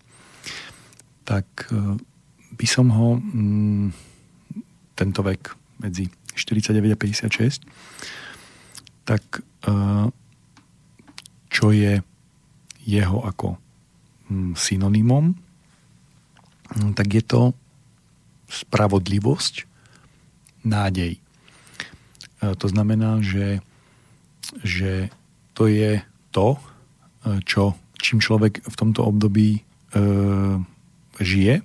tak 1.25 1.47
e, 1.73 1.97
by 2.55 2.67
som 2.69 2.93
ho 2.93 3.17
mm, 3.17 3.89
tento 4.95 5.21
vek 5.25 5.57
medzi 5.81 6.13
49 6.37 6.93
a 6.93 6.99
56 7.01 7.65
tak 9.11 9.43
e, 9.43 9.73
čo 11.51 11.75
je 11.75 11.99
jeho 12.87 13.19
ako 13.27 13.59
mm, 14.31 14.55
synonymom, 14.55 15.35
tak 16.95 17.11
je 17.11 17.23
to 17.27 17.51
spravodlivosť, 18.47 19.67
nádej. 20.63 21.19
E, 21.19 21.21
to 22.55 22.67
znamená, 22.71 23.19
že 23.19 23.59
že 24.63 25.09
to 25.55 25.67
je 25.71 26.03
to, 26.35 26.57
e, 26.57 27.41
čo, 27.47 27.75
čím 27.99 28.19
človek 28.19 28.65
v 28.65 28.75
tomto 28.75 29.07
období 29.07 29.59
e, 29.59 29.61
žije. 31.21 31.63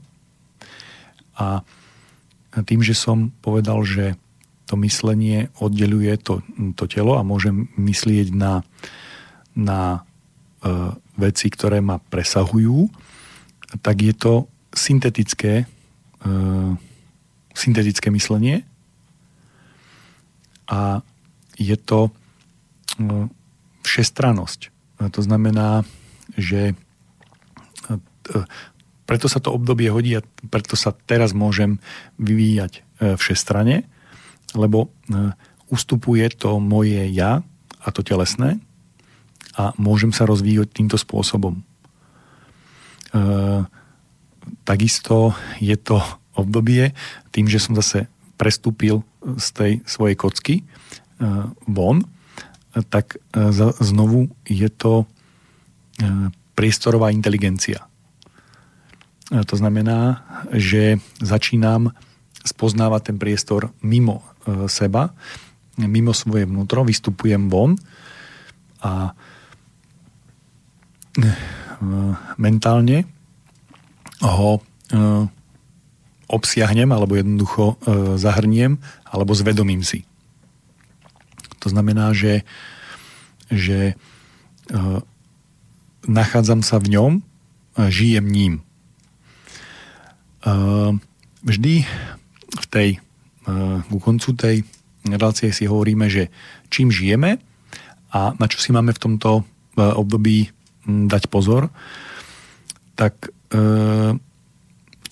A 1.36 1.64
tým, 2.64 2.80
že 2.80 2.96
som 2.96 3.32
povedal, 3.44 3.84
že 3.84 4.16
to 4.66 4.80
myslenie 4.82 5.52
oddeluje 5.62 6.18
to, 6.18 6.42
to 6.74 6.90
telo 6.90 7.20
a 7.20 7.28
môžem 7.28 7.70
myslieť 7.78 8.34
na, 8.34 8.66
na 9.54 10.02
e, 10.64 10.98
veci, 11.22 11.48
ktoré 11.54 11.80
ma 11.86 12.02
presahujú, 12.02 12.90
tak 13.86 14.02
je 14.02 14.14
to 14.18 14.34
syntetické, 14.74 15.70
e, 16.26 16.36
syntetické 17.54 18.10
myslenie 18.10 18.66
a 20.66 21.06
je 21.56 21.78
to 21.78 22.10
všestranosť. 23.84 24.74
To 25.12 25.22
znamená, 25.22 25.84
že 26.36 26.74
preto 29.06 29.30
sa 29.30 29.38
to 29.38 29.54
obdobie 29.54 29.94
hodí 29.94 30.18
a 30.18 30.26
preto 30.50 30.74
sa 30.74 30.92
teraz 31.06 31.32
môžem 31.38 31.78
vyvíjať 32.18 32.82
e, 32.82 32.82
všestrane, 33.16 33.86
lebo 34.58 34.90
e, 34.90 34.90
ustupuje 35.70 36.26
to 36.34 36.58
moje 36.58 37.06
ja 37.14 37.46
a 37.86 37.88
to 37.94 38.02
telesné 38.02 38.58
a 39.56 39.72
môžem 39.78 40.10
sa 40.10 40.26
rozvíjať 40.26 40.74
týmto 40.74 40.98
spôsobom. 40.98 41.62
E, 41.62 41.64
takisto 44.66 45.38
je 45.62 45.78
to 45.78 46.02
obdobie 46.34 46.98
tým, 47.30 47.46
že 47.46 47.62
som 47.62 47.78
zase 47.78 48.10
prestúpil 48.42 49.06
z 49.40 49.48
tej 49.56 49.72
svojej 49.88 50.18
kocky 50.20 50.56
von 51.64 52.04
tak 52.84 53.16
e, 53.16 53.20
znovu 53.80 54.28
je 54.44 54.68
to 54.68 55.04
e, 55.04 55.06
priestorová 56.56 57.12
inteligencia. 57.12 57.88
E, 59.32 59.44
to 59.48 59.56
znamená, 59.56 60.28
že 60.52 61.00
začínam 61.24 61.96
spoznávať 62.44 63.02
ten 63.14 63.18
priestor 63.18 63.74
mimo 63.82 64.22
seba, 64.70 65.18
mimo 65.82 66.14
svoje 66.14 66.46
vnútro, 66.46 66.86
vystupujem 66.86 67.50
von 67.50 67.74
a 68.86 69.18
mentálne 72.38 73.10
ho 74.22 74.62
obsiahnem 76.30 76.86
alebo 76.94 77.18
jednoducho 77.18 77.82
zahrniem 78.22 78.78
alebo 79.10 79.34
zvedomím 79.34 79.82
si. 79.82 80.06
To 81.66 81.74
znamená, 81.74 82.14
že, 82.14 82.46
že 83.50 83.98
nachádzam 86.06 86.62
sa 86.62 86.78
v 86.78 86.94
ňom, 86.94 87.12
žijem 87.90 88.26
ním. 88.30 88.54
Vždy 91.42 91.76
v 92.54 92.66
tej, 92.70 92.90
ku 93.90 93.98
koncu 93.98 94.30
tej 94.38 94.62
relácie 95.10 95.50
si 95.50 95.66
hovoríme, 95.66 96.06
že 96.06 96.30
čím 96.70 96.94
žijeme 96.94 97.42
a 98.14 98.38
na 98.38 98.46
čo 98.46 98.62
si 98.62 98.70
máme 98.70 98.94
v 98.94 99.02
tomto 99.02 99.42
období 99.76 100.54
dať 100.86 101.34
pozor, 101.34 101.74
tak 102.94 103.34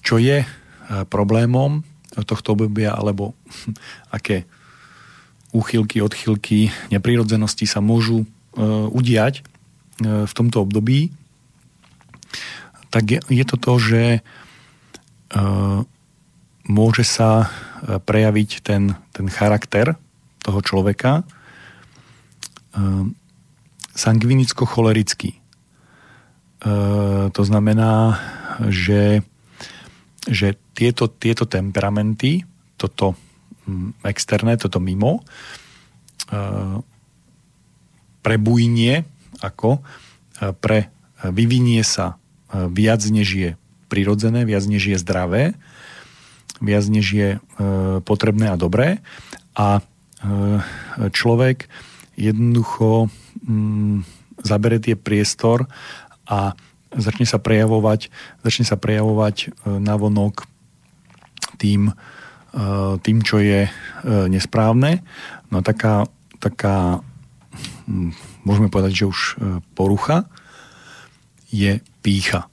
čo 0.06 0.16
je 0.22 0.46
problémom 1.10 1.82
tohto 2.30 2.54
obdobia, 2.54 2.94
alebo 2.94 3.34
aké 4.16 4.46
úchylky, 5.54 6.02
odchylky, 6.02 6.74
neprirodzenosti 6.90 7.70
sa 7.70 7.80
môžu 7.80 8.26
udiať 8.94 9.46
E, 10.02 10.26
v 10.26 10.34
tomto 10.34 10.66
období, 10.66 11.14
tak 12.90 13.14
je, 13.30 13.46
to 13.46 13.58
to, 13.58 13.74
že 13.78 14.04
e, 14.18 14.22
môže 16.66 17.06
sa 17.06 17.46
e, 17.46 17.48
prejaviť 18.02 18.50
ten, 18.66 18.98
ten 19.14 19.28
charakter 19.30 19.94
toho 20.42 20.60
človeka 20.60 21.24
sangvinicko-cholerický. 23.94 25.38
To 27.30 27.42
znamená, 27.46 28.18
že, 28.66 29.22
že 30.26 30.58
tieto, 30.74 31.06
tieto 31.06 31.46
temperamenty, 31.46 32.50
toto 32.82 33.14
externé, 34.04 34.60
toto 34.60 34.80
mimo, 34.84 35.24
prebujnie 38.24 39.04
ako 39.44 39.78
e, 39.78 40.56
pre 40.56 40.88
vyvinie 41.20 41.84
sa 41.84 42.16
e, 42.16 42.72
viac 42.72 43.04
než 43.04 43.28
je 43.36 43.50
prirodzené, 43.92 44.48
viac 44.48 44.64
než 44.66 44.96
je 44.96 44.98
zdravé, 44.98 45.54
viac 46.64 46.86
než 46.88 47.06
je 47.12 47.30
e, 47.36 47.40
potrebné 48.02 48.50
a 48.50 48.58
dobré. 48.58 49.04
A 49.54 49.84
človek 51.12 51.68
jednoducho 52.16 53.12
mm, 53.44 54.08
zabere 54.40 54.80
tie 54.80 54.96
priestor 54.96 55.68
a 56.24 56.56
začne 56.96 57.28
sa 57.28 57.44
prejavovať, 57.44 58.08
začne 58.40 58.64
sa 58.64 58.80
prejavovať 58.80 59.52
vonok 59.76 60.48
tým, 61.60 61.92
tým, 63.02 63.26
čo 63.26 63.42
je 63.42 63.66
nesprávne. 64.06 65.02
No 65.50 65.66
taká, 65.66 66.06
taká 66.38 67.02
hm, 67.90 68.14
môžeme 68.46 68.70
povedať, 68.70 69.04
že 69.04 69.10
už 69.10 69.20
e, 69.20 69.34
porucha 69.74 70.30
je 71.50 71.82
pícha. 72.02 72.50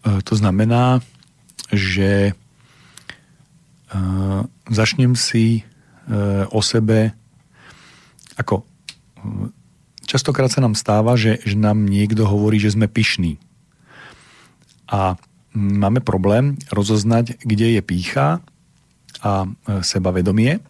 To 0.00 0.32
znamená, 0.32 1.04
že 1.68 2.32
začnem 4.64 5.12
si 5.12 5.60
o 6.48 6.60
sebe 6.64 7.12
ako 8.40 8.64
častokrát 10.08 10.48
sa 10.48 10.64
nám 10.64 10.72
stáva, 10.72 11.14
že, 11.14 11.38
že 11.44 11.60
nám 11.60 11.84
niekto 11.84 12.24
hovorí, 12.24 12.56
že 12.56 12.72
sme 12.72 12.88
pyšní. 12.88 13.36
A 14.88 15.20
máme 15.54 16.00
problém 16.00 16.56
rozoznať, 16.72 17.38
kde 17.44 17.78
je 17.78 17.82
pícha 17.84 18.40
a 19.20 19.44
sebavedomie, 19.84 20.60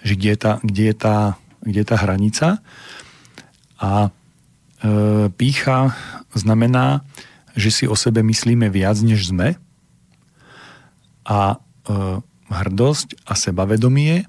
že 0.00 0.16
kde 0.16 0.28
je 0.32 0.38
tá, 0.38 0.52
kde 0.64 0.82
je 0.90 0.96
tá, 0.96 1.16
kde 1.62 1.78
je 1.84 1.88
tá 1.88 1.96
hranica 2.00 2.48
a 3.82 4.06
e, 4.06 4.10
pícha 5.34 5.90
znamená, 6.30 7.02
že 7.58 7.74
si 7.74 7.84
o 7.90 7.98
sebe 7.98 8.22
myslíme 8.22 8.70
viac, 8.70 9.02
než 9.02 9.34
sme. 9.34 9.58
A 11.26 11.58
e, 11.58 11.92
hrdosť 12.46 13.26
a 13.26 13.34
sebavedomie 13.34 14.22
e, 14.22 14.24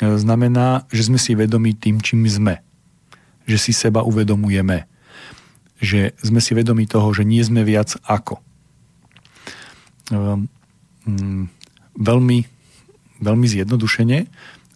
znamená, 0.00 0.88
že 0.88 1.12
sme 1.12 1.20
si 1.20 1.36
vedomí 1.36 1.76
tým, 1.76 2.00
čím 2.00 2.24
sme. 2.24 2.64
Že 3.44 3.56
si 3.60 3.72
seba 3.76 4.00
uvedomujeme. 4.00 4.88
Že 5.84 6.16
sme 6.24 6.40
si 6.40 6.56
vedomí 6.56 6.88
toho, 6.88 7.12
že 7.12 7.28
nie 7.28 7.44
sme 7.44 7.60
viac 7.60 8.00
ako. 8.08 8.40
E, 10.08 10.14
mm, 11.04 11.42
veľmi, 12.00 12.38
veľmi 13.20 13.46
zjednodušene 13.48 14.28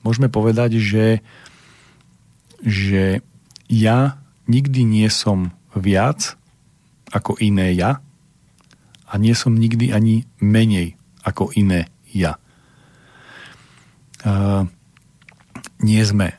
môžeme 0.02 0.28
povedať, 0.32 0.80
že, 0.80 1.20
že 2.64 3.20
ja 3.68 4.20
nikdy 4.48 4.82
nie 4.82 5.08
som 5.12 5.52
viac 5.76 6.34
ako 7.10 7.38
iné 7.38 7.74
ja 7.76 8.02
a 9.10 9.12
nie 9.18 9.34
som 9.34 9.54
nikdy 9.54 9.90
ani 9.90 10.26
menej 10.38 10.94
ako 11.26 11.50
iné 11.54 11.90
ja. 12.10 12.38
Uh, 14.20 14.68
nie 15.80 16.02
sme 16.04 16.36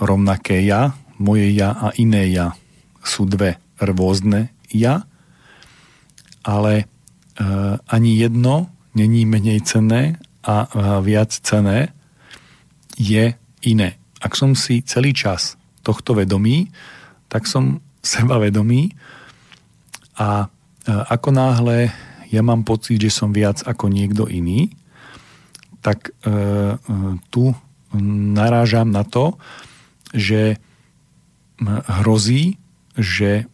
rovnaké 0.00 0.64
ja, 0.64 0.96
moje 1.20 1.52
ja 1.52 1.76
a 1.76 1.92
iné 1.94 2.32
ja 2.32 2.56
sú 3.04 3.28
dve 3.28 3.60
rôzne 3.80 4.52
ja, 4.72 5.04
ale 6.42 6.88
uh, 7.38 7.76
ani 7.86 8.16
jedno 8.16 8.72
není 8.96 9.24
menej 9.24 9.62
cenné 9.64 10.18
a 10.40 10.68
viac 11.04 11.32
cenné 11.32 11.92
je 12.96 13.36
iné. 13.64 13.90
Ak 14.20 14.36
som 14.36 14.56
si 14.56 14.80
celý 14.84 15.12
čas 15.12 15.60
tohto 15.84 16.16
vedomí, 16.16 16.72
tak 17.28 17.44
som 17.48 17.80
sebavedomý 18.00 18.92
a 20.16 20.48
ako 20.88 21.28
náhle 21.32 21.92
ja 22.30 22.46
mám 22.46 22.62
pocit, 22.62 23.02
že 23.02 23.10
som 23.10 23.34
viac 23.34 23.60
ako 23.66 23.90
niekto 23.90 24.30
iný, 24.30 24.70
tak 25.82 26.14
e, 26.22 26.30
e, 26.30 26.76
tu 27.28 27.50
narážam 28.32 28.94
na 28.94 29.02
to, 29.02 29.34
že 30.14 30.62
hrozí, 32.00 32.56
že 32.94 33.50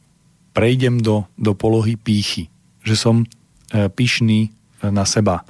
prejdem 0.53 1.01
do, 1.01 1.25
do 1.41 1.57
polohy 1.57 1.97
pýchy, 1.97 2.53
že 2.85 2.95
som 3.01 3.25
e, 3.25 3.27
pyšný 3.89 4.53
na 4.85 5.09
seba. 5.09 5.43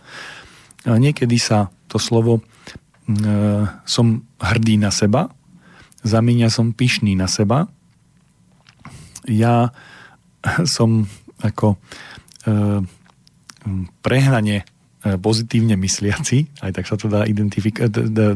Niekedy 0.86 1.36
sa 1.42 1.68
to 1.90 1.98
slovo 1.98 2.42
som 3.86 4.06
hrdý 4.38 4.78
na 4.78 4.90
seba 4.90 5.30
zamíňa 6.06 6.48
som 6.48 6.70
pyšný 6.70 7.18
na 7.18 7.26
seba. 7.26 7.66
Ja 9.26 9.74
som 10.78 11.10
ako 11.42 11.74
e, 11.74 11.78
prehnane 14.00 14.56
e, 14.62 14.64
pozitívne 15.18 15.74
mysliaci, 15.74 16.62
aj 16.62 16.70
tak 16.72 16.86
sa 16.86 16.94
to 16.94 17.10
dá, 17.10 17.26
identifik- 17.26 17.82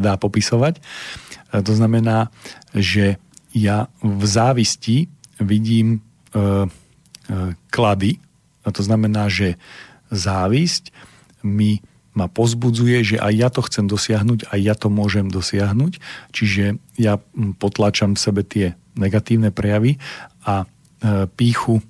dá 0.02 0.18
popisovať. 0.18 0.74
E, 0.77 0.82
to 1.62 1.72
znamená, 1.72 2.35
že 2.74 3.22
ja 3.55 3.86
v 4.02 4.24
závisti 4.27 5.06
vidím 5.39 5.89
e, 5.97 5.98
e, 6.35 6.44
klady, 7.70 8.18
a 8.60 8.68
to 8.74 8.85
znamená, 8.85 9.32
že 9.32 9.56
závisť 10.12 10.93
mi 11.40 11.81
ma 12.11 12.27
pozbudzuje, 12.27 13.15
že 13.15 13.16
aj 13.23 13.32
ja 13.35 13.49
to 13.49 13.62
chcem 13.62 13.87
dosiahnuť, 13.87 14.51
aj 14.51 14.61
ja 14.61 14.74
to 14.74 14.91
môžem 14.91 15.31
dosiahnuť. 15.31 16.03
Čiže 16.35 16.82
ja 16.99 17.23
potlačam 17.62 18.19
v 18.19 18.23
sebe 18.23 18.43
tie 18.43 18.74
negatívne 18.99 19.55
prejavy 19.55 20.03
a 20.43 20.65
e, 20.65 20.66
píchu 21.31 21.78
e, 21.78 21.82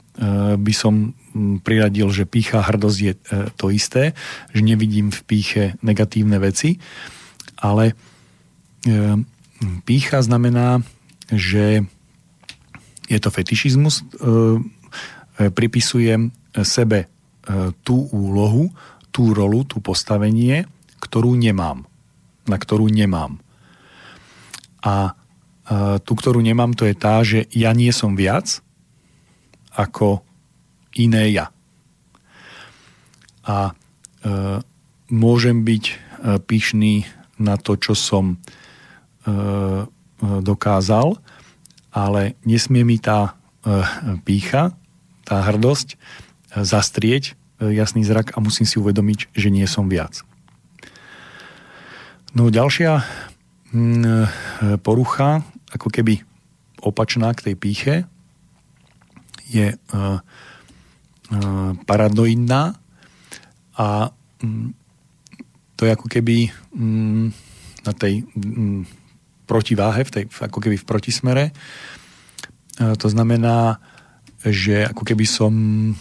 by 0.61 0.75
som 0.77 1.17
priradil, 1.65 2.11
že 2.13 2.29
pícha 2.29 2.61
a 2.61 2.69
hrdosť 2.69 2.99
je 3.01 3.13
e, 3.17 3.21
to 3.57 3.73
isté, 3.73 4.13
že 4.53 4.61
nevidím 4.61 5.09
v 5.09 5.21
píche 5.25 5.65
negatívne 5.81 6.37
veci, 6.43 6.77
ale 7.61 7.93
pícha 9.85 10.25
znamená, 10.25 10.81
že 11.29 11.85
je 13.13 13.19
to 13.21 13.29
fetišizmus, 13.29 14.01
pripisujem 15.37 16.33
sebe 16.65 17.13
tú 17.85 18.09
úlohu, 18.09 18.73
tú 19.11 19.35
rolu, 19.35 19.66
tú 19.66 19.82
postavenie, 19.82 20.66
ktorú 21.03 21.35
nemám. 21.35 21.87
Na 22.47 22.57
ktorú 22.57 22.89
nemám. 22.89 23.39
A 24.81 25.12
e, 25.69 25.99
tú, 26.03 26.12
ktorú 26.16 26.41
nemám, 26.41 26.73
to 26.73 26.89
je 26.89 26.97
tá, 26.97 27.20
že 27.23 27.47
ja 27.53 27.74
nie 27.77 27.93
som 27.93 28.16
viac 28.16 28.65
ako 29.74 30.24
iné 30.97 31.31
ja. 31.31 31.53
A 33.45 33.70
e, 33.70 33.73
môžem 35.11 35.62
byť 35.62 35.85
e, 35.87 35.95
pyšný 36.43 37.07
na 37.41 37.57
to, 37.57 37.77
čo 37.77 37.93
som 37.93 38.35
e, 38.35 38.37
e 39.31 39.39
dokázal 40.20 41.16
ale 41.91 42.39
nesmie 42.47 42.87
mi 42.87 43.03
tá 43.03 43.35
pícha, 44.23 44.73
tá 45.27 45.43
hrdosť 45.43 45.99
zastrieť 46.55 47.37
jasný 47.61 48.09
zrak 48.09 48.32
a 48.37 48.41
musím 48.41 48.65
si 48.65 48.81
uvedomiť, 48.81 49.37
že 49.37 49.53
nie 49.53 49.69
som 49.69 49.87
viac. 49.93 50.24
No 52.32 52.49
ďalšia 52.49 53.05
mm, 53.74 54.81
porucha, 54.81 55.45
ako 55.69 55.93
keby 55.93 56.24
opačná 56.81 57.28
k 57.37 57.53
tej 57.53 57.55
píche, 57.61 57.95
je 59.51 59.74
paranoidná 61.85 62.78
a 63.74 63.87
mm, 64.43 64.69
to 65.74 65.82
je 65.89 65.91
ako 65.91 66.07
keby 66.07 66.55
mm, 66.70 67.27
na 67.82 67.93
tej 67.97 68.23
protiváhe, 69.51 70.07
v 70.07 70.11
tej, 70.11 70.24
ako 70.31 70.59
keby 70.62 70.77
v 70.78 70.87
protismere. 70.87 71.45
E, 71.51 71.53
to 72.95 73.11
znamená, 73.11 73.82
že 74.45 74.89
ako 74.89 75.03
keby 75.05 75.27
som 75.29 75.53
e, 75.55 75.93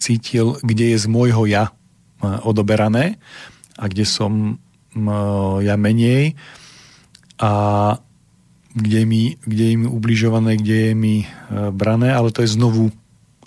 cítil, 0.00 0.56
kde 0.64 0.96
je 0.96 0.98
z 1.02 1.06
môjho 1.08 1.44
ja 1.48 1.68
e, 1.68 1.72
odoberané 2.44 3.20
a 3.76 3.84
kde 3.88 4.04
som 4.08 4.56
ja 5.60 5.76
menej 5.76 6.40
a 7.36 7.52
kde 8.72 9.04
mi, 9.04 9.36
kde 9.44 9.64
je 9.68 9.74
mi 9.76 9.84
ubližované, 9.84 10.56
kde 10.56 10.76
je 10.88 10.92
mi 10.96 11.28
brané, 11.52 12.16
ale 12.16 12.32
to 12.32 12.40
je 12.40 12.56
znovu 12.56 12.88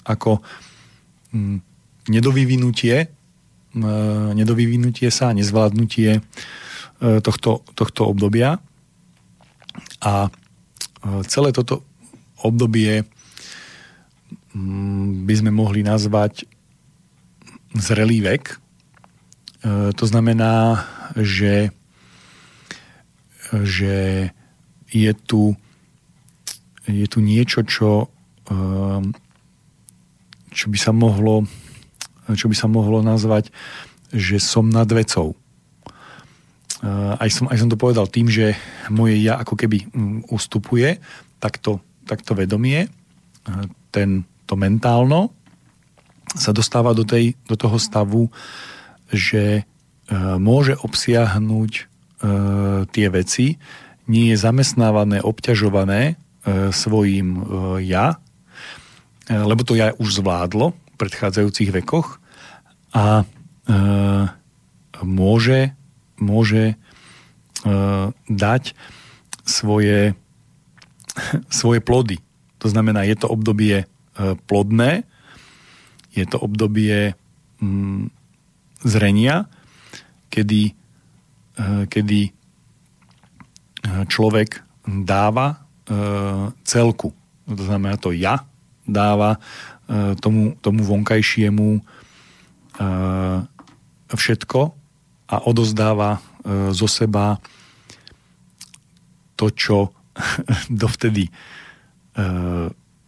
ako 0.05 0.45
nedovyvinutie 2.05 3.09
nedovyvinutie 4.37 5.09
sa, 5.09 5.33
nezvládnutie 5.33 6.21
E, 6.99 7.23
tohto, 7.23 7.63
tohto 7.79 8.11
obdobia. 8.11 8.59
A 10.03 10.27
e, 10.27 10.29
celé 11.31 11.55
toto 11.55 11.87
obdobie 12.43 13.07
by 15.25 15.33
sme 15.35 15.51
mohli 15.53 15.85
nazvať 15.85 16.45
zrelý 17.77 18.25
vek. 18.25 18.43
E, 18.49 18.55
to 19.93 20.05
znamená, 20.09 20.85
že, 21.13 21.69
že 23.53 24.29
je, 24.89 25.11
tu, 25.13 25.53
je 26.89 27.05
tu 27.05 27.19
niečo, 27.21 27.61
čo, 27.61 28.09
čo 30.49 30.65
by 30.65 30.77
sa 30.81 30.89
mohlo 30.89 31.45
čo 32.35 32.49
by 32.49 32.55
sa 32.57 32.69
mohlo 32.69 33.01
nazvať, 33.01 33.49
že 34.13 34.37
som 34.41 34.69
nad 34.69 34.89
vecou. 34.89 35.33
Eh, 36.79 37.13
aj 37.19 37.29
som, 37.29 37.45
aj 37.49 37.57
som 37.59 37.69
to 37.69 37.79
povedal 37.79 38.05
tým, 38.07 38.29
že 38.29 38.55
moje 38.91 39.19
ja 39.21 39.39
ako 39.41 39.55
keby 39.57 39.89
mm, 39.89 40.19
ustupuje, 40.29 40.99
tak 41.39 41.57
to, 41.61 41.79
tak 42.05 42.21
to 42.25 42.35
vedomie, 42.35 42.91
ten, 43.89 44.27
to 44.49 44.57
mentálno 44.57 45.29
sa 46.33 46.49
dostáva 46.49 46.97
do, 46.97 47.05
tej, 47.05 47.37
do 47.45 47.53
toho 47.53 47.77
stavu, 47.77 48.33
že 49.13 49.61
eh, 49.61 50.15
môže 50.41 50.73
obsiahnuť 50.81 51.89
tie 52.91 53.07
veci, 53.07 53.55
nie 54.11 54.35
je 54.35 54.43
zamestnávané, 54.43 55.23
obťažované 55.23 56.19
svojim 56.75 57.39
ja, 57.79 58.19
lebo 59.31 59.63
to 59.63 59.79
ja 59.79 59.95
už 59.95 60.19
zvládlo 60.19 60.75
v 60.75 60.95
predchádzajúcich 60.99 61.71
vekoch 61.79 62.19
a 62.91 63.23
môže 64.99 65.79
môže 66.19 66.75
uh, 66.75 68.11
dať 68.27 68.75
svoje, 69.47 70.13
svoje 71.49 71.79
plody. 71.79 72.19
To 72.59 72.67
znamená, 72.67 73.07
je 73.07 73.15
to 73.15 73.31
obdobie 73.31 73.87
plodné, 74.45 75.07
je 76.11 76.25
to 76.27 76.37
obdobie 76.41 77.15
um, 77.63 78.11
zrenia, 78.83 79.47
kedy, 80.27 80.75
uh, 81.59 81.85
kedy 81.87 82.35
človek 84.11 84.59
dáva 84.85 85.63
celku. 86.67 87.15
To 87.47 87.63
znamená, 87.63 87.97
to 87.97 88.13
ja 88.13 88.45
dáva 88.85 89.39
tomu, 90.21 90.53
tomu 90.61 90.85
vonkajšiemu 90.85 91.81
všetko, 94.11 94.59
a 95.29 95.35
odozdáva 95.45 96.17
e, 96.17 96.19
zo 96.73 96.89
seba 96.89 97.37
to, 99.37 99.53
čo 99.53 99.93
dovtedy 100.81 101.29
e, 101.29 101.31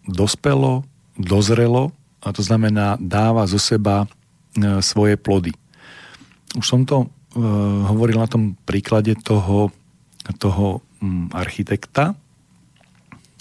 dospelo, 0.06 0.86
dozrelo 1.18 1.92
a 2.22 2.32
to 2.32 2.42
znamená 2.44 2.96
dáva 3.00 3.48
zo 3.50 3.58
seba 3.58 4.06
e, 4.06 4.08
svoje 4.84 5.18
plody. 5.18 5.54
Už 6.56 6.68
som 6.68 6.84
to 6.84 7.08
hovoril 7.88 8.20
na 8.20 8.28
tom 8.28 8.60
príklade 8.68 9.16
toho, 9.16 9.72
toho 10.36 10.84
mm, 11.00 11.32
architekta, 11.32 12.12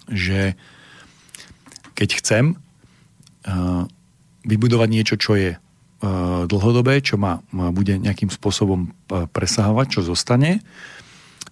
že 0.07 0.55
keď 1.99 2.09
chcem 2.23 2.45
vybudovať 4.47 4.89
niečo, 4.95 5.19
čo 5.19 5.35
je 5.35 5.59
E, 6.01 6.09
dlhodobé, 6.49 7.05
čo 7.05 7.21
ma 7.21 7.45
bude 7.53 8.01
nejakým 8.01 8.33
spôsobom 8.33 8.89
e, 8.89 9.29
presahovať, 9.29 9.87
čo 9.93 10.01
zostane, 10.01 10.65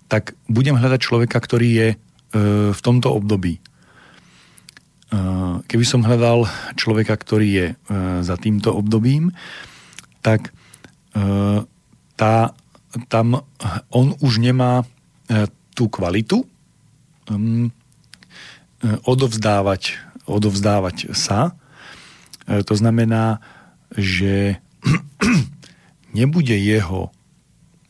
tak 0.08 0.32
budem 0.48 0.72
hľadať 0.72 1.00
človeka, 1.04 1.36
ktorý 1.36 1.68
je 1.68 1.88
e, 1.92 1.96
v 2.72 2.80
tomto 2.80 3.12
období. 3.12 3.60
Keby 5.64 5.84
som 5.88 6.04
hľadal 6.04 6.44
človeka, 6.76 7.16
ktorý 7.16 7.48
je 7.48 7.66
za 8.20 8.36
týmto 8.36 8.76
obdobím, 8.76 9.32
tak 10.20 10.52
tá, 12.18 12.34
tam 13.08 13.26
on 13.88 14.12
už 14.20 14.44
nemá 14.44 14.84
tú 15.72 15.88
kvalitu 15.88 16.44
odovzdávať, 18.84 19.96
odovzdávať 20.28 21.16
sa. 21.16 21.56
To 22.44 22.74
znamená, 22.76 23.40
že 23.96 24.60
nebude 26.18 26.52
jeho, 26.52 27.08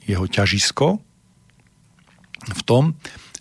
jeho 0.07 0.27
ťažisko 0.31 1.03
v 2.49 2.61
tom, 2.63 2.95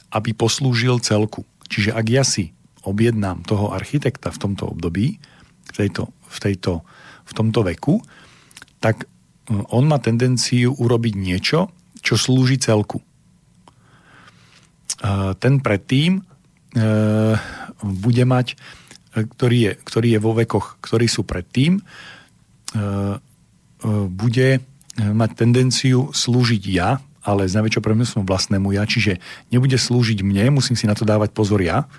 aby 0.10 0.34
poslúžil 0.34 0.98
celku. 1.06 1.46
Čiže 1.70 1.94
ak 1.94 2.06
ja 2.10 2.24
si 2.26 2.57
objednám 2.88 3.44
toho 3.44 3.76
architekta 3.76 4.32
v 4.32 4.40
tomto 4.40 4.72
období, 4.72 5.20
v, 5.68 5.72
tejto, 5.76 6.08
v, 6.32 6.38
tejto, 6.40 6.88
v 7.28 7.32
tomto 7.36 7.60
veku, 7.68 8.00
tak 8.80 9.04
e, 9.04 9.08
on 9.76 9.84
má 9.86 10.00
tendenciu 10.00 10.72
urobiť 10.72 11.14
niečo, 11.20 11.68
čo 12.00 12.16
slúži 12.16 12.56
celku. 12.58 13.04
E, 13.04 13.06
ten 15.36 15.60
predtým 15.60 16.20
e, 16.20 16.22
bude 17.84 18.24
mať, 18.24 18.56
ktorý 19.18 19.58
je, 19.60 19.72
ktorý 19.82 20.08
je 20.16 20.24
vo 20.24 20.32
vekoch, 20.38 20.78
ktorí 20.82 21.10
sú 21.10 21.26
predtým, 21.26 21.82
bude 24.14 24.50
mať 24.98 25.30
tendenciu 25.34 26.14
slúžiť 26.14 26.64
ja, 26.70 27.02
ale 27.28 27.44
s 27.44 27.58
najväčšou 27.60 27.84
premysλom 27.84 28.26
vlastnému 28.30 28.72
ja, 28.72 28.88
čiže 28.88 29.20
nebude 29.52 29.76
slúžiť 29.76 30.24
mne, 30.24 30.56
musím 30.58 30.80
si 30.80 30.86
na 30.86 30.96
to 30.96 31.04
dávať 31.04 31.36
pozor 31.36 31.60
ja, 31.60 31.90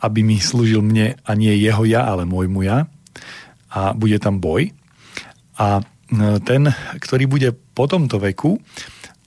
aby 0.00 0.24
mi 0.24 0.40
slúžil 0.40 0.80
mne 0.80 1.20
a 1.22 1.30
nie 1.36 1.52
jeho 1.60 1.84
ja, 1.84 2.08
ale 2.08 2.24
môjmu 2.24 2.64
ja. 2.64 2.88
A 3.70 3.92
bude 3.94 4.18
tam 4.18 4.40
boj. 4.40 4.72
A 5.60 5.80
e, 5.80 5.82
ten, 6.42 6.72
ktorý 6.98 7.24
bude 7.28 7.52
po 7.76 7.84
tomto 7.86 8.18
veku, 8.20 8.58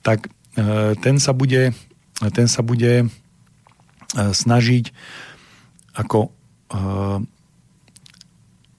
tak 0.04 0.28
ten 1.02 1.18
sa 1.18 1.34
bude, 1.34 1.74
ten 2.30 2.46
sa 2.46 2.62
bude 2.62 3.10
snažiť 4.14 4.94
ako 5.98 6.30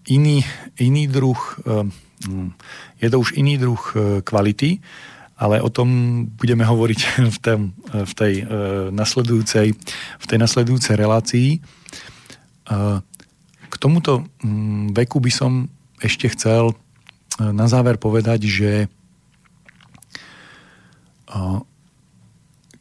iný, 0.08 0.38
iný 0.80 1.04
druh, 1.08 1.40
hm, 1.68 2.50
je 3.02 3.08
to 3.12 3.18
už 3.20 3.36
iný 3.36 3.60
druh 3.60 3.82
kvality, 4.24 4.80
ale 5.36 5.60
o 5.60 5.68
tom 5.68 5.90
budeme 6.40 6.64
hovoriť 6.64 7.00
v, 7.36 7.38
tém, 7.44 7.62
v 7.92 8.14
tej 8.16 8.34
nasledujúcej, 8.92 9.76
v 10.20 10.26
tej 10.26 10.38
nasledujúcej 10.40 10.96
relácii. 10.96 11.60
K 12.66 13.74
tomuto 13.78 14.26
hm, 14.42 14.94
veku 14.94 15.22
by 15.22 15.32
som 15.32 15.70
ešte 16.02 16.30
chcel 16.34 16.74
na 17.40 17.68
záver 17.68 18.00
povedať, 18.00 18.48
že 18.48 18.72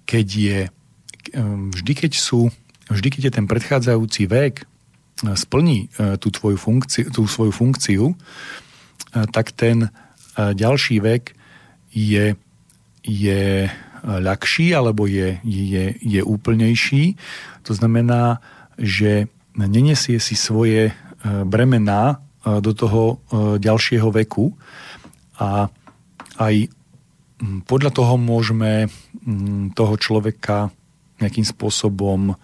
keď 0.07 0.27
je 0.31 0.59
vždy 1.75 1.93
keď 1.95 2.13
sú 2.15 2.53
vždy 2.91 3.09
keď 3.11 3.23
je 3.31 3.37
ten 3.41 3.47
predchádzajúci 3.49 4.29
vek 4.29 4.55
splní 5.35 5.89
e, 5.95 6.19
tú, 6.19 6.29
tvoju 6.29 6.59
funkciu, 6.59 7.09
tú 7.09 7.25
svoju 7.25 7.55
funkciu, 7.55 8.13
e, 8.13 8.17
tak 9.31 9.55
ten 9.55 9.89
e, 9.89 9.91
ďalší 10.37 11.01
vek 11.01 11.33
je, 11.95 12.35
je 13.07 13.43
ľahší 14.05 14.75
alebo 14.75 15.07
je, 15.09 15.41
je, 15.47 15.97
je 16.03 16.21
úplnejší. 16.21 17.17
To 17.65 17.73
znamená, 17.73 18.43
že 18.77 19.31
nenesie 19.55 20.19
si 20.19 20.35
svoje 20.35 20.91
bremená 21.25 22.21
do 22.45 22.73
toho 22.77 23.23
ďalšieho 23.57 24.13
veku 24.13 24.53
a 25.41 25.73
aj 26.37 26.69
podľa 27.65 27.91
toho 27.95 28.15
môžeme 28.21 28.93
toho 29.73 29.95
človeka 29.97 30.69
nejakým 31.23 31.47
spôsobom 31.47 32.37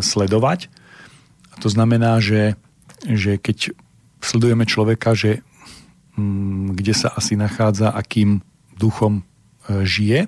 sledovať. 0.00 0.72
A 1.52 1.54
to 1.60 1.68
znamená, 1.68 2.18
že, 2.18 2.58
že 3.06 3.38
keď 3.38 3.74
sledujeme 4.22 4.66
človeka, 4.66 5.14
že 5.14 5.42
kde 6.74 6.94
sa 6.94 7.14
asi 7.14 7.38
nachádza, 7.38 7.94
akým 7.94 8.42
duchom 8.74 9.22
e, 9.22 9.86
žije, 9.86 10.26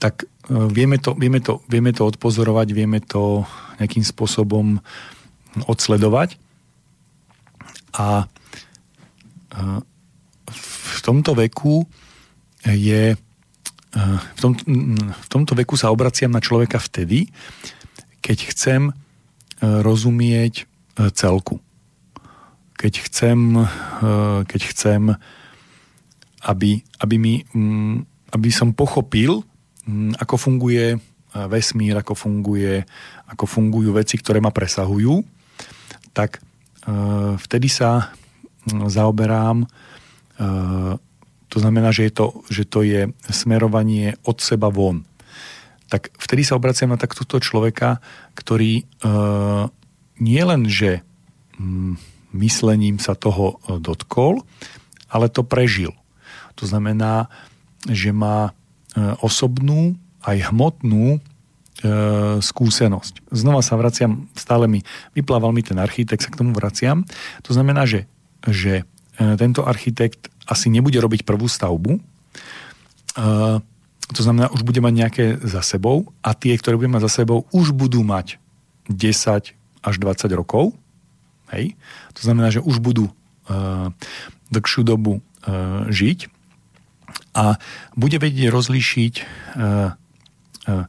tak 0.00 0.24
e, 0.24 0.26
vieme 0.72 0.96
to, 0.96 1.12
vieme, 1.14 1.38
to, 1.44 1.60
vieme 1.68 1.92
to 1.92 2.08
odpozorovať, 2.08 2.72
vieme 2.72 2.98
to 3.04 3.44
nejakým 3.76 4.02
spôsobom 4.02 4.80
odsledovať. 5.68 6.40
A 8.00 8.24
e, 8.24 8.26
v 10.50 10.98
tomto 11.04 11.36
veku 11.36 11.84
je 12.64 13.16
v, 13.90 14.38
tom, 14.38 14.54
v 15.10 15.26
tomto 15.26 15.58
veku 15.58 15.74
sa 15.74 15.90
obraciam 15.90 16.30
na 16.30 16.38
človeka 16.38 16.78
vtedy, 16.78 17.26
keď 18.22 18.54
chcem 18.54 18.94
rozumieť 19.58 20.70
celku. 21.10 21.58
Keď 22.78 22.92
chcem, 23.02 23.66
keď 24.46 24.60
chcem 24.70 25.18
aby, 26.44 26.80
aby, 27.00 27.16
mi, 27.20 27.34
aby 28.32 28.48
som 28.48 28.72
pochopil, 28.72 29.44
ako 30.18 30.34
funguje 30.36 30.98
vesmír, 31.30 31.94
ako, 31.94 32.18
funguje, 32.18 32.82
ako 33.30 33.44
fungujú 33.46 33.94
veci, 33.94 34.18
ktoré 34.18 34.42
ma 34.42 34.50
presahujú, 34.50 35.22
tak 36.10 36.42
vtedy 37.38 37.70
sa 37.70 38.10
zaoberám 38.66 39.62
to 41.50 41.56
znamená, 41.58 41.90
že, 41.90 42.08
je 42.08 42.12
to, 42.14 42.26
že 42.46 42.62
to 42.66 42.86
je 42.86 43.10
smerovanie 43.26 44.14
od 44.22 44.38
seba 44.38 44.70
von. 44.70 45.02
Tak 45.90 46.14
vtedy 46.14 46.46
sa 46.46 46.54
obraciam 46.54 46.94
na 46.94 46.98
takto 46.98 47.26
človeka, 47.42 47.98
ktorý 48.38 48.86
nie 50.20 50.42
len, 50.46 50.62
že 50.70 51.02
um, 51.58 51.98
myslením 52.36 53.00
sa 53.02 53.16
toho 53.16 53.56
e, 53.56 53.80
dotkol, 53.80 54.44
ale 55.10 55.32
to 55.32 55.42
prežil. 55.42 55.96
To 56.60 56.68
znamená, 56.68 57.26
že 57.88 58.12
má 58.12 58.52
osobnú 58.96 59.94
aj 60.26 60.50
hmotnú 60.50 61.22
skúsenosť. 62.44 63.32
Znova 63.32 63.64
sa 63.64 63.78
vraciam, 63.80 64.28
stále 64.36 64.68
mi 64.68 64.84
vyplával 65.16 65.54
mi 65.56 65.64
ten 65.64 65.80
architekt, 65.80 66.26
sa 66.26 66.28
k 66.28 66.36
tomu 66.36 66.52
vraciam. 66.52 67.08
To 67.48 67.56
znamená, 67.56 67.88
že, 67.88 68.04
že 68.44 68.84
tento 69.16 69.64
architekt 69.64 70.28
asi 70.44 70.68
nebude 70.68 71.00
robiť 71.00 71.24
prvú 71.24 71.48
stavbu. 71.48 71.96
To 74.10 74.20
znamená, 74.20 74.50
už 74.50 74.66
bude 74.66 74.82
mať 74.82 74.92
nejaké 74.92 75.24
za 75.40 75.62
sebou 75.62 76.10
a 76.20 76.34
tie, 76.34 76.58
ktoré 76.58 76.74
bude 76.74 76.90
mať 76.90 77.06
za 77.06 77.22
sebou, 77.22 77.46
už 77.54 77.70
budú 77.70 78.02
mať 78.02 78.42
10 78.90 79.54
až 79.86 79.94
20 79.96 80.26
rokov. 80.34 80.74
Hej? 81.54 81.78
To 82.18 82.20
znamená, 82.26 82.50
že 82.50 82.58
už 82.58 82.82
budú 82.82 83.06
uh, 83.06 83.94
dlhšiu 84.50 84.82
dobu 84.82 85.22
uh, 85.22 85.86
žiť 85.86 86.26
a 87.34 87.58
bude 87.94 88.18
vedieť 88.18 88.50
rozlíšiť 88.50 89.14
uh, 89.16 89.24
uh, 89.94 90.84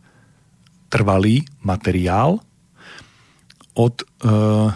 trvalý 0.90 1.46
materiál 1.62 2.42
od 3.78 3.96
uh, 4.02 4.74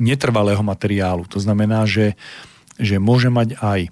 netrvalého 0.00 0.60
materiálu. 0.64 1.28
To 1.30 1.38
znamená, 1.40 1.84
že 1.84 2.16
že 2.78 2.98
môže 2.98 3.30
mať 3.30 3.58
aj 3.58 3.80
e, 3.86 3.90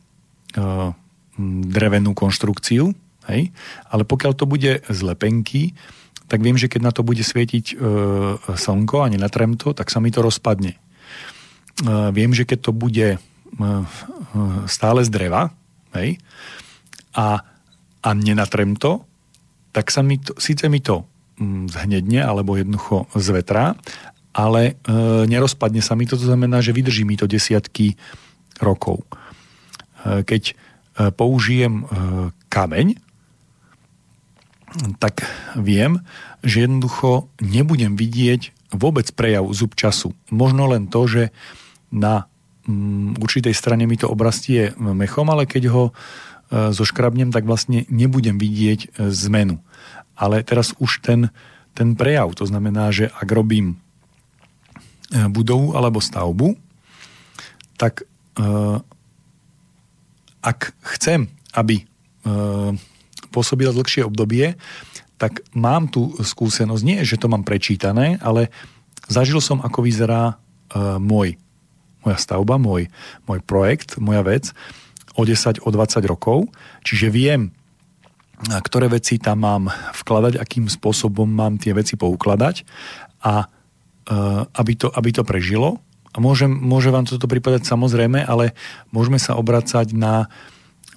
drevenú 1.70 2.12
konštrukciu, 2.12 2.90
hej? 3.30 3.42
ale 3.86 4.02
pokiaľ 4.02 4.32
to 4.34 4.44
bude 4.46 4.82
z 4.82 4.98
lepenky, 5.02 5.78
tak 6.26 6.40
viem, 6.40 6.56
že 6.56 6.66
keď 6.66 6.80
na 6.82 6.92
to 6.94 7.06
bude 7.06 7.22
svietiť 7.22 7.66
e, 7.72 7.84
slnko 8.42 9.06
a 9.06 9.12
nenatrem 9.12 9.54
to, 9.54 9.76
tak 9.76 9.92
sa 9.92 10.02
mi 10.02 10.10
to 10.10 10.24
rozpadne. 10.24 10.74
E, 10.74 10.78
viem, 12.10 12.34
že 12.34 12.48
keď 12.48 12.58
to 12.70 12.72
bude 12.74 13.08
e, 13.16 13.18
e 13.18 13.70
stále 14.66 15.00
z 15.06 15.10
dreva 15.12 15.54
hej? 15.94 16.18
A, 17.12 17.44
a 18.02 18.08
nenatrem 18.16 18.76
to, 18.76 19.04
tak 19.72 19.88
sa 19.88 20.04
mi 20.04 20.20
to, 20.20 20.36
síce 20.36 20.68
mi 20.68 20.80
to 20.84 21.04
mm, 21.40 21.72
zhnedne 21.72 22.20
alebo 22.20 22.56
jednoducho 22.56 23.08
zvetrá, 23.16 23.76
ale 24.32 24.62
e, 24.64 24.94
nerozpadne 25.28 25.84
sa 25.84 25.92
mi 25.92 26.08
to, 26.08 26.16
to 26.16 26.24
znamená, 26.24 26.64
že 26.64 26.72
vydrží 26.72 27.04
mi 27.04 27.20
to 27.20 27.28
desiatky 27.28 27.96
rokov. 28.60 29.04
E, 29.04 30.24
keď 30.24 30.42
e, 30.52 30.54
použijem 31.12 31.84
e, 31.84 31.86
kameň, 32.48 32.96
tak 34.96 35.28
viem, 35.52 36.00
že 36.40 36.64
jednoducho 36.64 37.28
nebudem 37.44 37.92
vidieť 37.92 38.72
vôbec 38.72 39.04
prejav 39.12 39.44
zub 39.52 39.76
času. 39.76 40.16
Možno 40.32 40.64
len 40.64 40.88
to, 40.88 41.04
že 41.04 41.22
na 41.92 42.24
mm, 42.64 43.20
určitej 43.20 43.52
strane 43.52 43.84
mi 43.84 44.00
to 44.00 44.08
obrastie 44.08 44.72
mechom, 44.80 45.28
ale 45.28 45.44
keď 45.44 45.68
ho 45.68 45.84
zoškrabnem, 46.52 47.32
tak 47.32 47.48
vlastne 47.48 47.88
nebudem 47.88 48.36
vidieť 48.36 49.00
zmenu. 49.00 49.64
Ale 50.12 50.44
teraz 50.44 50.76
už 50.76 51.00
ten, 51.00 51.32
ten 51.72 51.96
prejav, 51.96 52.36
to 52.36 52.44
znamená, 52.44 52.92
že 52.92 53.08
ak 53.08 53.28
robím 53.32 53.80
budovu 55.32 55.72
alebo 55.72 56.04
stavbu, 56.04 56.60
tak 57.80 58.04
ak 60.44 60.58
chcem, 60.96 61.32
aby 61.56 61.88
pôsobila 63.32 63.72
dlhšie 63.72 64.04
obdobie, 64.04 64.60
tak 65.16 65.40
mám 65.56 65.88
tu 65.88 66.12
skúsenosť, 66.20 66.82
nie 66.84 67.00
že 67.06 67.16
to 67.16 67.32
mám 67.32 67.46
prečítané, 67.46 68.20
ale 68.20 68.52
zažil 69.08 69.40
som, 69.40 69.64
ako 69.64 69.84
vyzerá 69.84 70.36
môj, 71.00 71.40
moja 72.02 72.18
stavba, 72.18 72.58
môj, 72.58 72.92
môj 73.24 73.40
projekt, 73.44 73.96
moja 73.96 74.20
vec 74.20 74.52
o 75.16 75.22
10, 75.22 75.64
o 75.64 75.68
20 75.68 76.04
rokov. 76.08 76.48
Čiže 76.82 77.08
viem, 77.12 77.52
ktoré 78.42 78.90
veci 78.90 79.22
tam 79.22 79.44
mám 79.46 79.64
vkladať, 79.70 80.40
akým 80.40 80.66
spôsobom 80.66 81.28
mám 81.28 81.56
tie 81.62 81.70
veci 81.76 81.94
poukladať 81.94 82.66
a 83.22 83.46
aby 84.58 84.72
to, 84.74 84.90
aby 84.90 85.14
to 85.14 85.22
prežilo, 85.22 85.78
a 86.12 86.16
môžem, 86.20 86.52
môže 86.52 86.92
vám 86.92 87.08
toto 87.08 87.24
pripadať 87.24 87.64
samozrejme, 87.64 88.20
ale 88.20 88.52
môžeme 88.92 89.16
sa 89.16 89.32
obracať 89.32 89.96
na, 89.96 90.28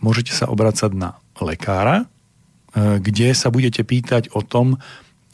môžete 0.04 0.36
sa 0.36 0.52
obracať 0.52 0.92
na 0.92 1.16
lekára, 1.40 2.04
e, 2.04 3.00
kde 3.00 3.32
sa 3.32 3.48
budete 3.48 3.88
pýtať 3.88 4.36
o 4.36 4.44
tom, 4.44 4.76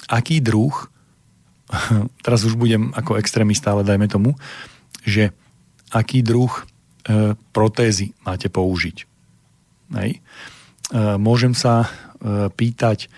aký 0.06 0.38
druh, 0.38 0.74
teraz 2.26 2.46
už 2.46 2.62
budem 2.62 2.94
ako 2.94 3.18
extrémista, 3.18 3.74
ale 3.74 3.82
dajme 3.82 4.06
tomu, 4.06 4.38
že 5.02 5.34
aký 5.90 6.22
druh 6.22 6.54
e, 6.54 6.64
protézy 7.52 8.14
máte 8.22 8.48
použiť. 8.48 8.98
Hej. 9.98 10.12
E, 10.18 10.20
môžem 11.18 11.58
sa 11.58 11.90
pýtať 12.54 13.10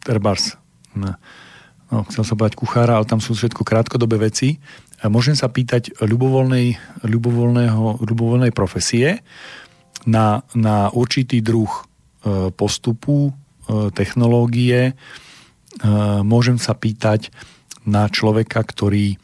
trebárs 0.00 0.56
no, 0.96 2.00
chcel 2.08 2.22
som 2.24 2.36
povedať 2.40 2.56
kuchára, 2.56 2.96
ale 2.96 3.06
tam 3.08 3.20
sú 3.20 3.36
všetko 3.36 3.62
krátkodobé 3.62 4.30
veci. 4.30 4.58
Môžem 5.04 5.36
sa 5.36 5.52
pýtať 5.52 6.00
ľubovoľnej, 6.00 6.80
ľubovoľného, 7.04 8.00
ľubovoľnej 8.00 8.52
profesie 8.56 9.20
na, 10.08 10.40
na 10.56 10.88
určitý 10.88 11.44
druh 11.44 11.68
e, 11.68 11.82
postupu, 12.56 13.28
e, 13.28 13.32
technológie. 13.92 14.92
E, 14.92 14.92
môžem 16.24 16.56
sa 16.56 16.72
pýtať 16.72 17.28
na 17.84 18.08
človeka, 18.08 18.64
ktorý 18.64 19.20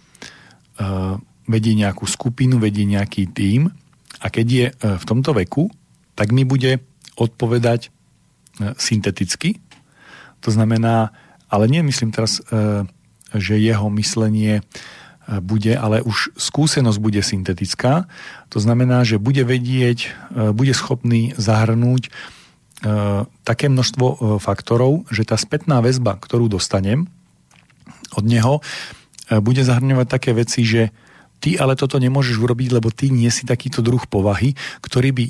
vedie 1.50 1.74
nejakú 1.74 2.06
skupinu, 2.06 2.62
vedie 2.62 2.86
nejaký 2.86 3.26
tím 3.26 3.74
a 4.22 4.26
keď 4.30 4.46
je 4.46 4.66
v 4.78 5.04
tomto 5.04 5.34
veku, 5.34 5.66
tak 6.14 6.30
mi 6.30 6.46
bude 6.46 6.78
odpovedať 7.18 7.90
synteticky. 8.78 9.58
To 10.40 10.50
znamená, 10.50 11.12
ale 11.50 11.68
nie 11.68 11.82
myslím 11.82 12.14
teraz, 12.14 12.40
e, 12.40 12.86
že 13.34 13.60
jeho 13.60 13.90
myslenie 13.92 14.60
e, 14.60 14.62
bude, 15.42 15.74
ale 15.76 16.00
už 16.00 16.32
skúsenosť 16.38 16.98
bude 17.02 17.20
syntetická. 17.20 18.06
To 18.54 18.58
znamená, 18.62 19.04
že 19.04 19.20
bude 19.20 19.44
vedieť, 19.44 19.98
e, 20.06 20.08
bude 20.54 20.72
schopný 20.72 21.34
zahrnúť 21.36 22.10
také 23.44 23.68
množstvo 23.68 24.40
faktorov, 24.40 25.04
že 25.12 25.28
tá 25.28 25.36
spätná 25.36 25.84
väzba, 25.84 26.16
ktorú 26.16 26.48
dostanem 26.48 27.12
od 28.16 28.24
neho, 28.24 28.64
bude 29.28 29.60
zahrňovať 29.60 30.06
také 30.08 30.32
veci, 30.32 30.64
že 30.64 30.88
ty 31.40 31.56
ale 31.56 31.74
toto 31.74 31.96
nemôžeš 31.96 32.36
urobiť, 32.36 32.68
lebo 32.76 32.92
ty 32.92 33.08
nie 33.08 33.32
si 33.32 33.48
takýto 33.48 33.80
druh 33.80 34.04
povahy, 34.04 34.52
ktorý 34.84 35.10
by 35.10 35.24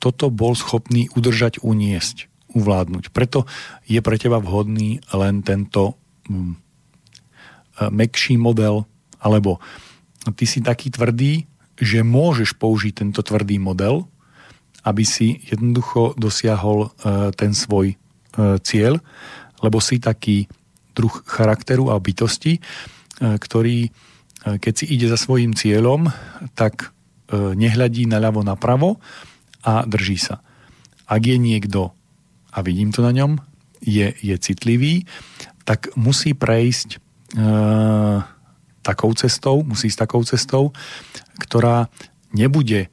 toto 0.00 0.32
bol 0.32 0.56
schopný 0.56 1.12
udržať, 1.12 1.60
uniesť 1.60 2.32
uvládnuť. 2.56 3.14
Preto 3.14 3.46
je 3.86 4.00
pre 4.02 4.16
teba 4.18 4.42
vhodný 4.42 4.98
len 5.14 5.44
tento 5.46 6.00
hm, 6.26 6.56
mekší 7.88 8.40
model, 8.40 8.88
alebo 9.20 9.62
ty 10.36 10.44
si 10.44 10.60
taký 10.60 10.92
tvrdý, 10.92 11.48
že 11.80 12.04
môžeš 12.04 12.60
použiť 12.60 13.04
tento 13.04 13.24
tvrdý 13.24 13.56
model, 13.56 14.04
aby 14.84 15.04
si 15.04 15.40
jednoducho 15.48 16.16
dosiahol 16.16 16.88
e, 16.88 17.32
ten 17.36 17.56
svoj 17.56 17.92
e, 17.92 17.96
cieľ, 18.60 19.00
lebo 19.64 19.80
si 19.80 20.00
taký 20.00 20.48
druh 20.92 21.12
charakteru 21.24 21.92
a 21.92 22.00
bytosti, 22.00 22.56
e, 22.56 22.60
ktorý 23.20 23.88
keď 24.44 24.72
si 24.72 24.84
ide 24.88 25.06
za 25.10 25.20
svojim 25.20 25.52
cieľom, 25.52 26.08
tak 26.56 26.92
nehľadí 27.30 28.10
naľavo 28.10 28.42
napravo 28.42 28.98
a 29.62 29.84
drží 29.84 30.18
sa. 30.18 30.42
Ak 31.10 31.22
je 31.26 31.36
niekto, 31.36 31.90
a 32.54 32.58
vidím 32.62 32.94
to 32.94 33.02
na 33.02 33.10
ňom, 33.10 33.38
je, 33.82 34.12
je 34.20 34.36
citlivý, 34.38 35.08
tak 35.64 35.92
musí 35.96 36.36
prejsť 36.36 36.96
e, 36.96 36.98
takou 38.82 39.12
cestou, 39.16 39.62
musí 39.64 39.88
ísť 39.88 40.00
takou 40.06 40.22
cestou, 40.24 40.74
ktorá 41.40 41.88
nebude 42.34 42.86
e, 42.86 42.88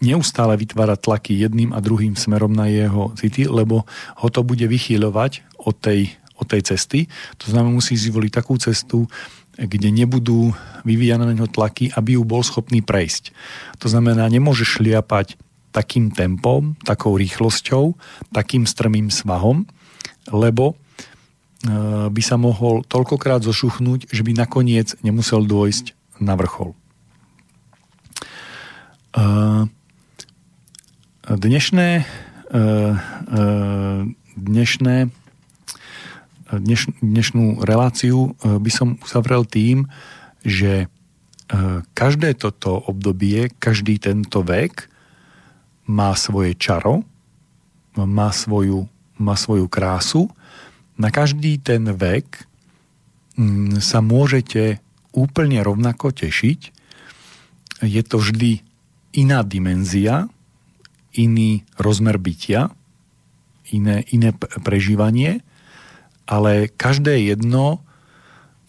neustále 0.00 0.56
vytvárať 0.56 0.98
tlaky 1.00 1.32
jedným 1.36 1.70
a 1.74 1.82
druhým 1.82 2.14
smerom 2.14 2.54
na 2.54 2.70
jeho 2.70 3.12
city, 3.18 3.50
lebo 3.50 3.84
ho 4.22 4.28
to 4.30 4.40
bude 4.46 4.64
vychýľovať 4.64 5.60
od 5.60 5.76
tej, 5.76 6.14
od 6.38 6.46
tej 6.46 6.62
cesty. 6.74 7.00
To 7.42 7.52
znamená, 7.52 7.74
musí 7.74 7.98
zvoliť 7.98 8.32
takú 8.32 8.56
cestu, 8.56 9.10
kde 9.60 9.92
nebudú 9.92 10.56
vyvíjane 10.88 11.28
na 11.28 11.36
neho 11.36 11.50
tlaky, 11.50 11.92
aby 11.92 12.16
ju 12.16 12.22
bol 12.24 12.40
schopný 12.40 12.80
prejsť. 12.80 13.36
To 13.84 13.92
znamená, 13.92 14.24
nemôže 14.32 14.64
šliapať 14.64 15.36
takým 15.70 16.10
tempom, 16.10 16.74
takou 16.82 17.14
rýchlosťou, 17.14 17.94
takým 18.32 18.64
strmým 18.64 19.12
svahom, 19.12 19.68
lebo 20.32 20.72
e, 20.72 20.74
by 22.10 22.22
sa 22.24 22.40
mohol 22.40 22.82
toľkokrát 22.88 23.44
zošuchnúť, 23.44 24.08
že 24.10 24.24
by 24.24 24.32
nakoniec 24.34 24.96
nemusel 25.04 25.44
dôjsť 25.44 25.94
na 26.18 26.34
vrchol. 26.36 26.74
Dnešné, 31.26 31.88
dnešné 34.38 34.94
dneš, 36.52 36.90
dnešnú 36.98 37.62
reláciu 37.62 38.34
by 38.42 38.70
som 38.70 38.98
uzavrel 39.02 39.46
tým, 39.46 39.86
že 40.42 40.90
každé 41.94 42.38
toto 42.38 42.78
obdobie, 42.86 43.50
každý 43.58 43.98
tento 43.98 44.42
vek 44.46 44.86
má 45.90 46.14
svoje 46.14 46.54
čaro, 46.54 47.02
má 47.98 48.30
svoju, 48.30 48.86
má 49.18 49.34
svoju 49.34 49.66
krásu. 49.66 50.30
Na 50.94 51.10
každý 51.10 51.58
ten 51.58 51.90
vek 51.90 52.46
mm, 53.34 53.82
sa 53.82 53.98
môžete 53.98 54.78
úplne 55.10 55.58
rovnako 55.58 56.14
tešiť. 56.14 56.60
Je 57.82 58.02
to 58.06 58.22
vždy 58.22 58.62
iná 59.16 59.42
dimenzia, 59.42 60.30
iný 61.18 61.66
rozmer 61.74 62.14
bytia, 62.22 62.70
iné, 63.74 64.06
iné 64.14 64.30
prežívanie, 64.62 65.42
ale 66.30 66.70
každé 66.70 67.26
jedno 67.26 67.82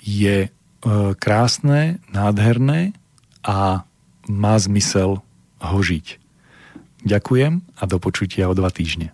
je 0.02 0.50
e, 0.50 0.52
krásne, 1.22 2.02
nádherné 2.10 2.98
a 3.46 3.86
má 4.26 4.56
zmysel 4.58 5.22
ho 5.62 5.78
žiť. 5.78 6.18
Ďakujem 7.06 7.62
a 7.78 7.84
do 7.86 7.98
počutia 8.02 8.50
o 8.50 8.58
dva 8.58 8.74
týždne. 8.74 9.14